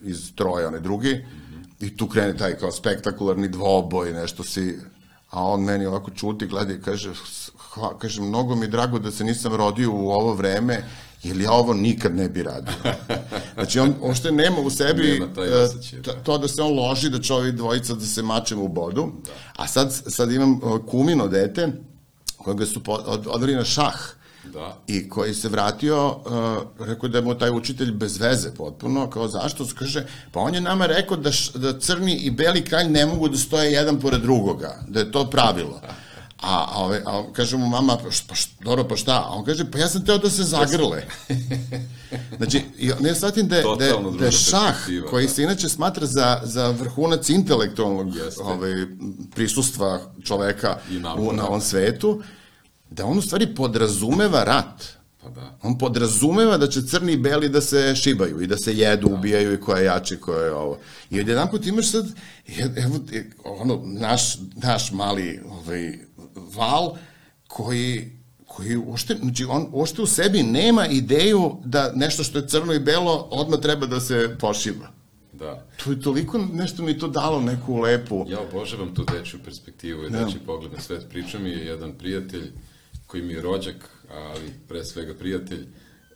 iz 0.00 0.34
troja, 0.34 0.68
onaj 0.68 0.80
drugi, 0.80 1.14
mm 1.14 1.54
-hmm. 1.80 1.86
i 1.86 1.96
tu 1.96 2.08
krene 2.08 2.36
taj 2.36 2.58
kao 2.58 2.72
spektakularni 2.72 3.48
dvoboj, 3.48 4.12
nešto 4.12 4.44
si 4.44 4.78
a 5.32 5.44
on 5.44 5.60
meni 5.60 5.86
ovako 5.86 6.10
čuti, 6.10 6.46
gleda 6.46 6.72
i 6.72 6.80
kaže, 6.80 7.10
hva, 7.74 7.98
kaže, 7.98 8.20
mnogo 8.22 8.54
mi 8.54 8.68
drago 8.68 8.98
da 8.98 9.10
se 9.10 9.24
nisam 9.24 9.54
rodio 9.54 9.92
u 9.92 10.10
ovo 10.10 10.34
vreme, 10.34 10.84
jer 11.22 11.40
ja 11.40 11.52
ovo 11.52 11.74
nikad 11.74 12.14
ne 12.16 12.28
bi 12.28 12.42
radio. 12.42 12.74
Znači, 13.54 13.78
on 13.78 13.94
ošte 14.02 14.32
nema 14.32 14.60
u 14.60 14.70
sebi 14.70 15.02
nema 15.02 15.26
e, 16.06 16.22
to 16.22 16.38
da 16.38 16.48
se 16.48 16.62
on 16.62 16.74
loži, 16.74 17.10
da 17.10 17.20
će 17.20 17.34
ovi 17.34 17.52
dvojica 17.52 17.94
da 17.94 18.06
se 18.06 18.22
mačemo 18.22 18.64
u 18.64 18.68
bodu, 18.68 19.12
da. 19.24 19.32
a 19.56 19.66
sad, 19.66 19.92
sad 20.06 20.32
imam 20.32 20.52
e, 20.52 20.86
kumino 20.86 21.28
dete, 21.28 21.72
kojega 22.36 22.66
su 22.66 22.80
odvali 23.06 23.54
na 23.54 23.64
šah, 23.64 23.96
Da. 24.44 24.78
I 24.86 25.08
koji 25.08 25.34
se 25.34 25.48
vratio, 25.48 26.06
uh, 26.06 26.86
rekao 26.86 27.08
da 27.08 27.18
je 27.18 27.24
mu 27.24 27.34
taj 27.34 27.50
učitelj 27.50 27.92
bez 27.92 28.20
veze 28.20 28.54
potpuno, 28.54 29.10
kao 29.10 29.28
zašto? 29.28 29.66
Kaže, 29.78 30.06
pa 30.32 30.40
on 30.40 30.54
je 30.54 30.60
nama 30.60 30.86
rekao 30.86 31.16
da, 31.16 31.32
š, 31.32 31.50
da 31.54 31.78
crni 31.78 32.14
i 32.14 32.30
beli 32.30 32.64
kralj 32.64 32.88
ne 32.88 33.06
mogu 33.06 33.28
da 33.28 33.38
stoje 33.38 33.72
jedan 33.72 34.00
pored 34.00 34.20
drugoga, 34.20 34.84
da 34.88 35.00
je 35.00 35.12
to 35.12 35.30
pravilo. 35.30 35.80
A, 36.42 36.66
a, 36.74 36.84
ove, 36.84 37.02
a 37.06 37.22
kaže 37.32 37.56
mu 37.56 37.66
mama, 37.66 37.96
pa, 38.04 38.10
šta, 38.10 38.34
pa, 38.64 38.84
pa 38.88 38.96
šta? 38.96 39.14
A 39.14 39.30
on 39.30 39.44
kaže, 39.44 39.70
pa 39.70 39.78
ja 39.78 39.88
sam 39.88 40.04
teo 40.04 40.18
da 40.18 40.30
se 40.30 40.42
zagrle. 40.42 41.06
znači, 42.38 42.62
ne 43.00 43.14
shvatim 43.14 43.48
da, 43.48 43.56
je, 43.56 43.62
da, 43.78 44.18
da 44.18 44.24
je 44.24 44.32
šah, 44.32 44.76
koji 45.10 45.26
da. 45.26 45.32
se 45.32 45.42
inače 45.42 45.68
smatra 45.68 46.06
za, 46.06 46.40
za 46.42 46.70
vrhunac 46.70 47.28
intelektualnog 47.28 48.08
ovaj, 48.40 48.72
prisustva 49.34 50.00
čoveka 50.24 50.78
u, 51.18 51.32
na 51.32 51.46
ovom 51.46 51.60
svetu, 51.60 52.22
da 52.92 53.06
on 53.06 53.18
u 53.18 53.22
stvari 53.22 53.54
podrazumeva 53.54 54.44
rat. 54.44 54.84
Pa 55.22 55.28
da. 55.28 55.58
On 55.62 55.78
podrazumeva 55.78 56.56
da 56.56 56.68
će 56.68 56.82
crni 56.86 57.12
i 57.12 57.16
beli 57.16 57.48
da 57.48 57.60
se 57.60 57.94
šibaju 57.94 58.40
i 58.42 58.46
da 58.46 58.56
se 58.56 58.76
jedu, 58.76 59.08
da. 59.08 59.14
ubijaju 59.14 59.54
i 59.54 59.60
ko 59.60 59.76
je 59.76 59.84
jači, 59.84 60.16
ko 60.16 60.34
je 60.34 60.52
ovo. 60.52 60.78
I 61.10 61.20
od 61.20 61.28
jedan 61.28 61.50
put 61.50 61.66
imaš 61.66 61.90
sad, 61.90 62.06
evo, 62.76 63.00
ono, 63.44 63.82
naš, 63.84 64.38
naš 64.54 64.92
mali 64.92 65.40
ovaj, 65.46 65.98
val 66.56 66.96
koji 67.48 68.22
koji 68.56 68.76
uopšte, 68.76 69.14
znači 69.14 69.44
on 69.44 69.68
uopšte 69.72 70.02
u 70.02 70.06
sebi 70.06 70.42
nema 70.42 70.86
ideju 70.86 71.56
da 71.64 71.92
nešto 71.94 72.24
što 72.24 72.38
je 72.38 72.48
crno 72.48 72.72
i 72.72 72.80
belo 72.80 73.28
odmah 73.30 73.60
treba 73.60 73.86
da 73.86 74.00
se 74.00 74.36
pošiva. 74.40 74.88
Da. 75.32 75.66
To 75.84 75.90
je 75.90 76.00
toliko 76.00 76.38
nešto 76.38 76.82
mi 76.82 76.98
to 76.98 77.08
dalo 77.08 77.40
neku 77.40 77.76
lepu... 77.76 78.26
Ja 78.28 78.40
obožavam 78.40 78.94
tu 78.94 79.04
dečju 79.04 79.40
perspektivu 79.44 80.04
i 80.04 80.10
da. 80.10 80.24
dečji 80.24 80.40
pogled 80.46 80.72
na 80.72 80.80
svet. 80.80 81.08
Priča 81.10 81.38
mi 81.38 81.50
je 81.50 81.66
jedan 81.66 81.92
prijatelj 81.92 82.52
koji 83.12 83.22
mi 83.22 83.32
je 83.32 83.42
rođak, 83.42 83.88
ali 84.10 84.52
pre 84.68 84.84
svega 84.84 85.14
prijatelj, 85.14 85.66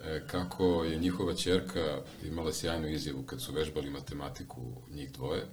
e, 0.00 0.22
kako 0.26 0.84
je 0.84 0.98
njihova 0.98 1.34
čerka 1.34 2.02
imala 2.24 2.52
sjajnu 2.52 2.88
izjavu 2.88 3.22
kad 3.22 3.42
su 3.42 3.52
vežbali 3.52 3.90
matematiku 3.90 4.62
njih 4.90 5.12
dvoje 5.12 5.46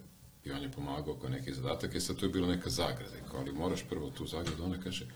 i 0.43 0.51
on 0.51 0.61
je 0.61 0.71
pomagao 0.71 1.13
oko 1.13 1.29
neki 1.29 1.53
zadatak 1.53 1.95
i 1.95 1.99
sad 1.99 2.15
tu 2.15 2.25
je 2.25 2.29
bila 2.29 2.47
neka 2.47 2.69
zagrada. 2.69 3.15
Kao, 3.31 3.39
ali 3.39 3.51
moraš 3.51 3.83
prvo 3.89 4.09
tu 4.09 4.27
zagradu, 4.27 4.63
ona 4.63 4.79
kaže, 4.83 5.07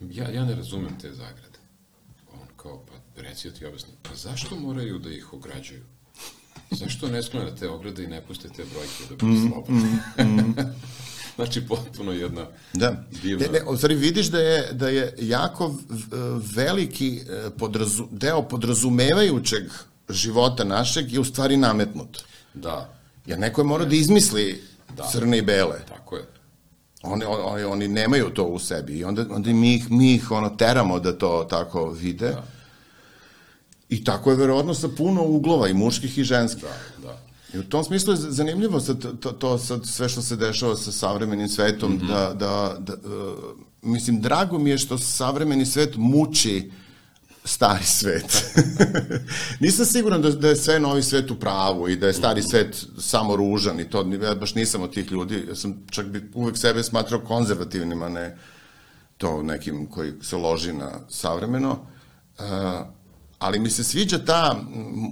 ja, 0.00 0.30
ja 0.30 0.44
ne 0.44 0.54
razumem 0.54 0.98
te 1.00 1.12
zagrade. 1.12 1.58
On 2.32 2.48
kao, 2.56 2.84
pa 2.86 3.22
reci 3.22 3.48
ja 3.48 3.54
ti 3.54 3.66
objasnim, 3.66 3.96
pa 4.02 4.14
zašto 4.14 4.56
moraju 4.56 4.98
da 4.98 5.10
ih 5.10 5.32
ograđuju? 5.32 5.84
Zašto 6.70 7.08
ne 7.08 7.22
sklone 7.22 7.56
te 7.56 7.68
ograde 7.68 8.04
i 8.04 8.06
ne 8.06 8.22
puste 8.26 8.48
te 8.48 8.64
brojke 8.64 9.04
da 9.08 9.16
budu 9.16 9.32
mm, 9.32 9.50
slobodne? 9.50 9.98
Znači, 11.38 11.60
potpuno 11.60 12.12
jedna 12.12 12.46
da. 12.72 13.04
divna... 13.22 13.46
Ne, 13.46 13.52
ne, 13.52 13.64
u 13.68 13.76
stvari 13.76 13.94
vidiš 13.94 14.26
da 14.26 14.38
je, 14.38 14.72
da 14.72 14.88
je 14.88 15.14
jako 15.18 15.74
veliki 16.54 17.20
e, 17.28 17.50
podrazu, 17.58 18.06
deo 18.10 18.42
podrazumevajućeg 18.42 19.62
života 20.08 20.64
našeg 20.64 21.12
je 21.12 21.20
u 21.20 21.24
stvari 21.24 21.56
nametnut. 21.56 22.22
Da. 22.54 22.94
Jer 23.26 23.38
neko 23.38 23.60
je 23.60 23.64
morao 23.64 23.86
da 23.86 23.94
izmisli 23.94 24.62
da. 24.96 25.08
crne 25.12 25.38
i 25.38 25.42
bele. 25.42 25.78
Tako 25.88 26.16
je. 26.16 26.24
Oni, 27.02 27.24
oni, 27.24 27.64
oni 27.64 27.88
nemaju 27.88 28.30
to 28.34 28.44
u 28.44 28.58
sebi 28.58 28.98
i 28.98 29.04
onda, 29.04 29.26
onda 29.30 29.50
mi, 29.50 29.74
ih, 29.74 29.90
mi 29.90 30.14
ih 30.14 30.30
ono, 30.30 30.48
teramo 30.48 31.00
da 31.00 31.18
to 31.18 31.46
tako 31.50 31.90
vide. 31.90 32.28
Da. 32.28 32.44
I 33.88 34.04
tako 34.04 34.30
je 34.30 34.36
verovatno 34.36 34.74
sa 34.74 34.88
puno 34.88 35.24
uglova 35.24 35.68
i 35.68 35.74
muških 35.74 36.18
i 36.18 36.24
ženskih. 36.24 36.62
Da, 36.62 37.08
da. 37.08 37.27
I 37.54 37.58
u 37.58 37.64
tom 37.64 37.84
smislu 37.84 38.12
je 38.12 38.16
zanimljivo 38.16 38.80
sad, 38.80 39.20
to, 39.20 39.32
to 39.32 39.58
sad 39.58 39.86
sve 39.86 40.08
što 40.08 40.22
se 40.22 40.36
dešava 40.36 40.76
sa 40.76 40.92
savremenim 40.92 41.48
svetom, 41.48 41.92
mm 41.92 42.00
-hmm. 42.00 42.08
da, 42.08 42.34
da, 42.34 42.76
da 42.78 42.92
uh, 42.92 43.56
mislim, 43.82 44.20
drago 44.20 44.58
mi 44.58 44.70
je 44.70 44.78
što 44.78 44.98
savremeni 44.98 45.66
svet 45.66 45.94
muči 45.96 46.70
stari 47.44 47.84
svet. 47.84 48.54
nisam 49.60 49.86
siguran 49.86 50.22
da, 50.22 50.30
da 50.30 50.48
je 50.48 50.56
sve 50.56 50.80
novi 50.80 51.02
svet 51.02 51.30
u 51.30 51.40
pravu 51.40 51.88
i 51.88 51.96
da 51.96 52.06
je 52.06 52.12
stari 52.12 52.42
svet 52.42 52.86
samo 52.98 53.36
ružan 53.36 53.80
i 53.80 53.90
to, 53.90 54.06
ja 54.22 54.34
baš 54.34 54.54
nisam 54.54 54.82
od 54.82 54.94
tih 54.94 55.12
ljudi, 55.12 55.44
ja 55.48 55.54
sam 55.54 55.86
čak 55.90 56.06
bi 56.06 56.30
uvek 56.34 56.58
sebe 56.58 56.82
smatrao 56.82 57.20
konzervativnim, 57.20 58.02
a 58.02 58.08
ne 58.08 58.38
to 59.16 59.42
nekim 59.42 59.86
koji 59.86 60.12
se 60.22 60.36
loži 60.36 60.72
na 60.72 60.90
savremeno. 61.08 61.78
Uh, 62.38 62.44
ali 63.38 63.58
mi 63.58 63.70
se 63.70 63.84
sviđa 63.84 64.18
ta 64.18 64.56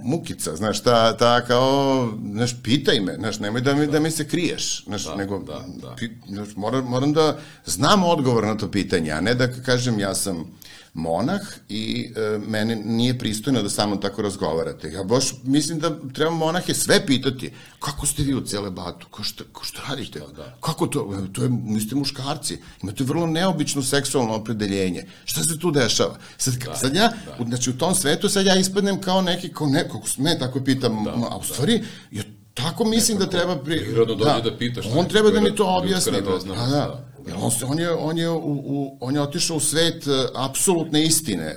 mukica, 0.03 0.55
znaš, 0.55 0.83
ta, 0.83 1.17
ta 1.17 1.45
kao, 1.45 2.09
znaš, 2.31 2.55
pitaj 2.63 2.99
me, 2.99 3.15
znaš, 3.15 3.39
nemoj 3.39 3.61
da 3.61 3.75
mi, 3.75 3.85
da. 3.85 3.91
da 3.91 3.99
mi 3.99 4.11
se 4.11 4.27
kriješ, 4.27 4.83
znaš, 4.83 5.05
da, 5.05 5.15
nego, 5.15 5.39
da, 5.39 5.65
da. 5.81 5.95
Pi, 5.95 6.09
znaš, 6.27 6.55
moram, 6.55 6.85
moram 6.85 7.13
da 7.13 7.37
znam 7.65 8.03
odgovor 8.03 8.43
na 8.43 8.57
to 8.57 8.71
pitanje, 8.71 9.11
a 9.11 9.21
ne 9.21 9.33
da 9.33 9.47
kažem 9.47 9.99
ja 9.99 10.15
sam 10.15 10.56
monah 10.97 11.41
i 11.69 12.11
e, 12.15 12.39
mene 12.47 12.75
nije 12.75 13.17
pristojno 13.17 13.61
da 13.63 13.69
samo 13.69 13.95
tako 13.95 14.21
razgovarate. 14.21 14.91
Ja 14.91 15.03
baš 15.03 15.25
mislim 15.43 15.79
da 15.79 15.99
treba 16.13 16.31
monahe 16.31 16.73
sve 16.73 17.05
pitati. 17.05 17.51
Kako 17.79 18.05
ste 18.05 18.23
vi 18.23 18.33
u 18.33 18.41
cele 18.41 18.71
batu? 18.71 19.07
Ko 19.11 19.23
šta, 19.23 19.43
ko 19.51 19.63
šta 19.63 19.81
radite? 19.89 20.19
Da, 20.19 20.27
da. 20.27 20.57
Kako 20.61 20.87
to? 20.87 21.23
E, 21.23 21.33
to 21.33 21.43
je, 21.43 21.49
mi 21.49 21.81
ste 21.81 21.95
muškarci. 21.95 22.57
Imate 22.83 23.03
vrlo 23.03 23.27
neobično 23.27 23.83
seksualno 23.83 24.35
opredeljenje. 24.35 25.05
Šta 25.25 25.43
se 25.43 25.59
tu 25.59 25.71
dešava? 25.71 26.17
Sad, 26.37 26.53
da, 26.53 26.75
sad 26.75 26.95
ja, 26.95 27.13
da. 27.39 27.45
znači 27.45 27.69
u 27.69 27.77
tom 27.77 27.95
svetu 27.95 28.29
sad 28.29 28.45
ja 28.45 28.55
ispadnem 28.55 29.01
kao 29.01 29.21
neki, 29.21 29.49
kao 29.53 29.67
neko, 29.67 30.01
me 30.17 30.39
tako 30.39 30.63
pitam, 30.63 31.03
da, 31.03 31.11
a 31.11 31.37
u 31.37 31.39
da. 31.39 31.53
stvari, 31.53 31.83
ja 32.11 32.23
tako 32.57 32.85
mislim 32.85 33.17
Nekako, 33.17 33.31
da 33.31 33.39
treba... 33.39 33.63
Pri... 33.63 33.79
Prirodno 33.79 34.15
dođe 34.15 34.31
da, 34.31 34.49
da 34.49 34.57
pitaš. 34.57 34.85
On 34.95 35.07
treba 35.07 35.29
da 35.31 35.41
mi 35.41 35.55
to 35.55 35.77
objasni. 35.77 36.21
Da, 36.21 36.55
da, 36.55 36.65
da. 36.69 37.03
On, 37.41 37.51
se, 37.51 37.65
on, 37.65 37.79
je, 37.79 37.91
on, 37.91 38.17
je, 38.17 38.29
u, 38.29 38.61
u, 38.65 38.97
on 39.01 39.15
je 39.15 39.21
otišao 39.21 39.57
u 39.57 39.59
svet 39.59 40.07
uh, 40.07 40.13
apsolutne 40.35 41.03
istine, 41.03 41.55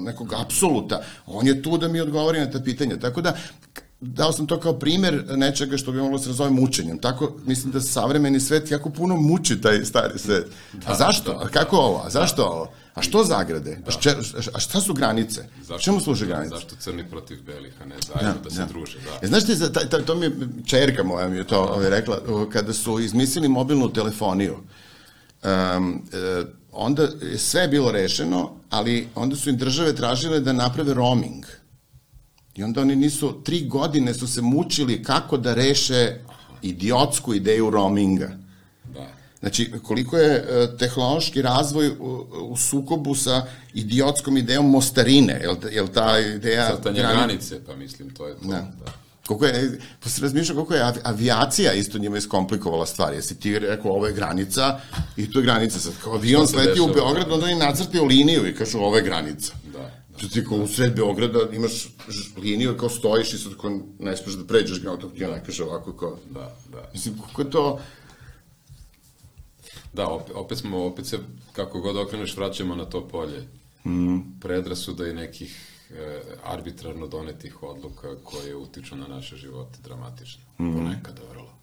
nekog 0.00 0.34
apsoluta. 0.34 1.02
On 1.26 1.46
je 1.46 1.62
tu 1.62 1.78
da 1.78 1.88
mi 1.88 2.00
odgovori 2.00 2.40
na 2.40 2.50
ta 2.50 2.60
pitanja. 2.60 2.96
Tako 2.96 3.20
da, 3.20 3.36
dao 4.00 4.32
sam 4.32 4.46
to 4.46 4.60
kao 4.60 4.72
primer 4.72 5.24
nečega 5.36 5.76
što 5.76 5.92
bi 5.92 5.98
moglo 5.98 6.18
da 6.18 6.22
se 6.22 6.28
razove 6.28 6.50
mučenjem. 6.50 6.98
Tako, 6.98 7.32
mislim 7.46 7.72
da 7.72 7.80
savremeni 7.80 8.40
svet 8.40 8.70
jako 8.70 8.90
puno 8.90 9.16
muči 9.16 9.60
taj 9.60 9.84
stari 9.84 10.18
svet. 10.18 10.46
Da, 10.72 10.92
a 10.92 10.94
zašto? 10.94 11.32
Da, 11.32 11.38
a 11.44 11.48
kako 11.48 11.76
ovo? 11.76 12.02
A 12.06 12.10
zašto 12.10 12.42
da. 12.42 12.48
ovo? 12.48 12.72
A 12.94 13.02
što 13.02 13.24
zagrade? 13.24 13.76
Da. 13.76 13.88
A, 13.88 13.90
šče, 13.90 14.10
a 14.54 14.60
šta 14.60 14.80
su 14.80 14.94
granice? 14.94 15.48
Zašto, 15.62 15.78
Čemu 15.78 16.00
služe 16.00 16.26
granice? 16.26 16.54
Zašto 16.54 16.76
crni 16.76 17.04
protiv 17.10 17.42
belih, 17.42 17.72
a 17.82 17.84
ne 17.84 17.96
zajedno 18.06 18.34
da, 18.34 18.40
da 18.44 18.50
se 18.50 18.58
da. 18.58 18.66
druže? 18.66 18.98
Da. 18.98 19.18
E, 19.22 19.26
znaš 19.26 19.46
ti, 19.46 19.58
ta, 19.72 19.88
ta, 19.88 20.02
to 20.02 20.14
mi 20.14 20.26
je, 20.26 20.32
čerka 20.66 21.02
moja 21.02 21.28
mi 21.28 21.36
je 21.36 21.46
to 21.46 21.60
ovaj, 21.60 21.90
rekla, 21.90 22.18
kada 22.52 22.72
su 22.72 23.00
izmislili 23.00 23.48
mobilnu 23.48 23.92
telefoniju, 23.92 24.54
um, 24.54 26.02
e, 26.12 26.44
onda 26.72 27.08
je 27.22 27.38
sve 27.38 27.68
bilo 27.68 27.92
rešeno, 27.92 28.50
ali 28.70 29.08
onda 29.14 29.36
su 29.36 29.50
im 29.50 29.56
države 29.56 29.96
tražile 29.96 30.40
da 30.40 30.52
naprave 30.52 30.94
roaming. 30.94 31.44
I 32.54 32.62
onda 32.62 32.80
oni 32.80 32.96
nisu, 32.96 33.42
tri 33.44 33.68
godine 33.68 34.14
su 34.14 34.26
se 34.26 34.42
mučili 34.42 35.02
kako 35.02 35.36
da 35.36 35.54
reše 35.54 36.20
idiotsku 36.62 37.34
ideju 37.34 37.70
roaminga. 37.70 38.43
Znači, 39.44 39.72
koliko 39.82 40.16
je 40.16 40.34
e, 40.34 40.76
tehnološki 40.78 41.42
razvoj 41.42 41.88
u, 41.88 42.26
u 42.40 42.56
sukobu 42.56 43.14
sa 43.14 43.46
idiotskom 43.74 44.36
idejom 44.36 44.70
mostarine, 44.70 45.32
je 45.32 45.56
jel 45.72 45.88
ta 45.88 46.18
ideja... 46.18 46.76
Crtanje 46.76 47.00
granice, 47.00 47.64
pa 47.66 47.76
mislim, 47.76 48.10
to 48.10 48.26
je 48.26 48.34
to. 48.34 48.48
Da. 48.48 48.72
da. 48.84 48.92
Koliko 49.26 49.46
je, 49.46 49.78
pa 50.02 50.08
se 50.08 50.22
razmišlja 50.22 50.54
koliko 50.54 50.74
je 50.74 50.92
avijacija 51.02 51.72
isto 51.72 51.98
njima 51.98 52.16
iskomplikovala 52.16 52.86
stvar. 52.86 53.14
Jesi 53.14 53.40
ti 53.40 53.58
rekao, 53.58 53.92
ovo 53.92 54.06
je 54.06 54.12
granica 54.12 54.80
i 55.16 55.30
to 55.30 55.38
je 55.38 55.42
granica. 55.44 55.78
Sad, 55.78 55.92
kao 56.04 56.14
avion 56.14 56.48
sleti 56.48 56.80
u 56.80 56.86
Beograd, 56.86 57.32
onda 57.32 57.46
oni 57.46 57.54
nacrtaju 57.54 58.04
liniju 58.04 58.48
i 58.48 58.54
kažu, 58.54 58.78
ovo 58.78 58.96
je 58.96 59.02
granica. 59.02 59.52
Da. 59.72 59.90
da 60.22 60.28
ti 60.28 60.44
kao 60.44 60.58
u 60.58 60.66
sred 60.66 60.96
Beograda 60.96 61.38
imaš 61.52 61.88
liniju 62.36 62.76
kao 62.76 62.88
stojiš 62.88 63.34
i 63.34 63.38
sad 63.38 63.52
kao 63.60 63.78
ne 63.98 64.16
smeš 64.16 64.34
da 64.34 64.44
pređeš 64.44 64.80
ga, 64.80 64.96
to 64.96 65.08
ti 65.08 65.24
ona 65.24 65.40
kaže 65.40 65.64
ovako 65.64 65.92
kao... 65.92 66.18
Da, 66.30 66.56
da. 66.72 66.90
Mislim, 66.92 67.18
koliko 67.18 67.42
je 67.42 67.50
to... 67.50 67.80
Da, 69.92 70.08
opet, 70.08 70.36
opet 70.36 70.58
smo, 70.58 70.84
opet 70.86 71.06
se, 71.06 71.18
kako 71.52 71.80
god 71.80 71.96
okreneš, 71.96 72.36
vraćamo 72.36 72.74
na 72.74 72.84
to 72.84 73.08
polje. 73.08 73.48
Mm. 73.84 74.40
Predrasuda 74.40 75.08
i 75.08 75.14
nekih 75.14 75.74
E, 75.90 76.22
arbitrarno 76.44 77.06
donetih 77.06 77.62
odluka 77.62 78.16
koje 78.24 78.56
utiču 78.56 78.96
na 78.96 79.06
naše 79.06 79.36
živote 79.36 79.78
dramatično. 79.84 80.42
Mm. 80.58 80.74
Ponekada 80.76 81.22
vrlo. 81.30 81.54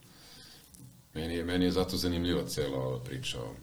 Meni 1.13 1.33
je, 1.33 1.45
meni 1.45 1.65
je 1.65 1.71
zato 1.71 1.97
zanimljiva 1.97 2.45
cela 2.47 2.77
ova 2.77 2.99
priča 2.99 3.41
o, 3.41 3.53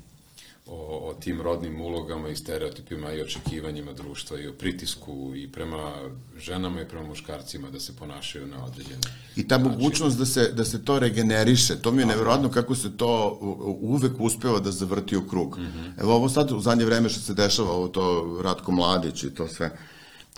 o, 0.68 1.10
o 1.10 1.14
tim 1.14 1.40
rodnim 1.42 1.80
ulogama 1.80 2.28
i 2.28 2.36
stereotipima 2.36 3.12
i 3.12 3.22
očekivanjima 3.22 3.92
društva 3.92 4.40
i 4.40 4.48
o 4.48 4.52
pritisku 4.52 5.32
i 5.36 5.52
prema 5.52 5.92
ženama 6.38 6.80
i 6.80 6.88
prema 6.88 7.06
muškarcima 7.06 7.70
da 7.70 7.80
se 7.80 7.96
ponašaju 7.96 8.46
na 8.46 8.64
određen 8.64 9.00
I 9.36 9.48
ta 9.48 9.58
mogućnost 9.58 10.18
da 10.18 10.26
se, 10.26 10.52
da 10.52 10.64
se 10.64 10.84
to 10.84 10.98
regeneriše, 10.98 11.82
to 11.82 11.92
mi 11.92 12.02
je 12.02 12.06
nevjerojatno 12.06 12.50
kako 12.50 12.74
se 12.74 12.96
to 12.96 13.38
uvek 13.80 14.12
uspeva 14.18 14.60
da 14.60 14.70
zavrti 14.70 15.16
u 15.16 15.28
krug. 15.28 15.58
Mm 15.58 15.62
-hmm. 15.62 16.00
Evo 16.00 16.14
ovo 16.14 16.28
sad 16.28 16.52
u 16.52 16.60
zadnje 16.60 16.84
vreme 16.84 17.08
što 17.08 17.20
se 17.20 17.34
dešava, 17.34 17.70
ovo 17.70 17.88
to 17.88 18.38
Ratko 18.44 18.72
Mladić 18.72 19.24
i 19.24 19.34
to 19.34 19.48
sve, 19.48 19.70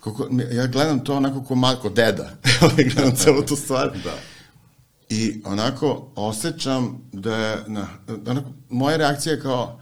Kako, 0.01 0.29
ja 0.53 0.67
gledam 0.67 1.05
to 1.05 1.17
onako 1.17 1.43
ko 1.43 1.55
Marko 1.55 1.89
deda, 1.89 2.31
gledam 2.95 3.17
celu 3.17 3.43
tu 3.43 3.57
stvar. 3.57 3.91
da. 4.05 4.15
I 5.09 5.43
onako 5.45 6.13
osjećam 6.17 7.09
da 7.13 7.37
je, 7.37 7.65
na, 7.67 7.89
onako, 8.27 8.49
moja 8.69 8.97
reakcija 8.97 9.33
je 9.33 9.41
kao, 9.41 9.80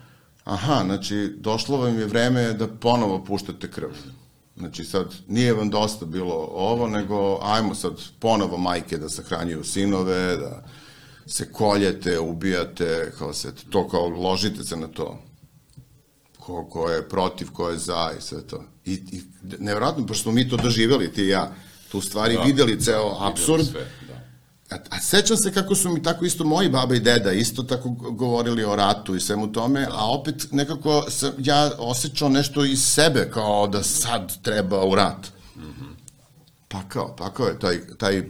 aha, 0.48 0.82
znači, 0.84 1.32
došlo 1.36 1.76
vam 1.76 1.98
je 1.98 2.06
vreme 2.06 2.52
da 2.52 2.68
ponovo 2.68 3.24
puštate 3.24 3.70
krv. 3.70 3.90
Znači 4.56 4.84
sad, 4.84 5.14
nije 5.28 5.52
vam 5.52 5.70
dosta 5.70 6.06
bilo 6.06 6.34
ovo, 6.52 6.88
nego 6.88 7.38
ajmo 7.42 7.74
sad 7.74 7.92
ponovo 8.18 8.56
majke 8.56 8.98
da 8.98 9.08
sahranjuju 9.08 9.64
sinove, 9.64 10.36
da 10.36 10.64
se 11.26 11.52
koljete, 11.52 12.18
ubijate, 12.18 13.12
kao 13.18 13.32
se, 13.32 13.52
to 13.70 13.88
kao 13.88 14.08
ložite 14.08 14.64
se 14.64 14.76
na 14.76 14.86
to. 14.86 15.22
ko, 16.38 16.64
ko 16.64 16.90
je 16.90 17.08
protiv, 17.08 17.50
ko 17.52 17.68
je 17.68 17.78
za 17.78 18.12
i 18.18 18.20
sve 18.22 18.46
to. 18.46 18.64
I, 18.84 18.92
i 18.92 19.22
nevjerojatno, 19.58 20.06
pošto 20.06 20.22
smo 20.22 20.32
mi 20.32 20.48
to 20.48 20.56
doživjeli, 20.56 21.12
ti 21.12 21.22
i 21.22 21.28
ja, 21.28 21.52
tu 21.92 22.00
stvari 22.00 22.34
Da. 22.34 22.42
videli 22.42 22.80
ceo 22.80 23.16
absurd, 23.20 23.66
da. 23.72 23.78
A, 24.70 24.76
a 24.90 25.00
sećam 25.00 25.36
se 25.36 25.52
kako 25.52 25.74
su 25.74 25.88
mi 25.88 26.02
tako 26.02 26.24
isto 26.24 26.44
moji 26.44 26.68
baba 26.68 26.94
i 26.94 27.00
deda 27.00 27.32
isto 27.32 27.62
tako 27.62 27.88
go- 27.88 28.10
govorili 28.10 28.64
o 28.64 28.76
ratu 28.76 29.14
i 29.16 29.20
svemu 29.20 29.52
tome, 29.52 29.86
a 29.90 30.10
opet 30.10 30.48
nekako 30.52 31.04
sam 31.10 31.32
ja 31.38 31.70
osjećao 31.78 32.28
nešto 32.28 32.64
iz 32.64 32.82
sebe 32.84 33.30
kao 33.32 33.66
da 33.66 33.82
sad 33.82 34.42
treba 34.42 34.84
u 34.84 34.94
rat. 34.94 35.26
Pakao, 36.68 37.16
pakao 37.16 37.46
je 37.46 37.58
taj, 37.58 37.80
taj 37.98 38.22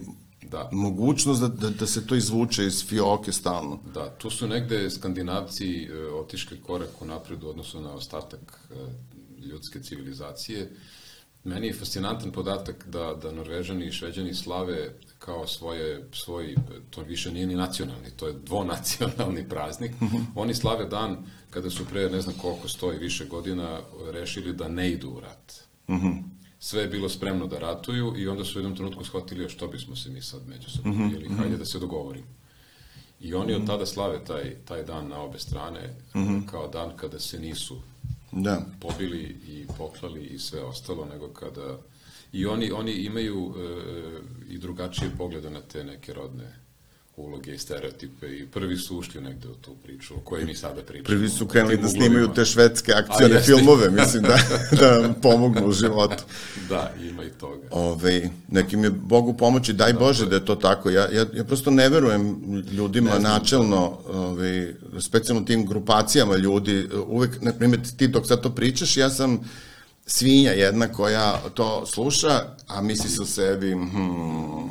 Da. 0.51 0.69
mogućnost 0.73 1.41
da, 1.41 1.49
da, 1.49 1.71
da 1.71 1.87
se 1.87 2.07
to 2.07 2.15
izvuče 2.15 2.67
iz 2.67 2.85
fioke 2.87 3.33
stalno. 3.33 3.79
Da, 3.95 4.11
tu 4.11 4.31
su 4.31 4.49
negde 4.49 4.91
skandinavci 4.91 5.83
e, 5.83 6.07
otišli 6.07 6.61
korak 6.67 7.03
u 7.03 7.05
napred 7.05 7.43
u 7.45 7.49
odnosu 7.49 7.81
na 7.81 7.93
ostatak 7.93 8.41
e, 8.71 8.75
ljudske 9.47 9.81
civilizacije. 9.81 10.71
Meni 11.45 11.67
je 11.67 11.75
fascinantan 11.75 12.33
podatak 12.33 12.85
da, 12.89 13.15
da 13.23 13.33
Norvežani 13.33 13.87
i 13.87 13.93
Šveđani 13.93 14.35
slave 14.35 14.95
kao 15.19 15.47
svoje, 15.47 16.09
svoj, 16.13 16.55
to 16.91 17.03
više 17.03 17.33
nije 17.33 17.47
ni 17.47 17.55
nacionalni, 17.55 18.11
to 18.17 18.27
je 18.27 18.35
dvonacionalni 18.45 19.49
praznik. 19.49 19.93
Oni 20.35 20.55
slave 20.55 20.85
dan 20.85 21.17
kada 21.51 21.71
su 21.71 21.85
pre 21.85 22.11
ne 22.11 22.21
znam 22.21 22.35
koliko, 22.43 22.69
sto 22.69 22.93
i 22.93 22.99
više 22.99 23.25
godina 23.25 23.81
rešili 24.13 24.53
da 24.53 24.69
ne 24.69 24.91
idu 24.91 25.11
u 25.11 25.21
rat. 25.21 25.55
Sve 26.59 26.83
je 26.83 26.89
bilo 26.89 27.09
spremno 27.09 27.47
da 27.47 27.59
ratuju 27.59 28.15
i 28.17 28.29
onda 28.29 28.45
su 28.45 28.59
u 28.59 28.61
jednom 28.61 28.77
trenutku 28.77 29.05
shvatili 29.05 29.45
"A 29.45 29.49
što 29.49 29.69
bismo 29.69 29.97
se 29.97 30.11
mi 30.11 30.23
sad 30.23 30.47
međusobno 30.49 31.09
bili, 31.09 31.29
hajde 31.29 31.57
da 31.57 31.65
se 31.65 31.79
dogovorimo. 31.79 32.27
I 33.21 33.35
oni 33.35 33.55
od 33.55 33.67
tada 33.67 33.87
slave 33.87 34.25
taj, 34.25 34.55
taj 34.65 34.83
dan 34.83 35.09
na 35.09 35.21
obe 35.21 35.39
strane 35.39 35.95
kao 36.51 36.69
dan 36.69 36.97
kada 36.97 37.21
se 37.21 37.41
nisu 37.41 37.81
Da. 38.43 38.67
pobili 38.81 39.37
i 39.49 39.67
poklali 39.79 40.25
i 40.25 40.39
sve 40.39 40.63
ostalo, 40.63 41.05
nego 41.05 41.29
kada... 41.29 41.79
I 42.33 42.47
oni, 42.47 42.71
oni 42.71 42.93
imaju 42.93 43.55
e, 43.57 44.53
i 44.55 44.59
drugačije 44.59 45.11
poglede 45.19 45.51
na 45.51 45.61
te 45.61 45.85
neke 45.85 46.13
rodne 46.13 46.68
uloge 47.19 47.55
i 47.55 47.59
stereotipe 47.59 48.27
i 48.27 48.47
prvi 48.47 48.77
su 48.77 48.99
ušli 48.99 49.21
negde 49.21 49.49
u 49.49 49.55
tu 49.55 49.75
priču 49.83 50.15
o 50.15 50.21
kojoj 50.21 50.45
mi 50.45 50.55
sada 50.55 50.83
pričamo. 50.83 51.05
Prvi 51.05 51.29
su 51.29 51.47
krenuli 51.47 51.77
da 51.77 51.89
snimaju 51.89 52.29
te 52.35 52.45
švedske 52.45 52.93
akcione 52.93 53.35
jeste. 53.35 53.53
filmove, 53.53 53.91
mislim, 53.91 54.23
da, 54.23 54.39
da 54.81 55.01
nam 55.01 55.15
pomognu 55.23 55.67
u 55.67 55.73
životu. 55.73 56.25
Da, 56.69 56.93
ima 57.11 57.25
i 57.25 57.31
toga. 57.31 57.69
Ove, 57.71 58.31
nekim 58.49 58.85
je 58.85 58.91
Bogu 58.91 59.35
pomoći, 59.35 59.73
daj 59.73 59.93
Bože 59.93 60.27
da 60.27 60.35
je 60.35 60.45
to 60.45 60.55
tako. 60.55 60.91
Ja, 60.91 61.09
ja, 61.13 61.27
ja 61.35 61.45
prosto 61.45 61.71
ne 61.71 61.89
verujem 61.89 62.41
ljudima 62.73 63.19
načelno, 63.19 63.99
ove, 64.07 64.75
specijalno 65.01 65.45
tim 65.45 65.67
grupacijama 65.67 66.37
ljudi, 66.37 66.89
uvek, 67.07 67.43
na 67.43 67.53
primjer, 67.53 67.81
ti 67.97 68.09
dok 68.09 68.27
sad 68.27 68.43
to 68.43 68.51
pričaš, 68.51 68.97
ja 68.97 69.11
sam 69.11 69.41
svinja 70.09 70.51
jedna 70.51 70.89
koja 70.89 71.41
to 71.55 71.87
sluša, 71.87 72.43
a 72.67 72.83
misli 72.83 73.11
se 73.11 73.23
o 73.23 73.25
sebi, 73.25 73.73
hmm, 73.73 74.69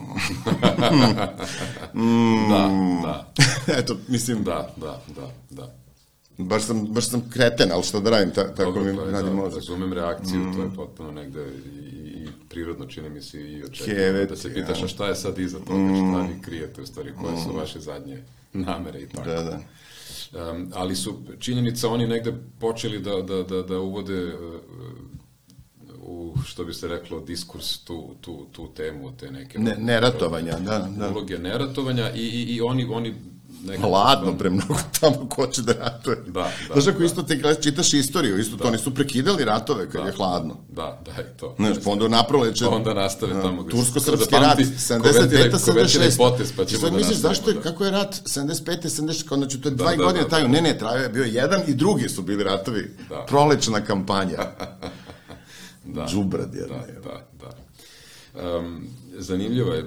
Da, 2.49 2.69
da, 3.03 3.33
eto, 3.79 3.97
mislim, 4.07 4.43
da, 4.43 4.73
da, 4.77 5.01
da, 5.15 5.31
da. 5.49 5.75
baš 6.37 6.63
sam, 6.63 6.85
baš 6.85 7.09
sam 7.09 7.29
kreten, 7.29 7.69
ali 7.71 7.83
što 7.83 8.01
da 8.01 8.09
radim, 8.09 8.31
ta, 8.33 8.55
tako 8.55 8.71
Dobro, 8.71 8.83
mi 8.83 9.11
radi 9.11 9.29
da, 9.29 9.35
mozak. 9.35 9.55
razumem 9.55 9.93
reakciju, 9.93 10.53
to 10.55 10.61
je 10.63 10.69
potpuno 10.75 11.11
negde 11.11 11.45
i, 11.45 11.79
i 12.07 12.27
prirodno 12.49 12.85
čini 12.85 13.09
mi 13.09 13.21
se 13.21 13.51
i 13.51 13.63
očekujem 13.63 14.27
da 14.29 14.35
se 14.35 14.53
pitaš 14.53 14.83
a 14.83 14.87
šta 14.87 15.07
je 15.07 15.15
sad 15.15 15.39
iza 15.39 15.59
toga, 15.59 15.95
šta 15.95 16.33
vi 16.33 16.41
krijete 16.41 16.81
u 16.81 16.85
stvari, 16.85 17.13
koje 17.21 17.37
su 17.37 17.57
vaše 17.57 17.79
zadnje 17.79 18.23
namere 18.53 18.99
i 18.99 19.09
tako. 19.09 19.29
Da, 19.29 19.43
da. 19.43 19.59
Um, 20.51 20.71
ali 20.73 20.95
su 20.95 21.15
činjenica 21.39 21.89
oni 21.89 22.07
negde 22.07 22.33
počeli 22.59 22.99
da, 22.99 23.21
da, 23.21 23.43
da, 23.43 23.61
da 23.61 23.79
uvode 23.79 24.25
uh, 24.25 24.61
u, 26.07 26.33
što 26.45 26.63
bi 26.65 26.73
se 26.73 26.87
reklo, 26.87 27.19
diskurs 27.19 27.77
tu, 27.77 28.15
tu, 28.21 28.45
tu 28.51 28.67
temu, 28.67 29.17
te 29.17 29.31
neke... 29.31 29.59
Ne, 29.59 29.75
neratovanja, 29.79 30.59
da, 30.59 30.87
da. 30.97 31.09
Uloge 31.09 31.37
neratovanja 31.37 32.11
i, 32.15 32.19
i, 32.19 32.55
i 32.55 32.61
oni, 32.61 32.85
oni 32.85 33.15
nekako... 33.65 33.87
Hladno 33.89 34.37
pre 34.37 34.49
mnogo 34.49 34.75
tamo 34.99 35.29
ko 35.29 35.47
će 35.47 35.61
da 35.61 35.73
ratuje. 35.73 36.15
Da, 36.27 36.31
da, 36.31 36.73
Znaš 36.73 36.87
ako 36.87 36.99
da. 36.99 37.05
isto 37.05 37.23
te 37.23 37.35
gledaš, 37.35 37.63
čitaš 37.63 37.93
istoriju, 37.93 38.39
isto 38.39 38.57
to, 38.57 38.67
oni 38.67 38.77
su 38.77 38.93
prekidali 38.93 39.45
ratove 39.45 39.89
kad 39.89 40.05
je 40.05 40.11
hladno. 40.11 40.57
Da, 40.69 41.01
da, 41.05 41.11
i 41.21 41.37
to. 41.37 41.55
Znaš, 41.59 41.77
pa 41.83 41.89
onda 41.91 42.07
naproleće... 42.07 42.65
Pa 42.65 42.71
onda 42.71 42.93
nastave 42.93 43.41
tamo 43.41 43.63
gde 43.63 43.71
se- 43.71 43.77
Tursko-srpski 43.77 44.33
ko 44.33 44.39
rat, 44.39 44.59
zapamti, 44.59 45.09
konvertiraj- 45.09 45.51
75. 45.51 45.65
konvertiraj 45.65 46.09
76. 46.09 46.17
potez, 46.17 46.51
pa 46.57 46.65
ćemo 46.65 46.81
sad 46.81 46.91
da 46.91 46.97
misliš, 46.97 47.17
zašto 47.17 47.49
je, 47.49 47.53
da. 47.53 47.61
kako 47.61 47.85
je 47.85 47.91
rat 47.91 48.15
75. 48.15 48.83
76. 48.83 49.27
Kao, 49.27 49.37
znači, 49.37 49.61
to 49.61 49.69
je 49.69 49.75
dva 49.75 49.89
da, 49.89 49.95
godine 49.95 50.23
da, 50.23 50.29
traju. 50.29 50.45
da. 50.45 50.51
Ne, 50.51 50.61
ne, 50.61 50.77
trajao 50.77 51.03
je 51.03 51.09
bio 51.09 51.23
jedan 51.23 51.61
i 51.67 51.73
drugi 51.73 52.09
su 52.09 52.21
bili 52.21 52.43
ratovi. 52.43 52.95
Da. 53.09 53.25
Prolećna 53.27 53.81
kampanja. 53.81 54.37
Da. 55.93 56.05
Džubrad 56.07 56.55
jedna. 56.55 56.77
Da, 56.77 57.01
da, 57.01 57.27
da. 57.39 57.57
Um, 58.57 58.87
zanimljiva 59.17 59.75
je 59.75 59.81
e, 59.81 59.85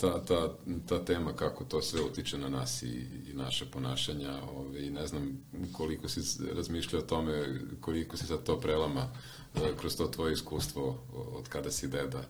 ta, 0.00 0.24
ta, 0.24 0.54
ta 0.88 1.04
tema 1.04 1.32
kako 1.32 1.64
to 1.64 1.82
sve 1.82 2.00
utiče 2.00 2.38
na 2.38 2.48
nas 2.48 2.82
i, 2.82 3.06
i 3.30 3.32
naše 3.34 3.64
ponašanja 3.64 4.38
ove, 4.56 4.86
i 4.86 4.90
ne 4.90 5.06
znam 5.06 5.44
koliko 5.72 6.08
si 6.08 6.20
razmišljao 6.56 7.02
o 7.02 7.06
tome, 7.06 7.60
koliko 7.80 8.16
si 8.16 8.26
sad 8.26 8.42
to 8.42 8.60
prelama 8.60 9.08
e, 9.54 9.60
kroz 9.80 9.96
to 9.96 10.06
tvoje 10.06 10.32
iskustvo 10.32 11.04
od 11.12 11.48
kada 11.48 11.70
si 11.70 11.88
deda 11.88 12.24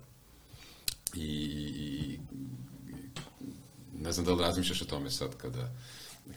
i, 1.15 1.21
i, 1.21 2.15
i 2.15 2.19
ne 3.99 4.13
znam 4.13 4.27
da 4.27 4.33
li 4.33 4.43
razmišljaš 4.43 4.83
o 4.83 4.85
tome 4.85 5.11
sad 5.11 5.37
kada, 5.37 5.73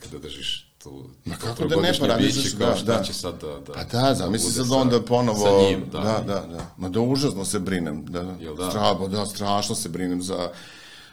kada 0.03 0.19
držiš 0.19 0.66
tu 0.77 1.09
Ma 1.25 1.35
to 1.35 1.41
kako 1.41 1.67
da 1.67 1.75
ne, 1.75 1.93
pa 1.99 2.15
biće, 2.17 2.57
kao 2.57 2.73
da, 2.73 2.97
da. 2.97 3.03
će 3.03 3.13
sad 3.13 3.41
da, 3.41 3.47
da 3.47 3.73
Pa 3.73 3.83
da, 3.83 4.13
zamisli 4.15 4.47
bude 4.47 4.55
sad 4.55 4.67
sa- 4.67 4.75
onda 4.75 5.01
ponovo... 5.01 5.39
sa 5.39 5.69
njim, 5.69 5.83
da. 5.91 5.99
Da, 5.99 6.23
da, 6.27 6.47
da. 6.47 6.71
Ma 6.77 6.89
da 6.89 6.99
užasno 6.99 7.45
se 7.45 7.59
brinem. 7.59 8.05
Da, 8.05 8.35
Jel 8.39 8.55
da? 8.55 8.69
Stra, 8.69 8.93
da, 9.07 9.25
strašno 9.25 9.75
se 9.75 9.89
brinem 9.89 10.21
za, 10.21 10.49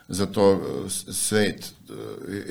za 0.09 0.27
to 0.27 0.53
uh, 0.53 0.61
svet. 1.13 1.73
Uh, 1.89 1.97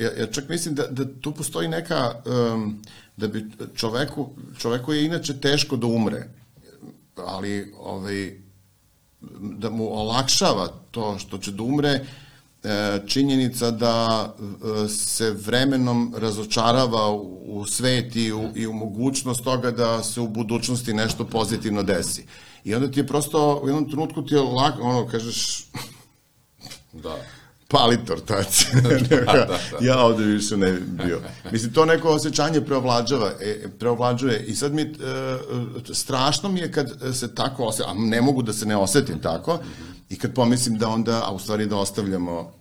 Ja, 0.00 0.10
ja 0.20 0.26
čak 0.26 0.48
mislim 0.48 0.74
da, 0.74 0.86
da 0.86 1.20
tu 1.20 1.32
postoji 1.32 1.68
neka... 1.68 2.14
Um, 2.54 2.82
da 3.16 3.28
bi 3.28 3.46
čoveku, 3.74 4.28
čoveku 4.58 4.92
je 4.92 5.04
inače 5.04 5.40
teško 5.40 5.76
da 5.76 5.86
umre, 5.86 6.28
ali 7.16 7.74
ovaj, 7.78 8.32
da 9.40 9.70
mu 9.70 9.98
olakšava 10.00 10.68
to 10.90 11.18
što 11.18 11.38
će 11.38 11.52
da 11.52 11.62
umre, 11.62 11.88
e, 11.88 12.04
činjenica 13.06 13.70
da 13.70 14.28
e, 14.84 14.88
se 14.88 15.30
vremenom 15.30 16.14
razočarava 16.18 17.10
u, 17.46 17.66
svet 17.66 18.16
i 18.16 18.32
u, 18.32 18.50
i 18.54 18.66
u 18.66 18.72
mogućnost 18.72 19.44
toga 19.44 19.70
da 19.70 20.02
se 20.02 20.20
u 20.20 20.28
budućnosti 20.28 20.94
nešto 20.94 21.24
pozitivno 21.24 21.82
desi. 21.82 22.26
I 22.64 22.74
onda 22.74 22.90
ti 22.90 23.00
je 23.00 23.06
prosto, 23.06 23.60
u 23.62 23.68
jednom 23.68 23.88
trenutku 23.88 24.22
ti 24.22 24.34
je 24.34 24.40
lako, 24.40 24.82
ono, 24.82 25.08
kažeš, 25.08 25.64
Da. 27.02 27.16
pali 27.68 27.98
tortac. 28.06 28.66
da, 29.10 29.16
da. 29.34 29.58
ja 29.80 30.04
ovde 30.04 30.24
više 30.24 30.56
ne 30.56 30.72
bi 30.72 30.80
bio. 31.04 31.20
Mislim, 31.52 31.72
to 31.72 31.84
neko 31.84 32.08
osjećanje 32.08 32.60
preovlađava, 32.60 33.30
e, 33.40 33.68
preovlađuje 33.78 34.44
i 34.44 34.54
sad 34.54 34.74
mi, 34.74 34.82
e, 34.82 34.86
e, 35.90 35.94
strašno 35.94 36.48
mi 36.48 36.60
je 36.60 36.72
kad 36.72 36.92
se 37.12 37.34
tako 37.34 37.64
osjećam, 37.64 37.90
a 37.90 38.06
ne 38.06 38.22
mogu 38.22 38.42
da 38.42 38.52
se 38.52 38.66
ne 38.66 38.76
osetim 38.76 39.18
tako, 39.18 39.58
i 40.14 40.18
kad 40.18 40.34
pomislim 40.34 40.78
da 40.78 40.88
onda, 40.88 41.22
a 41.26 41.32
u 41.32 41.38
stvari 41.38 41.66
da 41.66 41.76
ostavljamo 41.76 42.52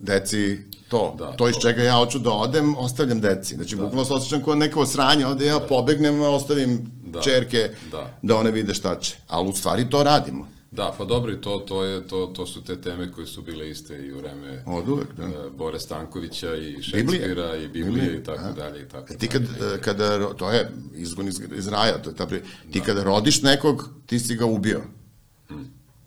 deci 0.00 0.58
to, 0.88 1.14
Da, 1.18 1.32
to 1.32 1.48
iz 1.48 1.54
čega 1.62 1.82
ja 1.82 1.94
hoću 1.94 2.18
da 2.18 2.30
odem, 2.30 2.76
ostavljam 2.76 3.20
deci. 3.20 3.54
Znači, 3.54 3.76
bukvalno 3.76 4.04
se 4.04 4.12
osjećam 4.12 4.42
kao 4.44 4.54
neko 4.54 4.86
sranje, 4.86 5.26
onda 5.26 5.44
ja 5.44 5.60
pobegnem, 5.60 6.20
ostavim 6.22 6.90
Da. 7.04 7.20
čerke 7.20 7.70
Da. 7.90 8.18
da 8.22 8.36
one 8.36 8.50
vide 8.50 8.74
šta 8.74 8.98
će. 8.98 9.16
Ali 9.28 9.48
u 9.48 9.52
stvari 9.52 9.90
to 9.90 10.02
radimo. 10.02 10.48
Da, 10.70 10.94
pa 10.98 11.04
dobro, 11.04 11.32
i 11.32 11.40
to, 11.40 11.58
to, 11.58 11.84
je, 11.84 12.06
to, 12.08 12.26
to 12.26 12.46
su 12.46 12.64
te 12.64 12.80
teme 12.80 13.12
koje 13.12 13.26
su 13.26 13.42
bile 13.42 13.70
iste 13.70 13.98
i 13.98 14.12
u 14.12 14.18
vreme 14.18 14.62
Od 14.66 14.88
uvek, 14.88 15.06
da. 15.16 15.22
e, 15.24 15.50
Bore 15.50 15.80
Stankovića 15.80 16.54
i 16.56 16.82
Šekspira 16.82 17.56
i 17.56 17.68
Biblije 17.68 18.16
i 18.16 18.24
tako 18.24 18.42
da. 18.44 18.52
dalje 18.52 18.82
i 18.82 18.88
tako 18.88 19.14
Ti 19.14 19.28
kad, 19.28 19.42
dalje. 19.42 19.74
e, 19.74 19.80
kada, 19.80 20.34
to 20.34 20.50
je 20.50 20.70
izgon 20.94 21.28
iz, 21.28 21.40
iz 21.56 21.68
raja, 21.68 22.02
to 22.02 22.10
je 22.10 22.16
ta 22.16 22.26
pri... 22.26 22.40
Ti 22.72 22.80
kada 22.80 23.04
rodiš 23.04 23.42
nekog, 23.42 23.88
ti 24.06 24.18
si 24.18 24.36
ga 24.36 24.46
ubio. 24.46 24.80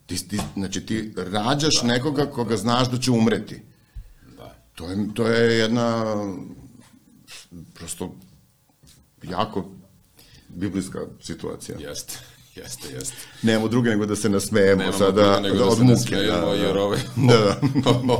Ti, 0.05 0.27
ti, 0.27 0.39
znači 0.55 0.85
ti 0.85 1.13
rađaš 1.17 1.83
nekoga 1.83 2.25
koga 2.25 2.57
znaš 2.57 2.91
da 2.91 2.97
će 2.97 3.11
umreti. 3.11 3.61
Da. 4.37 4.55
To 4.75 4.89
je, 4.89 4.97
to 5.13 5.27
je 5.27 5.57
jedna 5.57 6.05
prosto 7.73 8.15
jako 9.23 9.65
biblijska 10.49 10.99
situacija. 11.21 11.77
Jeste, 11.79 12.19
jeste, 12.55 12.93
jeste. 12.93 13.15
Nemamo 13.41 13.67
druge 13.67 13.89
nego 13.89 14.05
da 14.05 14.15
se 14.15 14.29
nasmejemo 14.29 14.79
Nemamo 14.79 14.97
sada 14.97 15.39
nego 15.39 15.57
da 15.57 15.65
od 15.65 15.79
ne 15.79 15.83
muke. 15.85 15.99
smejemo, 15.99 16.47
jer 16.47 16.77
ove, 16.77 16.97
Da, 17.15 17.37
da. 17.37 17.59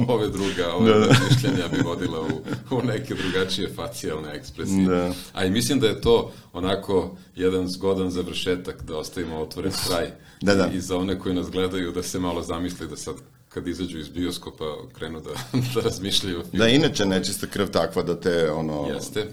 ove 0.14 0.28
druga, 0.28 0.74
ove 0.74 0.94
Da, 0.94 1.00
da. 1.00 1.16
mišljenja 1.30 1.68
bi 1.68 1.82
vodila 1.82 2.22
u, 2.22 2.42
u 2.72 2.82
neke 2.84 3.14
drugačije 3.14 3.74
facijalne 3.76 4.34
ekspresije. 4.34 4.86
Da. 4.86 5.14
A 5.34 5.46
i 5.46 5.52
mislim 5.52 5.80
da 5.80 5.88
je 5.88 6.02
to 6.02 6.32
onako 6.54 7.18
jedan 7.36 7.68
zgodan 7.68 8.12
završetak 8.12 8.84
da 8.84 8.98
ostavimo 8.98 9.38
otvoren 9.38 9.72
kraj 9.88 10.12
Da, 10.46 10.56
da. 10.56 10.70
i 10.74 10.80
za 10.80 10.98
one 10.98 11.20
koji 11.20 11.36
nas 11.36 11.50
gledaju 11.50 11.92
da 11.92 12.04
se 12.04 12.20
malo 12.20 12.42
zamisli 12.42 12.88
da 12.88 12.98
sad 12.98 13.16
kad 13.50 13.68
izađu 13.68 14.00
iz 14.00 14.10
bioskopa 14.10 14.66
krenu 14.94 15.22
da, 15.22 15.30
da 15.76 15.82
razmišljaju. 15.82 16.44
Da, 16.54 16.68
inače 16.68 17.06
nečista 17.06 17.48
krv 17.48 17.68
takva 17.68 18.04
da 18.04 18.20
te, 18.20 18.52
ono, 18.52 18.88
Jeste. 18.94 19.28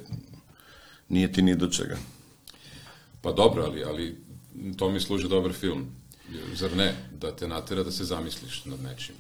nije 1.09 1.33
ti 1.33 1.43
ni 1.43 1.57
do 1.57 1.69
čega. 1.69 1.97
Pa 3.21 3.33
dobro, 3.33 3.63
ali, 3.63 3.85
ali 3.85 4.17
to 4.77 4.91
mi 4.91 5.01
služi 5.01 5.29
dobar 5.29 5.53
film. 5.53 5.87
Zar 6.55 6.77
ne? 6.77 6.95
Da 7.13 7.37
te 7.37 7.49
natera 7.49 7.83
da 7.83 7.91
se 7.91 8.05
zamisliš 8.05 8.65
nad 8.65 8.83
nečim. 8.83 9.15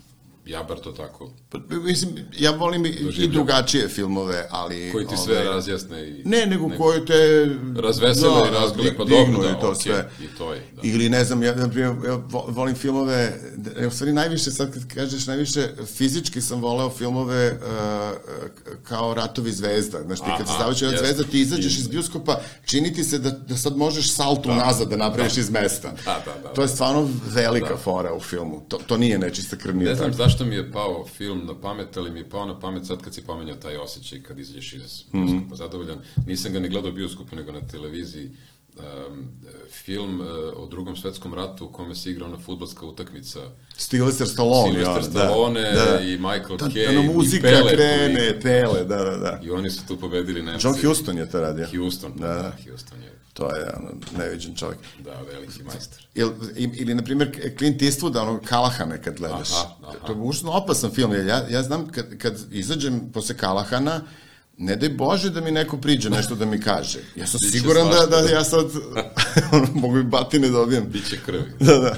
Ja 0.47 0.63
bar 0.63 0.79
to 0.81 0.93
tako. 0.93 1.31
Pa, 1.51 1.59
mislim, 1.69 2.11
ja 2.39 2.51
volim 2.51 2.87
i, 2.87 2.89
i 3.19 3.29
drugačije 3.29 3.89
filmove, 3.89 4.47
ali... 4.51 4.93
Koji 4.93 5.07
ti 5.07 5.17
sve 5.17 5.37
ove, 5.37 5.45
razjasne 5.45 6.09
i... 6.09 6.23
Ne, 6.25 6.47
nego, 6.47 6.69
nego 6.69 6.85
koji 6.85 7.07
te... 7.07 7.49
Razvesele 7.77 8.41
da, 8.43 8.49
i 8.49 8.53
razgule, 8.53 8.97
pa 8.97 9.05
dobro, 9.05 9.43
da, 9.43 9.61
to 9.61 9.71
okay, 9.71 9.83
sve. 9.83 10.11
I 10.21 10.39
to 10.39 10.53
je, 10.53 10.61
da. 10.73 10.81
Ili, 10.83 11.09
ne 11.09 11.25
znam, 11.25 11.43
ja, 11.43 11.49
ja, 11.49 11.83
ja 11.85 12.21
volim 12.49 12.75
filmove, 12.75 13.41
ja, 13.81 13.89
u 13.89 13.91
stvari 13.91 14.13
najviše, 14.13 14.51
sad 14.51 14.73
kad 14.73 14.95
kažeš 14.95 15.27
najviše, 15.27 15.69
fizički 15.87 16.41
sam 16.41 16.61
voleo 16.61 16.91
filmove 16.91 17.53
uh, 17.53 17.59
kao 18.83 19.15
Ratovi 19.15 19.53
zvezda. 19.53 20.03
Znaš, 20.03 20.19
ti 20.19 20.31
kad 20.39 20.47
se 20.47 20.55
završi 20.59 20.87
od 20.87 20.95
zvezda, 20.99 21.25
ti 21.25 21.41
izađeš 21.41 21.79
iz 21.79 21.89
bioskopa, 21.89 22.41
čini 22.65 22.93
ti 22.93 23.05
se 23.05 23.19
da, 23.19 23.31
da 23.31 23.57
sad 23.57 23.77
možeš 23.77 24.13
saltu 24.13 24.49
da, 24.49 24.55
nazad 24.55 24.89
da 24.89 24.97
napraviš 24.97 25.35
da. 25.35 25.41
iz 25.41 25.51
mesta. 25.51 25.93
Da, 26.05 26.23
da, 26.25 26.43
da. 26.43 26.55
To 26.55 26.63
je 26.63 26.69
stvarno 26.69 27.09
velika 27.27 27.75
da. 27.75 27.77
fora 27.77 28.15
u 28.15 28.21
filmu. 28.21 28.65
To, 28.69 28.79
to 28.87 28.97
nije 28.97 29.19
nečista 29.19 29.57
krvnija. 29.57 29.91
Ne 29.91 29.97
znam 29.97 30.13
zašto 30.33 30.45
mi 30.45 30.55
je 30.55 30.73
pao 30.73 31.07
film 31.07 31.47
na 31.47 31.55
pamet, 31.61 31.97
ali 31.97 32.11
mi 32.11 32.19
je 32.19 32.29
pao 32.29 32.47
na 32.47 32.61
pamet 32.61 32.87
sad 32.87 33.03
kad 33.03 33.15
si 33.15 33.25
pomenjao 33.25 33.57
taj 33.57 33.77
osjećaj 33.77 34.23
kad 34.23 34.39
izađeš 34.39 34.73
iz 34.73 35.05
bioskopa 35.13 35.19
mm 35.19 35.19
-hmm. 35.19 35.55
zadovoljan. 35.55 35.99
Nisam 36.27 36.53
ga 36.53 36.61
ni 36.61 36.69
gledao 36.69 36.91
u 36.91 36.95
bioskopu, 36.95 37.37
nego 37.37 37.53
na 37.53 37.61
televiziji. 37.61 38.31
Um, 38.79 39.29
film 39.71 40.21
uh, 40.21 40.27
o 40.57 40.67
drugom 40.67 40.97
svetskom 40.97 41.35
ratu 41.35 41.67
u 41.67 41.69
kome 41.69 41.95
se 41.95 42.11
igrao 42.11 42.29
na 42.29 42.39
futbolska 42.39 42.87
utakmica. 42.87 43.41
Sylvester 43.79 44.27
Stallone. 44.27 44.73
Sylvester 44.73 44.97
ja, 44.97 45.03
Stallone 45.03 45.61
da, 45.61 45.85
da. 45.85 46.01
i 46.01 46.17
Michael 46.17 46.57
da, 46.57 46.69
Caine 46.71 47.07
da, 47.07 47.13
muzika 47.13 47.49
i 47.49 47.53
Pele. 47.53 47.73
krene, 47.73 48.41
Pele, 48.43 48.85
da, 48.85 48.97
da, 48.97 49.17
da. 49.17 49.41
I 49.43 49.51
oni 49.51 49.71
su 49.71 49.87
tu 49.89 49.97
pobedili 49.97 50.43
Nemci. 50.43 50.67
John 50.67 50.77
Huston 50.87 51.19
je 51.19 51.31
to 51.31 51.41
radio. 51.41 51.67
Houston, 51.77 52.13
da, 52.17 52.27
da 52.27 52.53
Houston 52.69 53.03
je 53.03 53.13
To 53.33 53.57
je 53.57 53.73
ono, 53.77 53.91
neviđen 54.19 54.55
čovjek. 54.55 54.79
Da, 55.05 55.21
veliki 55.33 55.63
majstor. 55.63 56.03
Ili, 56.15 56.33
ili 56.75 56.95
na 56.95 57.03
primjer, 57.03 57.55
Clint 57.59 57.83
Eastwood, 57.83 58.17
ono, 58.17 58.41
Kalahana 58.45 58.99
kad 58.99 59.17
gledaš. 59.17 59.51
Aha, 59.53 59.75
aha. 59.83 60.07
To 60.07 60.13
je 60.13 60.19
užasno 60.19 60.51
opasan 60.53 60.91
film, 60.91 61.13
jer 61.13 61.27
ja, 61.27 61.47
ja 61.51 61.63
znam 61.63 61.89
kad, 61.89 62.19
kad 62.19 62.39
izađem 62.51 63.11
posle 63.13 63.37
Kalahana, 63.37 64.01
ne 64.59 64.77
daj 64.77 64.89
Bože 64.89 65.31
da 65.31 65.41
mi 65.41 65.51
neko 65.51 65.77
priđe 65.77 66.11
nešto 66.11 66.35
da 66.35 66.47
mi 66.47 66.61
kaže. 66.61 66.99
Ja 67.17 67.27
sam 67.27 67.39
Biće 67.43 67.59
siguran 67.59 67.91
da, 67.91 68.07
da 68.07 68.29
ja 68.31 68.45
sad 68.45 68.67
mogu 69.83 69.99
i 69.99 70.03
batine 70.03 70.49
dobijem. 70.49 70.85
Biće 70.91 71.19
krvi. 71.27 71.53
Da, 71.67 71.79
da. 71.79 71.97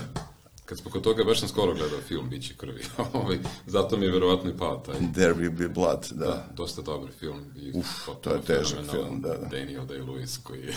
Kad 0.64 0.78
smo 0.78 0.90
kod 0.90 1.02
toga, 1.02 1.24
baš 1.24 1.40
sam 1.40 1.48
skoro 1.48 1.74
gledao 1.74 2.00
film 2.08 2.28
Biće 2.30 2.54
krvi. 2.56 2.84
Ovaj, 3.12 3.38
zato 3.66 3.96
mi 3.96 4.06
je 4.06 4.12
verovatno 4.12 4.50
i 4.50 4.56
pao 4.56 4.82
taj. 4.86 4.94
There 4.94 5.34
will 5.34 5.58
be 5.58 5.68
blood, 5.68 6.06
da. 6.10 6.26
da 6.26 6.48
dosta 6.56 6.82
dobar 6.82 7.10
film. 7.20 7.44
I 7.56 7.72
Uf, 7.74 7.86
to 8.20 8.30
je 8.30 8.40
težak 8.40 8.78
film, 8.90 9.20
da, 9.20 9.28
da. 9.28 9.46
Daniel 9.46 9.86
Day-Lewis 9.86 10.38
koji 10.42 10.60
je 10.60 10.74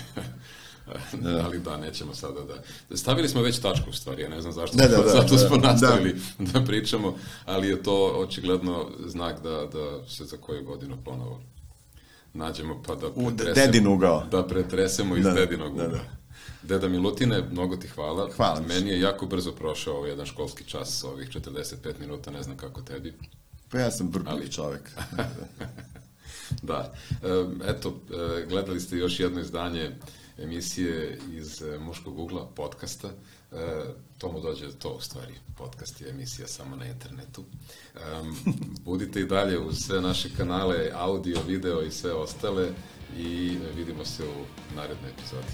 da. 1.14 1.46
ali 1.46 1.60
da, 1.60 1.78
nećemo 1.78 2.14
sada 2.14 2.40
da... 2.44 2.98
Stavili 2.98 3.30
smo 3.30 3.42
već 3.42 3.60
tačku 3.60 3.90
u 3.90 3.94
stvari, 3.94 4.22
ja 4.22 4.30
ne 4.30 4.42
znam 4.42 4.54
zašto, 4.54 4.78
da, 4.78 4.88
da, 4.88 4.98
da, 4.98 5.10
zato 5.10 5.38
smo 5.38 5.58
da, 5.58 5.72
nastavili 5.72 6.16
da. 6.40 6.60
da 6.60 6.66
pričamo, 6.66 7.18
ali 7.46 7.68
je 7.68 7.84
to 7.84 8.06
očigledno 8.06 8.90
znak 9.06 9.44
da, 9.44 9.66
da 9.74 10.08
se 10.08 10.26
za 10.26 10.38
koju 10.38 10.64
godinu 10.64 10.98
ponovo 11.06 11.42
nađemo 12.38 12.82
pa 12.86 12.96
da 12.96 13.12
pretresemo, 13.12 13.28
u 13.28 13.54
dedin 13.56 13.88
ugao. 13.88 14.26
Da 14.32 14.48
pretresemo 14.48 15.18
iz 15.18 15.24
da, 15.24 15.32
dedinog 15.32 15.74
ugao. 15.74 15.88
Da, 15.88 15.94
da. 15.94 16.18
Deda 16.64 16.88
Milutine, 16.88 17.44
mnogo 17.52 17.76
ti 17.76 17.88
hvala. 17.88 18.30
Hvala. 18.36 18.62
Meni 18.62 18.90
je 18.90 19.00
jako 19.00 19.26
brzo 19.26 19.52
prošao 19.52 19.96
ovaj 19.96 20.10
jedan 20.10 20.26
školski 20.26 20.64
čas, 20.64 21.04
ovih 21.04 21.30
45 21.30 22.00
minuta, 22.00 22.32
ne 22.32 22.44
znam 22.44 22.58
kako 22.58 22.82
tebi. 22.82 23.14
Pa 23.70 23.80
ja 23.80 23.92
sam 23.92 24.10
brbljiv 24.10 24.34
Ali... 24.34 24.52
čovek. 24.52 24.92
da. 26.70 26.94
Eto, 27.68 28.00
e, 28.40 28.46
gledali 28.46 28.80
ste 28.80 28.98
još 28.98 29.20
jedno 29.20 29.42
izdanje 29.42 29.92
emisije 30.38 31.20
iz 31.32 31.62
e, 31.62 31.80
Muškog 31.80 32.20
ugla, 32.20 32.48
podcasta. 32.56 33.10
To 34.18 34.32
mu 34.32 34.40
dođe 34.40 34.72
to 34.72 34.90
u 34.90 35.02
stvari, 35.02 35.34
podcast 35.58 36.02
je 36.02 36.10
emisija 36.10 36.48
samo 36.48 36.76
na 36.76 36.86
internetu. 36.86 37.44
budite 38.86 39.20
i 39.20 39.26
dalje 39.26 39.60
uz 39.60 39.78
sve 39.80 40.02
naše 40.02 40.30
kanale, 40.38 40.92
audio, 40.94 41.42
video 41.48 41.82
i 41.82 41.92
sve 41.92 42.14
ostale 42.14 42.70
i 43.18 43.58
vidimo 43.76 44.06
se 44.06 44.24
u 44.24 44.76
narednoj 44.76 45.12
epizodi. 45.12 45.48